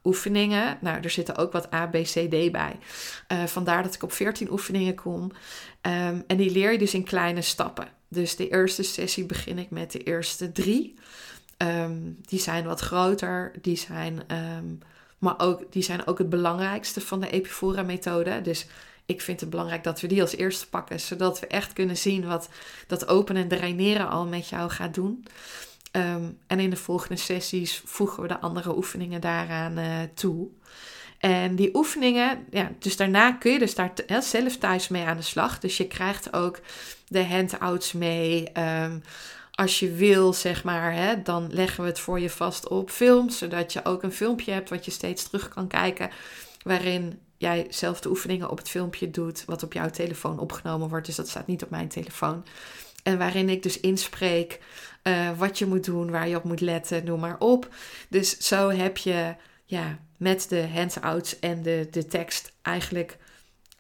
oefeningen. 0.04 0.78
Nou, 0.82 1.02
er 1.02 1.10
zitten 1.10 1.38
ook 1.38 1.52
wat 1.52 1.74
A, 1.74 1.88
B, 1.88 1.94
C, 1.94 2.30
D 2.30 2.52
bij. 2.52 2.80
Uh, 3.32 3.44
vandaar 3.46 3.84
dat 3.84 3.96
ik 3.96 4.04
op 4.04 4.12
14 4.12 4.52
oefeningen 4.52 4.96
kom. 4.96 5.32
Um, 5.82 6.24
en 6.28 6.38
die 6.38 6.52
leer 6.52 6.72
je 6.72 6.78
dus 6.78 6.94
in 6.94 7.04
kleine 7.04 7.42
stappen. 7.42 7.88
Dus 8.08 8.36
de 8.36 8.50
eerste 8.50 8.84
sessie 8.84 9.26
begin 9.26 9.58
ik 9.58 9.70
met 9.70 9.92
de 9.92 10.04
eerste 10.04 10.52
drie. 10.52 10.96
Um, 11.58 12.18
die 12.22 12.40
zijn 12.40 12.66
wat 12.66 12.80
groter. 12.80 13.52
Die 13.62 13.78
zijn, 13.78 14.24
um, 14.58 14.80
maar 15.18 15.40
ook, 15.40 15.72
die 15.72 15.84
zijn 15.84 16.08
ook 16.08 16.18
het 16.18 16.30
belangrijkste 16.30 17.02
van 17.02 17.20
de 17.20 17.30
Epifora-methode. 17.30 18.42
Dus 18.42 18.66
ik 19.06 19.22
vind 19.22 19.40
het 19.40 19.50
belangrijk 19.50 19.84
dat 19.84 20.02
we 20.02 20.08
die 20.08 20.22
als 20.22 20.36
eerste 20.36 20.70
pakken, 20.70 21.00
zodat 21.00 21.40
we 21.40 21.48
echt 21.48 21.74
kunnen 21.74 21.98
zien 21.98 22.28
wat 22.28 22.50
dat 22.88 23.08
openen 23.08 23.42
en 23.42 23.48
draineren 23.48 24.10
al 24.10 24.26
met 24.26 24.50
jou 24.50 24.70
gaat 24.70 24.94
doen. 24.94 25.26
En 26.48 26.60
in 26.60 26.70
de 26.70 26.76
volgende 26.76 27.16
sessies 27.16 27.82
voegen 27.86 28.22
we 28.22 28.28
de 28.28 28.40
andere 28.40 28.76
oefeningen 28.76 29.22
daaraan 29.22 29.80
uh, 29.80 30.00
toe. 30.14 30.48
En 31.22 31.56
die 31.56 31.76
oefeningen, 31.76 32.46
ja, 32.50 32.72
dus 32.80 32.98
daarna 32.98 33.32
kun 33.32 33.52
je 33.52 33.60
dus 33.60 33.76
daar 33.76 33.92
zelf 34.08 34.58
thuis 34.58 34.88
mee 34.88 35.04
aan 35.04 35.18
de 35.18 35.24
slag. 35.24 35.60
Dus 35.60 35.78
je 35.78 35.88
krijgt 35.88 36.34
ook 36.34 36.60
de 37.08 37.24
handouts 37.24 37.92
mee. 37.92 38.52
Um, 38.84 39.02
als 39.52 39.80
je 39.80 39.92
wil, 39.92 40.34
zeg 40.34 40.64
maar, 40.64 40.94
hè, 40.94 41.22
dan 41.22 41.48
leggen 41.52 41.84
we 41.84 41.90
het 41.90 42.00
voor 42.00 42.20
je 42.20 42.30
vast 42.30 42.68
op 42.68 42.90
film, 42.90 43.30
zodat 43.30 43.74
je 43.74 43.86
ook 43.86 44.04
een 44.04 44.12
filmpje 44.12 44.52
hebt 44.52 44.70
wat 44.70 44.86
je 44.86 44.92
steeds 44.92 45.24
terug 45.24 45.50
kan 45.50 45.68
kijken, 45.68 46.10
waarin 46.64 47.20
jij 47.38 47.66
zelf 47.70 48.02
de 48.02 48.10
oefeningen 48.10 48.50
op 48.50 48.58
het 48.58 48.70
filmpje 48.70 49.12
doet, 49.12 49.46
wat 49.46 49.64
op 49.64 49.74
jouw 49.74 49.90
telefoon 49.90 50.40
opgenomen 50.40 50.90
wordt. 50.90 51.06
Dus 51.06 51.16
dat 51.16 51.30
staat 51.30 51.48
niet 51.48 51.64
op 51.64 51.70
mijn 51.70 51.88
telefoon. 51.88 52.46
En 53.04 53.18
waarin 53.18 53.50
ik 53.50 53.64
dus 53.64 53.80
inspreek 53.80 54.60
uh, 55.04 55.30
wat 55.38 55.60
je 55.60 55.66
moet 55.66 55.86
doen, 55.86 56.12
waar 56.12 56.28
je 56.28 56.36
op 56.36 56.44
moet 56.44 56.62
letten, 56.62 57.06
noem 57.06 57.20
maar 57.20 57.40
op. 57.40 57.70
Dus 58.10 58.38
zo 58.38 58.70
heb 58.70 58.98
je 58.98 59.36
ja, 59.72 59.98
met 60.18 60.50
de 60.50 60.68
handouts 60.74 61.40
en 61.40 61.62
de, 61.62 61.88
de 61.92 62.06
tekst 62.06 62.52
eigenlijk 62.62 63.18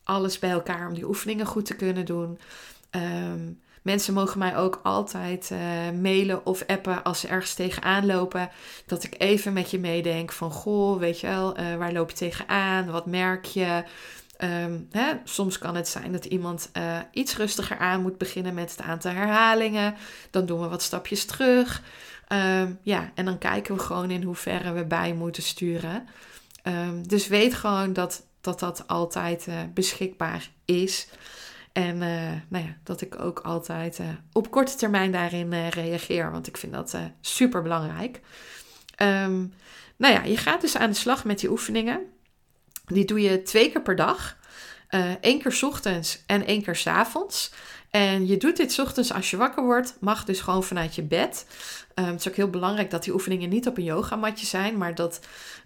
alles 0.03 0.39
bij 0.39 0.49
elkaar 0.49 0.87
om 0.87 0.93
die 0.93 1.07
oefeningen 1.07 1.45
goed 1.45 1.65
te 1.65 1.75
kunnen 1.75 2.05
doen. 2.05 2.39
Um, 2.91 3.59
mensen 3.81 4.13
mogen 4.13 4.39
mij 4.39 4.57
ook 4.57 4.79
altijd 4.83 5.49
uh, 5.51 5.59
mailen 6.01 6.45
of 6.45 6.63
appen 6.67 7.03
als 7.03 7.19
ze 7.19 7.27
ergens 7.27 7.53
tegenaan 7.53 8.05
lopen. 8.05 8.49
Dat 8.85 9.03
ik 9.03 9.15
even 9.17 9.53
met 9.53 9.71
je 9.71 9.79
meedenk 9.79 10.31
van, 10.31 10.51
goh, 10.51 10.99
weet 10.99 11.19
je 11.19 11.27
wel, 11.27 11.59
uh, 11.59 11.75
waar 11.75 11.93
loop 11.93 12.09
je 12.09 12.15
tegenaan? 12.15 12.91
Wat 12.91 13.05
merk 13.05 13.45
je? 13.45 13.83
Um, 14.43 14.87
hè, 14.91 15.13
soms 15.23 15.57
kan 15.57 15.75
het 15.75 15.87
zijn 15.87 16.11
dat 16.11 16.25
iemand 16.25 16.69
uh, 16.77 16.99
iets 17.11 17.37
rustiger 17.37 17.77
aan 17.77 18.01
moet 18.01 18.17
beginnen 18.17 18.53
met 18.53 18.71
het 18.71 18.81
aantal 18.81 19.11
herhalingen. 19.11 19.95
Dan 20.29 20.45
doen 20.45 20.61
we 20.61 20.67
wat 20.67 20.81
stapjes 20.81 21.25
terug. 21.25 21.81
Um, 22.33 22.79
ja, 22.81 23.11
en 23.15 23.25
dan 23.25 23.37
kijken 23.37 23.75
we 23.75 23.81
gewoon 23.81 24.11
in 24.11 24.23
hoeverre 24.23 24.71
we 24.71 24.85
bij 24.85 25.13
moeten 25.13 25.43
sturen. 25.43 26.07
Um, 26.63 27.07
dus 27.07 27.27
weet 27.27 27.53
gewoon 27.53 27.93
dat 27.93 28.25
dat, 28.41 28.59
dat 28.59 28.87
altijd 28.87 29.47
uh, 29.47 29.59
beschikbaar 29.73 30.49
is. 30.65 31.07
En 31.71 31.95
uh, 31.95 32.31
nou 32.47 32.65
ja, 32.65 32.77
dat 32.83 33.01
ik 33.01 33.19
ook 33.19 33.39
altijd 33.39 33.99
uh, 33.99 34.07
op 34.31 34.51
korte 34.51 34.75
termijn 34.75 35.11
daarin 35.11 35.69
reageer. 35.69 36.31
Want 36.31 36.47
ik 36.47 36.57
vind 36.57 36.73
dat 36.73 36.97
super 37.21 37.61
belangrijk. 37.61 38.19
Um, 38.97 39.53
nou 39.97 40.13
ja, 40.13 40.23
je 40.23 40.37
gaat 40.37 40.61
dus 40.61 40.77
aan 40.77 40.89
de 40.89 40.95
slag 40.95 41.25
met 41.25 41.39
die 41.39 41.49
oefeningen. 41.49 42.01
Die 42.85 43.05
doe 43.05 43.21
je 43.21 43.41
twee 43.41 43.71
keer 43.71 43.81
per 43.81 43.95
dag. 43.95 44.37
Eén 45.21 45.41
keer 45.41 45.59
ochtends 45.61 46.23
en 46.25 46.45
één 46.45 46.63
keer 46.63 46.75
s 46.75 46.87
avonds. 46.87 47.51
En 47.91 48.27
je 48.27 48.37
doet 48.37 48.57
dit 48.57 48.79
ochtends 48.79 49.13
als 49.13 49.29
je 49.29 49.37
wakker 49.37 49.63
wordt, 49.63 49.97
mag 49.99 50.25
dus 50.25 50.39
gewoon 50.39 50.63
vanuit 50.63 50.95
je 50.95 51.01
bed. 51.01 51.45
Um, 51.95 52.05
het 52.05 52.19
is 52.19 52.27
ook 52.27 52.35
heel 52.35 52.49
belangrijk 52.49 52.89
dat 52.89 53.03
die 53.03 53.13
oefeningen 53.13 53.49
niet 53.49 53.67
op 53.67 53.77
een 53.77 53.83
yogamatje 53.83 54.45
zijn, 54.45 54.77
maar 54.77 54.95
dat 54.95 55.19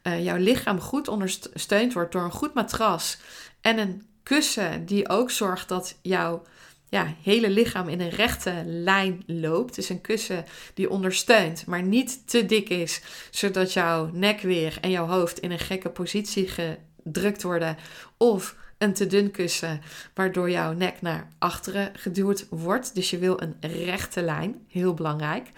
uh, 0.03 0.23
jouw 0.23 0.37
lichaam 0.37 0.79
goed 0.79 1.07
ondersteund 1.07 1.93
wordt 1.93 2.11
door 2.11 2.23
een 2.23 2.31
goed 2.31 2.53
matras 2.53 3.17
en 3.61 3.77
een 3.77 4.03
kussen 4.23 4.85
die 4.85 5.09
ook 5.09 5.31
zorgt 5.31 5.69
dat 5.69 5.97
jouw 6.01 6.43
ja, 6.89 7.13
hele 7.21 7.49
lichaam 7.49 7.89
in 7.89 8.01
een 8.01 8.09
rechte 8.09 8.63
lijn 8.65 9.23
loopt. 9.25 9.75
Dus 9.75 9.89
een 9.89 10.01
kussen 10.01 10.45
die 10.73 10.89
ondersteunt, 10.89 11.65
maar 11.65 11.83
niet 11.83 12.27
te 12.27 12.45
dik 12.45 12.69
is, 12.69 13.01
zodat 13.31 13.73
jouw 13.73 14.09
nek 14.13 14.41
weer 14.41 14.77
en 14.81 14.89
jouw 14.89 15.07
hoofd 15.07 15.39
in 15.39 15.51
een 15.51 15.59
gekke 15.59 15.89
positie 15.89 16.47
gedrukt 16.47 17.43
worden. 17.43 17.77
Of 18.17 18.55
een 18.85 18.93
te 18.93 19.07
dun 19.07 19.31
kussen, 19.31 19.81
waardoor 20.13 20.49
jouw 20.49 20.73
nek 20.73 21.01
naar 21.01 21.27
achteren 21.39 21.91
geduwd 21.93 22.47
wordt. 22.49 22.95
Dus 22.95 23.09
je 23.09 23.17
wil 23.17 23.41
een 23.41 23.55
rechte 23.59 24.21
lijn, 24.21 24.65
heel 24.67 24.93
belangrijk. 24.93 25.49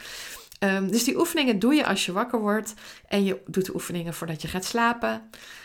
Um, 0.59 0.91
dus 0.91 1.03
die 1.03 1.19
oefeningen 1.19 1.59
doe 1.59 1.73
je 1.73 1.85
als 1.85 2.05
je 2.05 2.11
wakker 2.11 2.39
wordt 2.39 2.73
en 3.07 3.23
je 3.23 3.41
doet 3.45 3.65
de 3.65 3.73
oefeningen 3.73 4.13
voordat 4.13 4.41
je 4.41 4.47
gaat 4.47 4.65
slapen. 4.65 5.21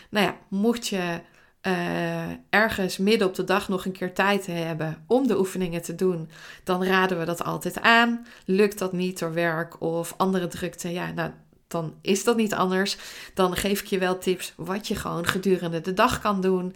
Nou 0.09 0.25
ja, 0.25 0.37
mocht 0.47 0.87
je 0.87 1.19
uh, 1.61 2.29
ergens 2.49 2.97
midden 2.97 3.27
op 3.27 3.35
de 3.35 3.43
dag 3.43 3.69
nog 3.69 3.85
een 3.85 3.91
keer 3.91 4.13
tijd 4.13 4.45
hebben 4.45 5.03
om 5.07 5.27
de 5.27 5.39
oefeningen 5.39 5.81
te 5.81 5.95
doen, 5.95 6.29
dan 6.63 6.83
raden 6.83 7.19
we 7.19 7.25
dat 7.25 7.43
altijd 7.43 7.81
aan. 7.81 8.25
Lukt 8.45 8.79
dat 8.79 8.93
niet 8.93 9.19
door 9.19 9.33
werk 9.33 9.81
of 9.81 10.13
andere 10.17 10.47
drukte, 10.47 10.91
ja, 10.91 11.11
nou, 11.11 11.31
dan 11.67 11.93
is 12.01 12.23
dat 12.23 12.37
niet 12.37 12.53
anders. 12.53 12.97
Dan 13.33 13.55
geef 13.55 13.81
ik 13.81 13.87
je 13.87 13.97
wel 13.97 14.17
tips 14.17 14.53
wat 14.55 14.87
je 14.87 14.95
gewoon 14.95 15.25
gedurende 15.25 15.81
de 15.81 15.93
dag 15.93 16.21
kan 16.21 16.41
doen. 16.41 16.75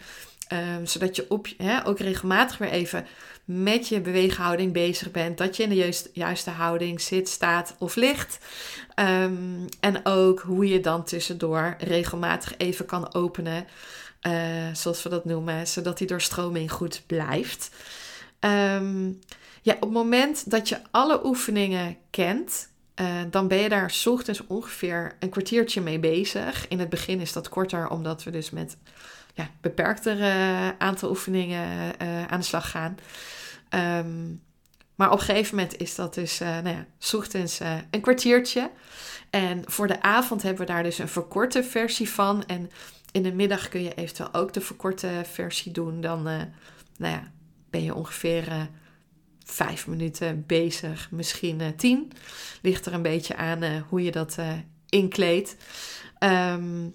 Um, 0.52 0.86
zodat 0.86 1.16
je 1.16 1.26
op, 1.28 1.48
ook 1.84 1.98
regelmatig 1.98 2.58
weer 2.58 2.70
even 2.70 3.06
met 3.44 3.88
je 3.88 4.00
beweeghouding 4.00 4.72
bezig 4.72 5.10
bent. 5.10 5.38
Dat 5.38 5.56
je 5.56 5.62
in 5.62 5.68
de 5.68 5.74
juiste, 5.74 6.10
juiste 6.12 6.50
houding 6.50 7.00
zit, 7.00 7.28
staat 7.28 7.74
of 7.78 7.96
ligt. 7.96 8.38
Um, 8.96 9.64
en 9.80 10.06
ook 10.06 10.40
hoe 10.40 10.68
je 10.68 10.80
dan 10.80 11.04
tussendoor 11.04 11.74
regelmatig 11.78 12.54
even 12.56 12.86
kan 12.86 13.14
openen. 13.14 13.66
Uh, 14.22 14.34
zoals 14.72 15.02
we 15.02 15.08
dat 15.08 15.24
noemen. 15.24 15.66
Zodat 15.66 15.98
die 15.98 16.06
doorstroming 16.06 16.72
goed 16.72 17.02
blijft. 17.06 17.70
Um, 18.40 19.18
ja, 19.62 19.74
op 19.74 19.80
het 19.80 19.90
moment 19.90 20.50
dat 20.50 20.68
je 20.68 20.78
alle 20.90 21.26
oefeningen 21.26 21.96
kent. 22.10 22.68
Uh, 23.00 23.06
dan 23.30 23.48
ben 23.48 23.58
je 23.58 23.68
daar 23.68 23.94
ochtends 24.04 24.46
ongeveer 24.46 25.16
een 25.18 25.28
kwartiertje 25.28 25.80
mee 25.80 25.98
bezig. 25.98 26.68
In 26.68 26.78
het 26.78 26.88
begin 26.88 27.20
is 27.20 27.32
dat 27.32 27.48
korter, 27.48 27.88
omdat 27.88 28.22
we 28.22 28.30
dus 28.30 28.50
met 28.50 28.76
ja, 29.38 29.50
beperkter 29.60 30.18
uh, 30.18 30.68
aantal 30.78 31.10
oefeningen 31.10 31.92
uh, 32.02 32.26
aan 32.26 32.40
de 32.40 32.46
slag 32.46 32.70
gaan. 32.70 32.98
Um, 34.06 34.42
maar 34.94 35.12
op 35.12 35.18
een 35.18 35.24
gegeven 35.24 35.56
moment 35.56 35.76
is 35.76 35.94
dat 35.94 36.14
dus, 36.14 36.40
uh, 36.40 36.48
nou 36.48 36.76
ja, 36.76 36.86
een 37.90 38.00
kwartiertje. 38.00 38.70
En 39.30 39.62
voor 39.66 39.86
de 39.86 40.02
avond 40.02 40.42
hebben 40.42 40.66
we 40.66 40.72
daar 40.72 40.82
dus 40.82 40.98
een 40.98 41.08
verkorte 41.08 41.64
versie 41.64 42.08
van. 42.08 42.44
En 42.46 42.70
in 43.12 43.22
de 43.22 43.32
middag 43.32 43.68
kun 43.68 43.82
je 43.82 43.94
eventueel 43.94 44.34
ook 44.34 44.52
de 44.52 44.60
verkorte 44.60 45.22
versie 45.32 45.72
doen. 45.72 46.00
Dan 46.00 46.22
nou 46.22 46.48
ja, 46.98 47.30
ben 47.70 47.84
je 47.84 47.94
ongeveer 47.94 48.68
vijf 49.44 49.86
minuten 49.86 50.44
bezig, 50.46 51.10
misschien 51.10 51.76
tien. 51.76 52.12
Ligt 52.62 52.86
er 52.86 52.92
een 52.92 53.02
beetje 53.02 53.36
aan 53.36 53.84
hoe 53.88 54.02
je 54.02 54.10
dat 54.10 54.36
inkleedt. 54.88 55.56
Um, 56.20 56.94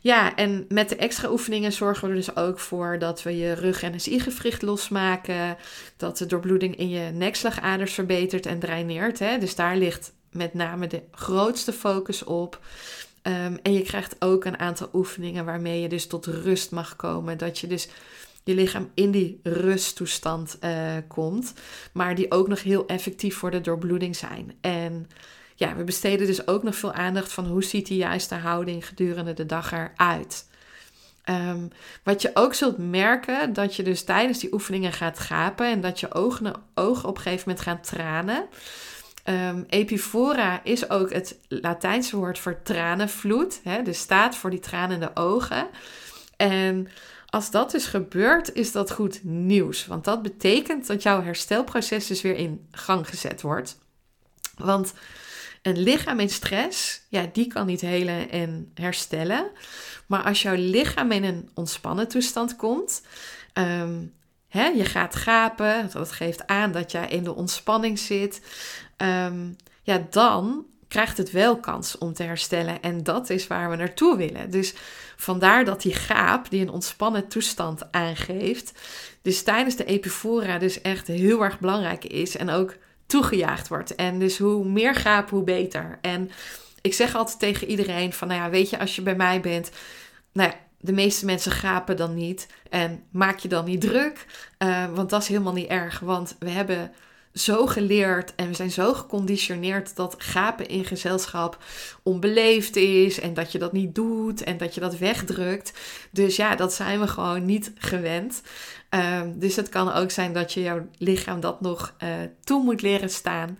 ja, 0.00 0.34
en 0.36 0.64
met 0.68 0.88
de 0.88 0.96
extra 0.96 1.30
oefeningen 1.30 1.72
zorgen 1.72 2.02
we 2.02 2.08
er 2.08 2.20
dus 2.20 2.36
ook 2.36 2.58
voor 2.58 2.98
dat 2.98 3.22
we 3.22 3.36
je 3.36 3.52
rug- 3.52 3.82
en 3.82 4.00
SI-gewricht 4.00 4.62
losmaken. 4.62 5.56
Dat 5.96 6.18
de 6.18 6.26
doorbloeding 6.26 6.76
in 6.76 6.88
je 6.88 7.10
nekslagaders 7.10 7.92
verbetert 7.92 8.46
en 8.46 8.58
draineert. 8.58 9.18
Hè? 9.18 9.38
Dus 9.38 9.54
daar 9.54 9.76
ligt 9.76 10.12
met 10.30 10.54
name 10.54 10.86
de 10.86 11.02
grootste 11.10 11.72
focus 11.72 12.24
op. 12.24 12.60
Um, 13.22 13.58
en 13.62 13.72
je 13.72 13.82
krijgt 13.82 14.16
ook 14.18 14.44
een 14.44 14.58
aantal 14.58 14.88
oefeningen 14.92 15.44
waarmee 15.44 15.80
je 15.80 15.88
dus 15.88 16.06
tot 16.06 16.26
rust 16.26 16.70
mag 16.70 16.96
komen. 16.96 17.38
Dat 17.38 17.58
je 17.58 17.66
dus 17.66 17.88
je 18.44 18.54
lichaam 18.54 18.90
in 18.94 19.10
die 19.10 19.40
rusttoestand 19.42 20.58
uh, 20.60 20.96
komt. 21.08 21.52
Maar 21.92 22.14
die 22.14 22.30
ook 22.30 22.48
nog 22.48 22.62
heel 22.62 22.86
effectief 22.86 23.36
voor 23.36 23.50
de 23.50 23.60
doorbloeding 23.60 24.16
zijn. 24.16 24.52
En 24.60 25.08
ja, 25.54 25.76
we 25.76 25.84
besteden 25.84 26.26
dus 26.26 26.46
ook 26.46 26.62
nog 26.62 26.76
veel 26.76 26.92
aandacht 26.92 27.32
van 27.32 27.46
hoe 27.46 27.64
ziet 27.64 27.86
die 27.86 27.98
juiste 27.98 28.34
houding 28.34 28.86
gedurende 28.86 29.34
de 29.34 29.46
dag 29.46 29.72
eruit. 29.72 30.50
Um, 31.24 31.70
wat 32.02 32.22
je 32.22 32.30
ook 32.34 32.54
zult 32.54 32.78
merken, 32.78 33.52
dat 33.52 33.76
je 33.76 33.82
dus 33.82 34.04
tijdens 34.04 34.38
die 34.38 34.52
oefeningen 34.52 34.92
gaat 34.92 35.18
gapen 35.18 35.66
en 35.66 35.80
dat 35.80 36.00
je 36.00 36.14
ogen, 36.14 36.54
ogen 36.74 37.08
op 37.08 37.16
een 37.16 37.22
gegeven 37.22 37.48
moment 37.48 37.66
gaan 37.66 37.80
tranen. 37.80 38.48
Um, 39.24 39.64
epifora 39.68 40.60
is 40.64 40.90
ook 40.90 41.12
het 41.12 41.38
Latijnse 41.48 42.16
woord 42.16 42.38
voor 42.38 42.62
tranenvloed, 42.62 43.60
hè, 43.64 43.82
dus 43.82 43.98
staat 43.98 44.36
voor 44.36 44.50
die 44.50 44.60
tranende 44.60 45.10
ogen. 45.14 45.68
En 46.36 46.88
als 47.26 47.50
dat 47.50 47.70
dus 47.70 47.86
gebeurt, 47.86 48.52
is 48.52 48.72
dat 48.72 48.92
goed 48.92 49.24
nieuws, 49.24 49.86
want 49.86 50.04
dat 50.04 50.22
betekent 50.22 50.86
dat 50.86 51.02
jouw 51.02 51.22
herstelproces 51.22 52.06
dus 52.06 52.22
weer 52.22 52.36
in 52.36 52.66
gang 52.70 53.08
gezet 53.08 53.40
wordt. 53.40 53.78
Want 54.56 54.92
een 55.62 55.78
lichaam 55.78 56.20
in 56.20 56.28
stress, 56.28 57.02
ja, 57.08 57.28
die 57.32 57.46
kan 57.46 57.66
niet 57.66 57.80
helen 57.80 58.30
en 58.30 58.70
herstellen. 58.74 59.50
Maar 60.06 60.22
als 60.22 60.42
jouw 60.42 60.56
lichaam 60.56 61.12
in 61.12 61.24
een 61.24 61.50
ontspannen 61.54 62.08
toestand 62.08 62.56
komt, 62.56 63.02
um, 63.54 64.12
hè, 64.48 64.66
je 64.66 64.84
gaat 64.84 65.16
gapen, 65.16 65.90
dat 65.92 66.12
geeft 66.12 66.46
aan 66.46 66.72
dat 66.72 66.90
jij 66.90 67.08
in 67.08 67.24
de 67.24 67.34
ontspanning 67.34 67.98
zit, 67.98 68.40
ehm, 68.96 69.50
ja, 69.82 70.06
dan 70.10 70.66
krijgt 70.88 71.16
het 71.16 71.30
wel 71.30 71.56
kans 71.56 71.98
om 71.98 72.12
te 72.12 72.22
herstellen. 72.22 72.82
En 72.82 73.02
dat 73.02 73.30
is 73.30 73.46
waar 73.46 73.70
we 73.70 73.76
naartoe 73.76 74.16
willen. 74.16 74.50
Dus 74.50 74.74
vandaar 75.16 75.64
dat 75.64 75.82
die 75.82 75.94
gaap, 75.94 76.50
die 76.50 76.60
een 76.60 76.70
ontspannen 76.70 77.28
toestand 77.28 77.92
aangeeft, 77.92 78.72
dus 79.22 79.42
tijdens 79.42 79.76
de 79.76 79.84
epifora 79.84 80.58
dus 80.58 80.80
echt 80.80 81.06
heel 81.06 81.42
erg 81.44 81.60
belangrijk 81.60 82.04
is. 82.04 82.36
En 82.36 82.50
ook 82.50 82.76
toegejaagd 83.06 83.68
wordt. 83.68 83.94
En 83.94 84.18
dus 84.18 84.38
hoe 84.38 84.64
meer 84.64 84.94
gaap, 84.94 85.30
hoe 85.30 85.44
beter. 85.44 85.98
En 86.00 86.30
ik 86.80 86.94
zeg 86.94 87.14
altijd 87.14 87.38
tegen 87.38 87.68
iedereen 87.68 88.12
van, 88.12 88.28
nou 88.28 88.40
ja, 88.40 88.50
weet 88.50 88.70
je, 88.70 88.78
als 88.78 88.96
je 88.96 89.02
bij 89.02 89.16
mij 89.16 89.40
bent, 89.40 89.70
nou 90.32 90.50
ja, 90.50 90.56
de 90.80 90.92
meeste 90.92 91.24
mensen 91.24 91.52
gapen 91.52 91.96
dan 91.96 92.14
niet. 92.14 92.46
En 92.70 93.02
maak 93.10 93.38
je 93.38 93.48
dan 93.48 93.64
niet 93.64 93.80
druk, 93.80 94.26
uh, 94.58 94.94
want 94.94 95.10
dat 95.10 95.22
is 95.22 95.28
helemaal 95.28 95.52
niet 95.52 95.68
erg. 95.68 95.98
Want 96.00 96.36
we 96.38 96.50
hebben 96.50 96.92
zo 97.34 97.66
geleerd 97.66 98.34
en 98.34 98.48
we 98.48 98.54
zijn 98.54 98.70
zo 98.70 98.94
geconditioneerd 98.94 99.96
dat 99.96 100.14
gapen 100.18 100.68
in 100.68 100.84
gezelschap 100.84 101.58
onbeleefd 102.02 102.76
is 102.76 103.20
en 103.20 103.34
dat 103.34 103.52
je 103.52 103.58
dat 103.58 103.72
niet 103.72 103.94
doet 103.94 104.42
en 104.42 104.56
dat 104.56 104.74
je 104.74 104.80
dat 104.80 104.98
wegdrukt. 104.98 105.72
Dus 106.10 106.36
ja, 106.36 106.56
dat 106.56 106.74
zijn 106.74 107.00
we 107.00 107.06
gewoon 107.06 107.44
niet 107.44 107.72
gewend. 107.74 108.42
Um, 108.90 109.38
dus 109.38 109.56
het 109.56 109.68
kan 109.68 109.92
ook 109.92 110.10
zijn 110.10 110.32
dat 110.32 110.52
je 110.52 110.62
jouw 110.62 110.88
lichaam 110.98 111.40
dat 111.40 111.60
nog 111.60 111.94
uh, 112.02 112.08
toe 112.44 112.62
moet 112.62 112.82
leren 112.82 113.10
staan. 113.10 113.58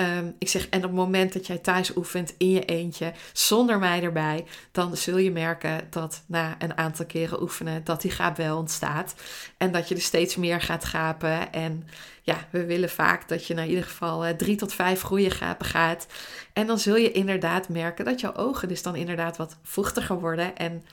Um, 0.00 0.34
ik 0.38 0.48
zeg, 0.48 0.68
en 0.68 0.78
op 0.78 0.84
het 0.84 0.92
moment 0.92 1.32
dat 1.32 1.46
jij 1.46 1.58
thuis 1.58 1.96
oefent 1.96 2.34
in 2.36 2.50
je 2.50 2.64
eentje, 2.64 3.12
zonder 3.32 3.78
mij 3.78 4.02
erbij, 4.02 4.44
dan 4.72 4.96
zul 4.96 5.16
je 5.16 5.30
merken 5.30 5.86
dat 5.90 6.22
na 6.26 6.56
een 6.58 6.76
aantal 6.76 7.06
keren 7.06 7.42
oefenen, 7.42 7.84
dat 7.84 8.02
die 8.02 8.10
gaap 8.10 8.36
wel 8.36 8.56
ontstaat. 8.56 9.14
En 9.56 9.72
dat 9.72 9.88
je 9.88 9.94
er 9.94 10.00
steeds 10.00 10.36
meer 10.36 10.60
gaat 10.60 10.84
gapen. 10.84 11.52
En 11.52 11.88
ja, 12.28 12.46
we 12.50 12.64
willen 12.64 12.90
vaak 12.90 13.28
dat 13.28 13.46
je 13.46 13.54
naar 13.54 13.66
ieder 13.66 13.84
geval 13.84 14.26
uh, 14.26 14.32
drie 14.32 14.56
tot 14.56 14.72
vijf 14.74 15.00
gapen 15.28 15.66
gaat. 15.66 16.06
En 16.52 16.66
dan 16.66 16.78
zul 16.78 16.96
je 16.96 17.12
inderdaad 17.12 17.68
merken 17.68 18.04
dat 18.04 18.20
jouw 18.20 18.34
ogen 18.34 18.68
dus 18.68 18.82
dan 18.82 18.96
inderdaad 18.96 19.36
wat 19.36 19.56
vochtiger 19.62 20.20
worden. 20.20 20.56
En 20.56 20.84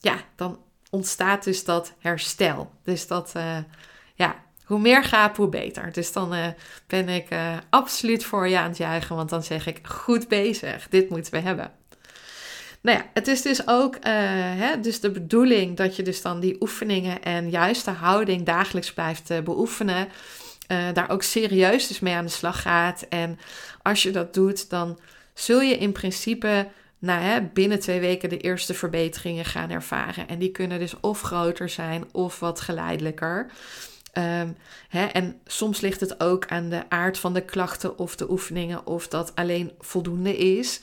ja, 0.00 0.16
dan 0.36 0.58
ontstaat 0.90 1.44
dus 1.44 1.64
dat 1.64 1.92
herstel. 1.98 2.70
Dus 2.82 3.06
dat, 3.06 3.32
uh, 3.36 3.56
ja, 4.14 4.42
hoe 4.64 4.78
meer 4.78 5.04
gaap, 5.04 5.36
hoe 5.36 5.48
beter. 5.48 5.92
Dus 5.92 6.12
dan 6.12 6.34
uh, 6.34 6.46
ben 6.86 7.08
ik 7.08 7.28
absoluut 7.70 8.24
voor 8.24 8.48
je 8.48 8.58
aan 8.58 8.68
het 8.68 8.76
juichen, 8.76 9.16
want 9.16 9.28
dan 9.30 9.42
zeg 9.42 9.66
ik 9.66 9.86
goed 9.86 10.28
bezig. 10.28 10.88
Dit 10.88 11.10
moeten 11.10 11.32
we 11.32 11.38
hebben. 11.38 11.72
Nou 12.80 12.98
ja, 12.98 13.04
het 13.14 13.28
is 13.28 13.42
dus 13.42 13.66
ook 13.68 13.96
hè, 14.00 14.80
dus 14.80 15.00
de 15.00 15.10
bedoeling 15.10 15.76
dat 15.76 15.96
je 15.96 16.02
dus 16.02 16.22
dan 16.22 16.40
die 16.40 16.56
oefeningen 16.60 17.22
en 17.22 17.50
juiste 17.50 17.90
houding 17.90 18.44
dagelijks 18.46 18.92
blijft 18.92 19.44
beoefenen. 19.44 20.08
Daar 20.66 21.10
ook 21.10 21.22
serieus 21.22 21.86
dus 21.86 22.00
mee 22.00 22.14
aan 22.14 22.24
de 22.24 22.30
slag 22.30 22.62
gaat. 22.62 23.06
En 23.08 23.38
als 23.82 24.02
je 24.02 24.10
dat 24.10 24.34
doet, 24.34 24.70
dan 24.70 24.98
zul 25.34 25.60
je 25.60 25.78
in 25.78 25.92
principe 25.92 26.68
nou, 26.98 27.20
hè, 27.20 27.42
binnen 27.42 27.80
twee 27.80 28.00
weken 28.00 28.28
de 28.28 28.38
eerste 28.38 28.74
verbeteringen 28.74 29.44
gaan 29.44 29.70
ervaren. 29.70 30.28
En 30.28 30.38
die 30.38 30.50
kunnen 30.50 30.78
dus 30.78 31.00
of 31.00 31.20
groter 31.20 31.68
zijn 31.68 32.04
of 32.12 32.40
wat 32.40 32.60
geleidelijker. 32.60 33.50
Ehm, 34.12 34.48
hè, 34.88 35.04
en 35.04 35.40
soms 35.46 35.80
ligt 35.80 36.00
het 36.00 36.20
ook 36.20 36.46
aan 36.46 36.68
de 36.68 36.90
aard 36.90 37.18
van 37.18 37.34
de 37.34 37.44
klachten 37.44 37.98
of 37.98 38.16
de 38.16 38.30
oefeningen 38.30 38.86
of 38.86 39.08
dat 39.08 39.34
alleen 39.34 39.72
voldoende 39.78 40.36
is. 40.36 40.80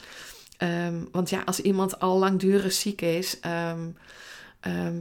Ehm, 0.57 1.03
want 1.11 1.29
ja, 1.29 1.41
als 1.45 1.59
iemand 1.59 1.99
al 1.99 2.17
langdurig 2.17 2.71
ziek 2.71 3.01
is, 3.01 3.39
um, 3.45 3.95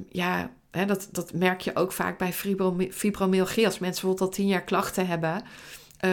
ja, 0.09 0.51
hè, 0.71 0.85
dat, 0.85 1.09
dat 1.13 1.33
merk 1.33 1.61
je 1.61 1.77
ook 1.77 1.93
vaak 1.93 2.19
bij 2.19 2.33
fibromyalgie. 2.91 3.67
Als 3.67 3.79
mensen 3.79 3.81
bijvoorbeeld 3.81 4.21
al 4.21 4.29
tien 4.29 4.47
jaar 4.47 4.63
klachten 4.65 5.07
hebben, 5.07 5.43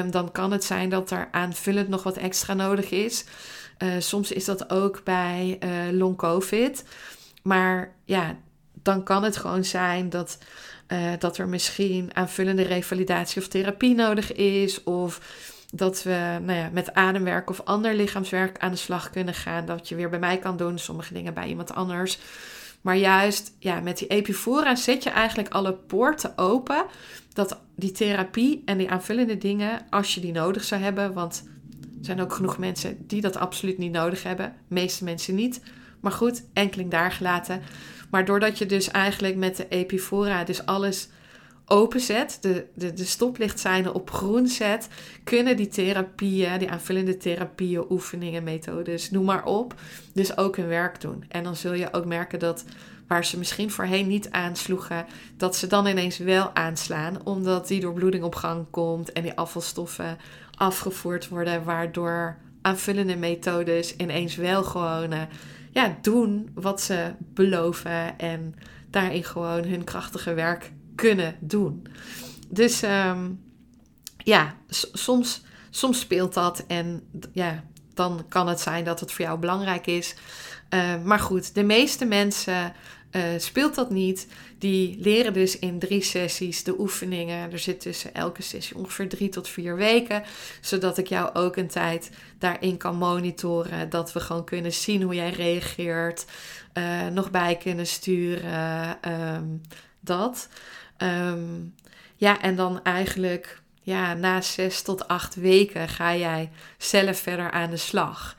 dan 0.09 0.31
kan 0.31 0.51
het 0.51 0.63
zijn 0.63 0.89
dat 0.89 1.11
er 1.11 1.27
aanvullend 1.31 1.87
nog 1.87 2.03
wat 2.03 2.17
extra 2.17 2.53
nodig 2.53 2.89
is. 2.89 3.25
Uh, 3.83 3.89
soms 3.99 4.31
is 4.31 4.45
dat 4.45 4.69
ook 4.69 5.01
bij 5.03 5.59
uh, 5.63 5.69
long 5.91 6.17
COVID. 6.17 6.83
Maar 7.43 7.93
ja, 8.05 8.35
dan 8.73 9.03
kan 9.03 9.23
het 9.23 9.37
gewoon 9.37 9.63
zijn 9.63 10.09
dat, 10.09 10.37
uh, 10.87 11.11
dat 11.19 11.37
er 11.37 11.47
misschien 11.47 12.09
aanvullende 12.13 12.63
revalidatie 12.63 13.41
of 13.41 13.47
therapie 13.47 13.95
nodig 13.95 14.33
is. 14.33 14.83
Of 14.83 15.21
dat 15.73 16.03
we 16.03 16.37
nou 16.41 16.59
ja, 16.59 16.69
met 16.71 16.93
ademwerk 16.93 17.49
of 17.49 17.61
ander 17.63 17.95
lichaamswerk 17.95 18.57
aan 18.57 18.71
de 18.71 18.77
slag 18.77 19.09
kunnen 19.09 19.33
gaan. 19.33 19.65
Dat 19.65 19.89
je 19.89 19.95
weer 19.95 20.09
bij 20.09 20.19
mij 20.19 20.37
kan 20.37 20.57
doen, 20.57 20.79
sommige 20.79 21.13
dingen 21.13 21.33
bij 21.33 21.47
iemand 21.47 21.73
anders. 21.73 22.19
Maar 22.87 22.97
juist 22.97 23.55
ja, 23.59 23.79
met 23.79 23.97
die 23.97 24.07
epifora 24.07 24.75
zet 24.75 25.03
je 25.03 25.09
eigenlijk 25.09 25.49
alle 25.49 25.73
poorten 25.73 26.37
open. 26.37 26.85
Dat 27.33 27.61
die 27.75 27.91
therapie 27.91 28.61
en 28.65 28.77
die 28.77 28.89
aanvullende 28.89 29.37
dingen, 29.37 29.85
als 29.89 30.15
je 30.15 30.21
die 30.21 30.31
nodig 30.31 30.63
zou 30.63 30.81
hebben. 30.81 31.13
Want 31.13 31.43
er 31.81 32.05
zijn 32.05 32.21
ook 32.21 32.33
genoeg 32.33 32.57
mensen 32.57 33.07
die 33.07 33.21
dat 33.21 33.37
absoluut 33.37 33.77
niet 33.77 33.91
nodig 33.91 34.23
hebben. 34.23 34.55
Meeste 34.67 35.03
mensen 35.03 35.35
niet. 35.35 35.61
Maar 35.99 36.11
goed, 36.11 36.43
enkeling 36.53 36.91
daar 36.91 37.11
gelaten. 37.11 37.61
Maar 38.09 38.25
doordat 38.25 38.57
je 38.57 38.65
dus 38.65 38.91
eigenlijk 38.91 39.35
met 39.35 39.55
de 39.55 39.67
Epifora 39.67 40.43
dus 40.43 40.65
alles 40.65 41.09
openzet, 41.69 42.37
de, 42.41 42.65
de, 42.73 42.93
de 42.93 43.05
stoplichtzijnen 43.05 43.93
op 43.93 44.11
groen 44.11 44.47
zet, 44.47 44.87
kunnen 45.23 45.57
die 45.57 45.67
therapieën, 45.67 46.59
die 46.59 46.69
aanvullende 46.69 47.17
therapieën, 47.17 47.85
oefeningen, 47.89 48.43
methodes, 48.43 49.11
noem 49.11 49.25
maar 49.25 49.45
op, 49.45 49.73
dus 50.13 50.37
ook 50.37 50.55
hun 50.55 50.67
werk 50.67 51.01
doen. 51.01 51.23
En 51.27 51.43
dan 51.43 51.55
zul 51.55 51.73
je 51.73 51.93
ook 51.93 52.05
merken 52.05 52.39
dat 52.39 52.63
waar 53.07 53.25
ze 53.25 53.37
misschien 53.37 53.71
voorheen 53.71 54.07
niet 54.07 54.31
aansloegen, 54.31 55.05
dat 55.37 55.55
ze 55.55 55.67
dan 55.67 55.87
ineens 55.87 56.17
wel 56.17 56.55
aanslaan, 56.55 57.25
omdat 57.25 57.67
die 57.67 57.79
doorbloeding 57.79 58.23
op 58.23 58.35
gang 58.35 58.65
komt 58.69 59.11
en 59.11 59.23
die 59.23 59.33
afvalstoffen 59.33 60.17
afgevoerd 60.55 61.27
worden, 61.27 61.63
waardoor 61.63 62.37
aanvullende 62.61 63.15
methodes 63.15 63.95
ineens 63.95 64.35
wel 64.35 64.63
gewoon 64.63 65.13
uh, 65.13 65.21
ja, 65.71 65.97
doen 66.01 66.49
wat 66.53 66.81
ze 66.81 67.13
beloven 67.19 68.19
en 68.19 68.55
daarin 68.89 69.23
gewoon 69.23 69.63
hun 69.63 69.83
krachtige 69.83 70.33
werk 70.33 70.71
kunnen 70.97 71.35
doen. 71.39 71.87
Dus 72.49 72.81
um, 72.83 73.43
ja, 74.17 74.55
soms, 74.93 75.41
soms 75.69 75.99
speelt 75.99 76.33
dat 76.33 76.63
en 76.67 77.03
ja, 77.33 77.63
dan 77.93 78.25
kan 78.29 78.47
het 78.47 78.59
zijn 78.59 78.83
dat 78.83 78.99
het 78.99 79.11
voor 79.11 79.25
jou 79.25 79.39
belangrijk 79.39 79.87
is. 79.87 80.15
Uh, 80.69 81.03
maar 81.03 81.19
goed, 81.19 81.55
de 81.55 81.63
meeste 81.63 82.05
mensen 82.05 82.73
uh, 83.11 83.23
speelt 83.37 83.75
dat 83.75 83.89
niet. 83.89 84.27
Die 84.57 84.97
leren 84.99 85.33
dus 85.33 85.59
in 85.59 85.79
drie 85.79 86.03
sessies 86.03 86.63
de 86.63 86.79
oefeningen. 86.79 87.51
Er 87.51 87.59
zit 87.59 87.79
tussen 87.79 88.13
elke 88.13 88.41
sessie 88.41 88.77
ongeveer 88.77 89.09
drie 89.09 89.29
tot 89.29 89.47
vier 89.47 89.75
weken. 89.75 90.23
Zodat 90.61 90.97
ik 90.97 91.07
jou 91.07 91.33
ook 91.33 91.55
een 91.55 91.67
tijd 91.67 92.11
daarin 92.39 92.77
kan 92.77 92.95
monitoren. 92.95 93.89
Dat 93.89 94.13
we 94.13 94.19
gewoon 94.19 94.43
kunnen 94.45 94.73
zien 94.73 95.01
hoe 95.01 95.15
jij 95.15 95.29
reageert. 95.29 96.25
Uh, 96.73 97.07
nog 97.07 97.31
bij 97.31 97.57
kunnen 97.57 97.87
sturen. 97.87 98.97
Um, 99.11 99.61
dat. 99.99 100.49
Um, 101.03 101.75
ja, 102.15 102.41
en 102.41 102.55
dan 102.55 102.83
eigenlijk 102.83 103.61
ja, 103.81 104.13
na 104.13 104.41
zes 104.41 104.81
tot 104.81 105.07
acht 105.07 105.35
weken 105.35 105.89
ga 105.89 106.15
jij 106.15 106.51
zelf 106.77 107.17
verder 107.17 107.51
aan 107.51 107.69
de 107.69 107.77
slag. 107.77 108.35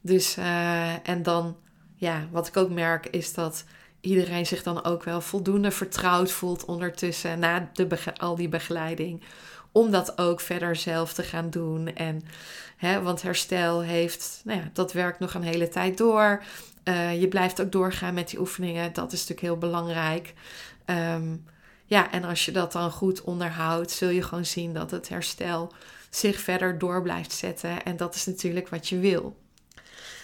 Dus, 0.00 0.38
uh, 0.38 1.08
en 1.08 1.22
dan, 1.22 1.56
ja, 1.94 2.26
wat 2.30 2.46
ik 2.46 2.56
ook 2.56 2.70
merk 2.70 3.06
is 3.06 3.34
dat 3.34 3.64
iedereen 4.00 4.46
zich 4.46 4.62
dan 4.62 4.84
ook 4.84 5.04
wel 5.04 5.20
voldoende 5.20 5.70
vertrouwd 5.70 6.30
voelt 6.30 6.64
ondertussen 6.64 7.38
na 7.38 7.70
de 7.72 8.14
al 8.16 8.36
die 8.36 8.48
begeleiding. 8.48 9.22
Om 9.72 9.90
dat 9.90 10.18
ook 10.18 10.40
verder 10.40 10.76
zelf 10.76 11.12
te 11.12 11.22
gaan 11.22 11.50
doen. 11.50 11.94
En, 11.94 12.22
hè, 12.76 13.02
want 13.02 13.22
herstel 13.22 13.82
heeft, 13.82 14.40
nou 14.44 14.60
ja, 14.60 14.70
dat 14.72 14.92
werkt 14.92 15.18
nog 15.18 15.34
een 15.34 15.42
hele 15.42 15.68
tijd 15.68 15.98
door. 15.98 16.42
Uh, 16.84 17.20
je 17.20 17.28
blijft 17.28 17.60
ook 17.60 17.72
doorgaan 17.72 18.14
met 18.14 18.28
die 18.28 18.40
oefeningen. 18.40 18.92
Dat 18.92 19.12
is 19.12 19.18
natuurlijk 19.18 19.46
heel 19.46 19.58
belangrijk. 19.58 20.34
Um, 20.86 21.44
ja, 21.90 22.10
en 22.10 22.24
als 22.24 22.44
je 22.44 22.52
dat 22.52 22.72
dan 22.72 22.90
goed 22.90 23.22
onderhoudt, 23.22 23.90
zul 23.90 24.08
je 24.08 24.22
gewoon 24.22 24.44
zien 24.44 24.74
dat 24.74 24.90
het 24.90 25.08
herstel 25.08 25.72
zich 26.10 26.40
verder 26.40 26.78
door 26.78 27.02
blijft 27.02 27.32
zetten. 27.32 27.84
En 27.84 27.96
dat 27.96 28.14
is 28.14 28.26
natuurlijk 28.26 28.68
wat 28.68 28.88
je 28.88 28.98
wil. 28.98 29.36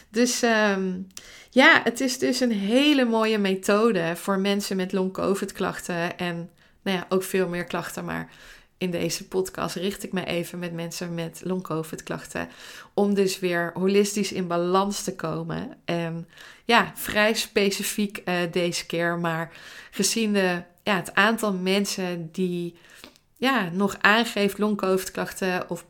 Dus 0.09 0.43
um, 0.43 1.07
ja, 1.51 1.81
het 1.85 2.01
is 2.01 2.19
dus 2.19 2.41
een 2.41 2.53
hele 2.53 3.05
mooie 3.05 3.39
methode 3.39 4.17
voor 4.17 4.39
mensen 4.39 4.77
met 4.77 4.93
long-covid 4.93 5.53
klachten. 5.53 6.19
En 6.19 6.51
nou 6.83 6.97
ja, 6.97 7.07
ook 7.09 7.23
veel 7.23 7.49
meer 7.49 7.65
klachten. 7.65 8.05
Maar 8.05 8.31
in 8.79 8.91
deze 8.91 9.29
podcast 9.29 9.75
richt 9.77 10.05
ik 10.05 10.13
me 10.13 10.25
even 10.25 10.59
met 10.59 10.73
mensen 10.73 11.15
met 11.15 11.41
long-covid 11.45 12.03
klachten. 12.03 12.49
Om 12.95 13.15
dus 13.15 13.39
weer 13.39 13.71
holistisch 13.75 14.33
in 14.33 14.47
balans 14.47 15.03
te 15.03 15.15
komen. 15.15 15.77
En 15.85 16.29
ja, 16.65 16.93
vrij 16.95 17.35
specifiek 17.35 18.23
uh, 18.25 18.35
deze 18.51 18.87
keer. 18.87 19.19
Maar 19.19 19.53
gezien 19.91 20.33
de 20.33 20.63
ja, 20.87 20.97
het 20.97 21.15
aantal 21.15 21.53
mensen 21.53 22.29
die 22.33 22.77
ja, 23.37 23.69
nog 23.73 23.97
aangeeft 24.01 24.59
long-covid 24.59 25.11
klachten 25.11 25.71
of 25.71 25.87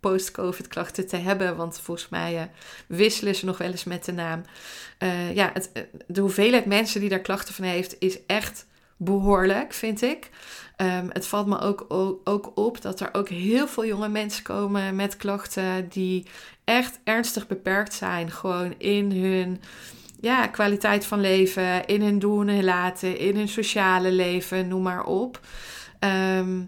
post-covid 0.00 0.68
klachten 0.68 1.06
te 1.06 1.16
hebben. 1.16 1.56
Want 1.56 1.80
volgens 1.80 2.08
mij 2.08 2.34
uh, 2.34 2.42
wisselen 2.86 3.34
ze 3.34 3.44
nog 3.44 3.58
wel 3.58 3.70
eens 3.70 3.84
met 3.84 4.04
de 4.04 4.12
naam. 4.12 4.42
Uh, 4.98 5.34
ja, 5.34 5.50
het, 5.52 5.70
eh, 5.72 5.82
de 6.06 6.20
hoeveelheid 6.20 6.66
mensen 6.66 7.00
die 7.00 7.08
daar 7.08 7.20
klachten 7.20 7.54
van 7.54 7.64
heeft 7.64 7.96
is 7.98 8.18
echt 8.26 8.66
behoorlijk, 8.96 9.72
vind 9.72 10.02
ik. 10.02 10.30
Um, 10.76 11.10
het 11.12 11.26
valt 11.26 11.46
me 11.46 11.58
ook, 11.58 11.86
ook, 12.24 12.52
op 12.54 12.82
dat 12.82 13.00
er 13.00 13.08
ook 13.12 13.28
heel 13.28 13.68
veel 13.68 13.86
jonge 13.86 14.08
mensen 14.08 14.42
komen 14.42 14.96
met 14.96 15.16
klachten 15.16 15.88
die 15.88 16.26
echt 16.64 16.98
ernstig 17.04 17.46
beperkt 17.46 17.94
zijn. 17.94 18.30
Gewoon 18.30 18.74
in 18.78 19.12
hun 19.12 19.60
ja, 20.20 20.46
kwaliteit 20.46 21.06
van 21.06 21.20
leven, 21.20 21.86
in 21.86 22.02
hun 22.02 22.18
doen 22.18 22.48
en 22.48 22.64
laten, 22.64 23.18
in 23.18 23.36
hun 23.36 23.48
sociale 23.48 24.12
leven, 24.12 24.68
noem 24.68 24.82
maar 24.82 25.04
op. 25.04 25.40
Ehm, 25.98 26.62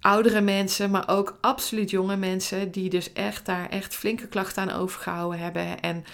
oudere 0.00 0.40
mensen, 0.40 0.90
maar 0.90 1.08
ook 1.08 1.38
absoluut 1.40 1.90
jonge 1.90 2.16
mensen 2.16 2.70
die 2.70 2.90
dus 2.90 3.12
echt 3.12 3.46
daar 3.46 3.68
echt 3.68 3.94
flinke 3.94 4.26
klachten 4.26 4.62
aan 4.62 4.80
overgehouden 4.80 5.38
hebben. 5.40 5.80
En 5.80 6.04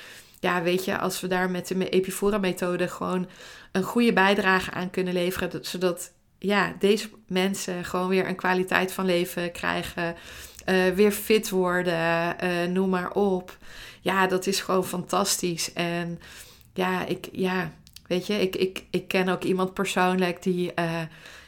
ja, 0.41 0.63
weet 0.63 0.85
je, 0.85 0.99
als 0.99 1.21
we 1.21 1.27
daar 1.27 1.51
met 1.51 1.69
de 1.69 1.89
Epifora-methode 1.89 2.89
gewoon 2.89 3.29
een 3.73 3.83
goede 3.83 4.13
bijdrage 4.13 4.71
aan 4.71 4.91
kunnen 4.91 5.13
leveren, 5.13 5.65
zodat 5.65 6.13
ja, 6.39 6.75
deze 6.79 7.09
mensen 7.27 7.85
gewoon 7.85 8.09
weer 8.09 8.29
een 8.29 8.37
kwaliteit 8.37 8.93
van 8.93 9.05
leven 9.05 9.53
krijgen, 9.53 10.15
uh, 10.69 10.87
weer 10.95 11.13
fit 11.13 11.51
worden, 11.51 12.37
uh, 12.45 12.65
noem 12.65 12.89
maar 12.89 13.13
op. 13.13 13.57
Ja, 14.01 14.27
dat 14.27 14.47
is 14.47 14.61
gewoon 14.61 14.85
fantastisch. 14.85 15.73
En 15.73 16.21
ja, 16.75 17.05
ik, 17.05 17.29
ja, 17.33 17.71
weet 18.07 18.27
je, 18.27 18.41
ik, 18.41 18.57
ik, 18.57 18.85
ik 18.91 19.09
ken 19.09 19.29
ook 19.29 19.43
iemand 19.43 19.75
persoonlijk 19.75 20.43
die 20.43 20.73
uh, 20.79 21.01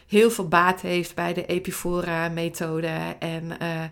heel 0.06 0.30
veel 0.30 0.48
baat 0.48 0.80
heeft 0.80 1.14
bij 1.14 1.34
de 1.34 1.46
Epifora-methode. 1.46 3.16
En 3.18 3.44
uh, 3.62 3.82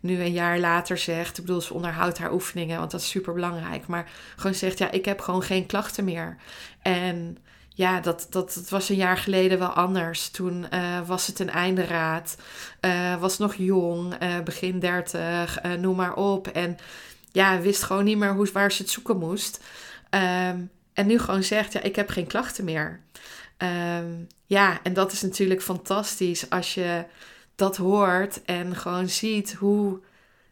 nu 0.00 0.20
een 0.20 0.32
jaar 0.32 0.58
later 0.58 0.98
zegt, 0.98 1.38
ik 1.38 1.44
bedoel, 1.44 1.60
ze 1.60 1.74
onderhoudt 1.74 2.18
haar 2.18 2.32
oefeningen, 2.32 2.78
want 2.78 2.90
dat 2.90 3.00
is 3.00 3.08
super 3.08 3.34
belangrijk. 3.34 3.86
Maar 3.86 4.10
gewoon 4.36 4.54
zegt, 4.54 4.78
ja, 4.78 4.90
ik 4.90 5.04
heb 5.04 5.20
gewoon 5.20 5.42
geen 5.42 5.66
klachten 5.66 6.04
meer. 6.04 6.36
En 6.82 7.38
ja, 7.68 8.00
dat, 8.00 8.26
dat, 8.30 8.54
dat 8.54 8.68
was 8.68 8.88
een 8.88 8.96
jaar 8.96 9.16
geleden 9.16 9.58
wel 9.58 9.72
anders. 9.72 10.28
Toen 10.28 10.66
uh, 10.74 11.00
was 11.06 11.26
het 11.26 11.38
een 11.38 11.50
einderaad, 11.50 12.36
uh, 12.80 13.20
was 13.20 13.38
nog 13.38 13.54
jong, 13.54 14.14
begin 14.44 14.78
dertig, 14.78 15.62
noem 15.78 15.96
maar 15.96 16.14
op. 16.14 16.46
En 16.46 16.76
ja, 17.32 17.60
wist 17.60 17.82
gewoon 17.82 18.04
niet 18.04 18.18
meer 18.18 18.34
hoe, 18.34 18.48
waar 18.52 18.72
ze 18.72 18.82
het 18.82 18.90
zoeken 18.90 19.18
moest. 19.18 19.64
Um, 20.10 20.70
en 20.92 21.06
nu 21.06 21.18
gewoon 21.18 21.42
zegt, 21.42 21.72
ja, 21.72 21.80
ik 21.80 21.96
heb 21.96 22.08
geen 22.08 22.26
klachten 22.26 22.64
meer. 22.64 23.00
Um, 23.58 24.26
ja, 24.46 24.80
en 24.82 24.92
dat 24.92 25.12
is 25.12 25.22
natuurlijk 25.22 25.62
fantastisch 25.62 26.50
als 26.50 26.74
je 26.74 27.04
dat 27.54 27.76
hoort 27.76 28.44
en 28.44 28.76
gewoon 28.76 29.08
ziet 29.08 29.52
hoe, 29.52 30.00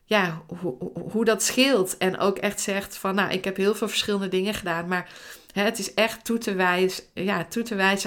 ja, 0.04 0.42
hoe, 0.60 0.74
hoe 1.10 1.24
dat 1.24 1.42
scheelt. 1.42 1.96
En 1.96 2.18
ook 2.18 2.38
echt 2.38 2.60
zegt 2.60 2.96
van, 2.96 3.14
nou, 3.14 3.30
ik 3.30 3.44
heb 3.44 3.56
heel 3.56 3.74
veel 3.74 3.88
verschillende 3.88 4.28
dingen 4.28 4.54
gedaan, 4.54 4.88
maar 4.88 5.08
hè, 5.52 5.62
het 5.62 5.78
is 5.78 5.94
echt 5.94 6.24
toe 6.24 6.38
te, 6.38 6.54
wijzen, 6.54 7.04
ja, 7.14 7.44
toe 7.44 7.62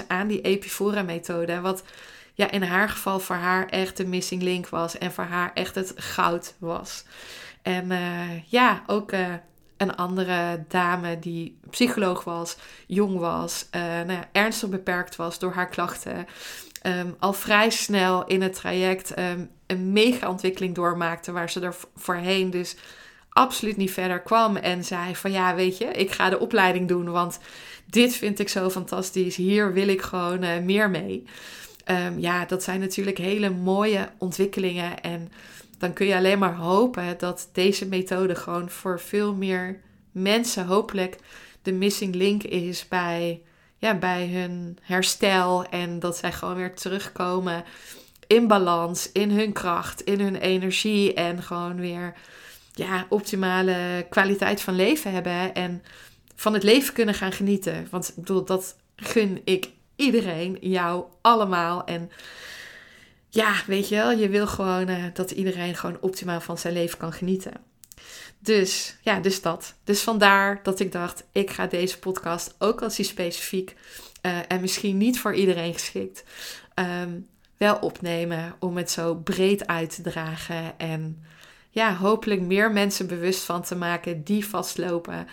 aan 0.08 0.26
die 0.26 0.40
Epifora-methode. 0.40 1.60
Wat 1.60 1.82
ja, 2.34 2.50
in 2.50 2.62
haar 2.62 2.88
geval 2.88 3.20
voor 3.20 3.36
haar 3.36 3.66
echt 3.66 3.96
de 3.96 4.06
missing 4.06 4.42
link 4.42 4.68
was 4.68 4.98
en 4.98 5.12
voor 5.12 5.24
haar 5.24 5.50
echt 5.54 5.74
het 5.74 5.92
goud 5.96 6.54
was. 6.58 7.04
En 7.62 7.90
uh, 7.90 8.42
ja, 8.46 8.82
ook 8.86 9.12
uh, 9.12 9.34
een 9.82 9.96
andere 9.96 10.64
dame 10.68 11.18
die 11.18 11.58
psycholoog 11.70 12.24
was, 12.24 12.56
jong 12.86 13.18
was, 13.18 13.66
uh, 13.76 13.82
nou 13.82 14.12
ja, 14.12 14.28
ernstig 14.32 14.68
beperkt 14.68 15.16
was 15.16 15.38
door 15.38 15.52
haar 15.52 15.68
klachten. 15.68 16.26
Um, 16.86 17.16
al 17.18 17.32
vrij 17.32 17.70
snel 17.70 18.26
in 18.26 18.42
het 18.42 18.54
traject 18.54 19.18
um, 19.18 19.50
een 19.66 19.92
mega 19.92 20.28
ontwikkeling 20.28 20.74
doormaakte, 20.74 21.32
waar 21.32 21.50
ze 21.50 21.60
er 21.60 21.74
voorheen 21.96 22.50
dus 22.50 22.76
absoluut 23.28 23.76
niet 23.76 23.92
verder 23.92 24.20
kwam. 24.20 24.56
En 24.56 24.84
zei 24.84 25.16
van 25.16 25.32
ja, 25.32 25.54
weet 25.54 25.78
je, 25.78 25.84
ik 25.84 26.10
ga 26.10 26.30
de 26.30 26.38
opleiding 26.38 26.88
doen, 26.88 27.10
want 27.10 27.38
dit 27.86 28.14
vind 28.14 28.38
ik 28.38 28.48
zo 28.48 28.70
fantastisch. 28.70 29.36
Hier 29.36 29.72
wil 29.72 29.88
ik 29.88 30.02
gewoon 30.02 30.44
uh, 30.44 30.58
meer 30.58 30.90
mee. 30.90 31.24
Um, 31.86 32.18
ja, 32.18 32.44
dat 32.44 32.62
zijn 32.62 32.80
natuurlijk 32.80 33.18
hele 33.18 33.50
mooie 33.50 34.08
ontwikkelingen. 34.18 35.00
En 35.00 35.32
dan 35.82 35.92
kun 35.92 36.06
je 36.06 36.16
alleen 36.16 36.38
maar 36.38 36.54
hopen 36.54 37.18
dat 37.18 37.48
deze 37.52 37.86
methode 37.86 38.34
gewoon 38.34 38.70
voor 38.70 39.00
veel 39.00 39.34
meer 39.34 39.80
mensen 40.12 40.66
hopelijk 40.66 41.16
de 41.62 41.72
missing 41.72 42.14
link 42.14 42.42
is 42.42 42.88
bij, 42.88 43.42
ja, 43.78 43.94
bij 43.94 44.28
hun 44.28 44.78
herstel. 44.82 45.64
En 45.64 45.98
dat 45.98 46.16
zij 46.16 46.32
gewoon 46.32 46.54
weer 46.54 46.74
terugkomen 46.74 47.64
in 48.26 48.46
balans, 48.46 49.12
in 49.12 49.30
hun 49.30 49.52
kracht, 49.52 50.00
in 50.00 50.20
hun 50.20 50.36
energie. 50.36 51.14
En 51.14 51.42
gewoon 51.42 51.76
weer 51.76 52.14
ja, 52.72 53.06
optimale 53.08 54.06
kwaliteit 54.10 54.60
van 54.60 54.74
leven 54.74 55.12
hebben. 55.12 55.54
En 55.54 55.82
van 56.34 56.54
het 56.54 56.62
leven 56.62 56.94
kunnen 56.94 57.14
gaan 57.14 57.32
genieten. 57.32 57.86
Want 57.90 58.08
ik 58.08 58.14
bedoel, 58.14 58.44
dat 58.44 58.76
gun 58.96 59.40
ik 59.44 59.70
iedereen, 59.96 60.58
jou 60.60 61.04
allemaal. 61.20 61.84
En 61.84 62.10
ja, 63.34 63.54
weet 63.66 63.88
je 63.88 63.94
wel, 63.94 64.10
je 64.10 64.28
wil 64.28 64.46
gewoon 64.46 64.88
uh, 64.88 65.04
dat 65.12 65.30
iedereen 65.30 65.74
gewoon 65.74 66.00
optimaal 66.00 66.40
van 66.40 66.58
zijn 66.58 66.74
leven 66.74 66.98
kan 66.98 67.12
genieten. 67.12 67.52
Dus 68.38 68.96
ja, 69.02 69.20
dus 69.20 69.42
dat. 69.42 69.74
Dus 69.84 70.02
vandaar 70.02 70.60
dat 70.62 70.80
ik 70.80 70.92
dacht, 70.92 71.24
ik 71.32 71.50
ga 71.50 71.66
deze 71.66 71.98
podcast, 71.98 72.54
ook 72.58 72.82
als 72.82 72.96
die 72.96 73.04
specifiek 73.04 73.76
uh, 74.22 74.38
en 74.48 74.60
misschien 74.60 74.96
niet 74.96 75.20
voor 75.20 75.34
iedereen 75.34 75.72
geschikt, 75.72 76.24
um, 76.74 77.28
wel 77.56 77.76
opnemen 77.76 78.54
om 78.58 78.76
het 78.76 78.90
zo 78.90 79.14
breed 79.14 79.66
uit 79.66 79.94
te 79.94 80.02
dragen. 80.02 80.78
En 80.78 81.24
ja, 81.70 81.96
hopelijk 81.96 82.40
meer 82.40 82.72
mensen 82.72 83.06
bewust 83.06 83.42
van 83.42 83.62
te 83.62 83.76
maken 83.76 84.24
die 84.24 84.46
vastlopen. 84.46 85.26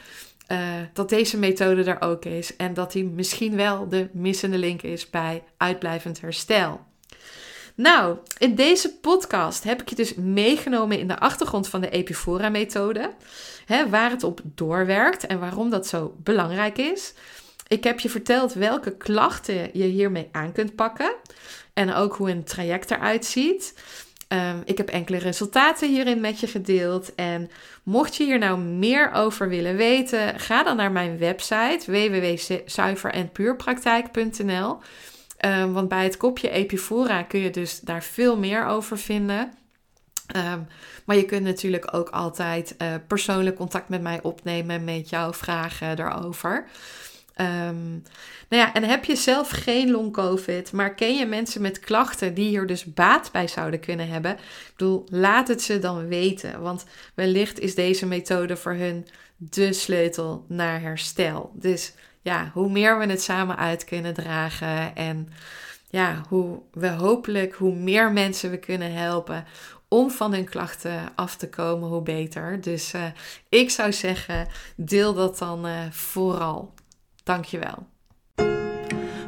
Uh, 0.52 0.60
dat 0.94 1.10
deze 1.10 1.38
methode 1.38 1.84
er 1.84 2.02
ook 2.02 2.26
is 2.26 2.56
en 2.56 2.74
dat 2.74 2.92
die 2.92 3.06
misschien 3.06 3.56
wel 3.56 3.90
de 3.90 4.10
missende 4.14 4.58
link 4.58 4.82
is 4.82 5.10
bij 5.10 5.44
uitblijvend 5.58 6.22
herstel. 6.22 6.88
Nou, 7.80 8.18
in 8.38 8.56
deze 8.56 8.94
podcast 8.94 9.64
heb 9.64 9.82
ik 9.82 9.90
je 9.90 9.96
dus 9.96 10.14
meegenomen 10.14 11.00
in 11.00 11.08
de 11.08 11.20
achtergrond 11.20 11.68
van 11.68 11.82
de 11.82 11.90
Epifora-methode. 11.90 13.12
Waar 13.90 14.10
het 14.10 14.24
op 14.24 14.42
doorwerkt 14.44 15.28
en 15.28 15.40
waarom 15.40 15.70
dat 15.70 15.88
zo 15.88 16.16
belangrijk 16.18 16.78
is. 16.78 17.14
Ik 17.68 17.84
heb 17.84 18.00
je 18.00 18.10
verteld 18.10 18.54
welke 18.54 18.98
klachten 18.98 19.70
je 19.74 19.84
hiermee 19.84 20.30
aan 20.32 20.52
kunt 20.52 20.76
pakken. 20.76 21.14
En 21.74 21.94
ook 21.94 22.16
hoe 22.16 22.30
een 22.30 22.44
traject 22.44 22.92
eruit 22.92 23.26
ziet. 23.26 23.74
Um, 24.28 24.62
ik 24.66 24.78
heb 24.78 24.90
enkele 24.90 25.18
resultaten 25.18 25.90
hierin 25.90 26.22
met 26.22 26.40
je 26.40 26.48
gedeeld. 26.48 27.16
En 27.16 27.50
mocht 27.84 28.16
je 28.16 28.24
hier 28.24 28.40
nou 28.40 28.60
meer 28.60 29.12
over 29.12 29.50
willen 29.50 29.76
weten, 29.76 30.40
ga 30.40 30.64
dan 30.64 30.76
naar 30.76 30.92
mijn 30.92 31.18
website 31.18 31.80
www.zuiverenpuurpraktijk.nl. 31.86 34.78
Um, 35.46 35.74
want 35.74 35.88
bij 35.88 36.04
het 36.04 36.18
kopje 36.18 36.50
Epifora 36.50 37.24
kun 37.24 37.40
je 37.40 37.50
dus 37.50 37.80
daar 37.80 38.04
veel 38.04 38.38
meer 38.38 38.66
over 38.66 38.98
vinden. 38.98 39.54
Um, 40.36 40.68
maar 41.06 41.16
je 41.16 41.26
kunt 41.26 41.44
natuurlijk 41.44 41.94
ook 41.94 42.10
altijd 42.10 42.76
uh, 42.78 42.94
persoonlijk 43.08 43.56
contact 43.56 43.90
met 43.90 44.02
mij 44.02 44.20
opnemen 44.22 44.84
met 44.84 45.10
jouw 45.10 45.34
vragen 45.34 45.96
daarover. 45.96 46.66
Um, 47.42 48.04
nou 48.50 48.64
ja, 48.64 48.74
en 48.74 48.84
heb 48.84 49.06
je 49.06 49.16
zelf 49.16 49.50
geen 49.50 49.92
long-covid, 49.92 50.72
maar 50.72 50.96
ken 50.96 51.16
je 51.16 51.26
mensen 51.26 51.62
met 51.62 51.80
klachten 51.80 52.34
die 52.34 52.48
hier 52.48 52.68
dus 52.68 52.94
baat 52.94 53.32
bij 53.32 53.48
zouden 53.48 53.80
kunnen 53.80 54.08
hebben? 54.08 54.32
Ik 54.32 54.74
bedoel, 54.78 55.06
laat 55.10 55.48
het 55.48 55.62
ze 55.62 55.80
dan 55.80 56.08
weten, 56.08 56.62
want 56.62 56.86
wellicht 57.14 57.60
is 57.60 57.76
deze 57.76 58.06
methode 58.06 58.58
voor 58.58 58.74
hun 58.74 59.08
de 59.38 59.74
sleutel 59.74 60.46
naar 60.48 60.82
herstel. 60.82 61.52
Dus 61.54 61.94
ja, 62.30 62.50
hoe 62.54 62.70
meer 62.70 63.00
we 63.00 63.06
het 63.06 63.22
samen 63.22 63.58
uit 63.58 63.84
kunnen 63.84 64.14
dragen 64.14 64.96
en 64.96 65.30
ja, 65.90 66.22
hoe 66.28 66.60
we 66.72 66.90
hopelijk, 66.90 67.54
hoe 67.54 67.76
meer 67.76 68.12
mensen 68.12 68.50
we 68.50 68.58
kunnen 68.58 68.94
helpen 68.94 69.46
om 69.88 70.12
van 70.12 70.34
hun 70.34 70.50
klachten 70.50 71.00
af 71.16 71.36
te 71.36 71.50
komen, 71.50 71.90
hoe 71.90 72.02
beter. 72.02 72.62
Dus 72.62 72.94
uh, 72.94 73.02
ik 73.50 73.70
zou 73.70 73.94
zeggen, 73.94 74.48
deel 74.76 75.14
dat 75.14 75.38
dan 75.38 75.68
uh, 75.68 75.74
vooral. 75.92 76.74
Dankjewel. 77.24 77.88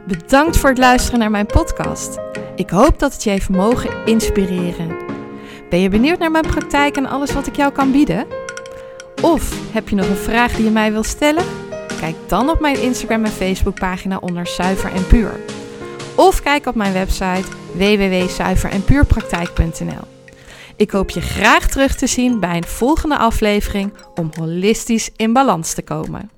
Bedankt 0.08 0.58
voor 0.58 0.70
het 0.70 0.78
luisteren 0.78 1.20
naar 1.20 1.32
mijn 1.32 1.46
podcast. 1.46 2.20
Ik 2.56 2.70
hoop 2.70 3.00
dat 3.00 3.14
het 3.14 3.24
je 3.24 3.30
heeft 3.30 3.50
mogen 3.50 4.06
inspireren. 4.06 4.98
Ben 5.70 5.80
je 5.80 5.90
benieuwd 5.90 6.20
naar 6.20 6.32
mijn 6.32 6.48
praktijk 6.48 6.96
en 6.96 7.06
alles 7.06 7.34
wat 7.34 7.48
ik 7.48 7.56
jou 7.56 7.72
kan 7.72 7.92
bieden? 7.92 8.26
Of 9.22 9.74
heb 9.74 9.90
je 9.90 9.96
nog 9.96 10.08
een 10.08 10.16
vraag 10.16 10.56
die 10.56 10.66
je 10.66 10.72
mij 10.72 10.92
wilt 10.92 11.06
stellen? 11.06 11.61
Kijk 12.02 12.16
dan 12.28 12.50
op 12.50 12.60
mijn 12.60 12.82
Instagram 12.82 13.26
en 13.26 13.32
Facebook 13.32 13.80
pagina 13.80 14.18
onder 14.18 14.48
Zuiver 14.48 14.94
en 14.94 15.08
Puur. 15.08 15.40
Of 16.16 16.42
kijk 16.42 16.66
op 16.66 16.76
mijn 16.76 16.94
website 16.94 17.44
www.zuiverenpuurpraktijk.nl. 17.74 20.08
Ik 20.76 20.92
hoop 20.92 21.10
je 21.10 21.22
graag 21.22 21.68
terug 21.68 21.96
te 21.96 22.08
zien 22.08 22.40
bij 22.40 22.58
een 22.58 22.64
volgende 22.64 23.18
aflevering 23.18 23.94
om 24.16 24.30
holistisch 24.38 25.10
in 25.16 25.34
balans 25.34 25.74
te 25.74 25.82
komen. 25.82 26.30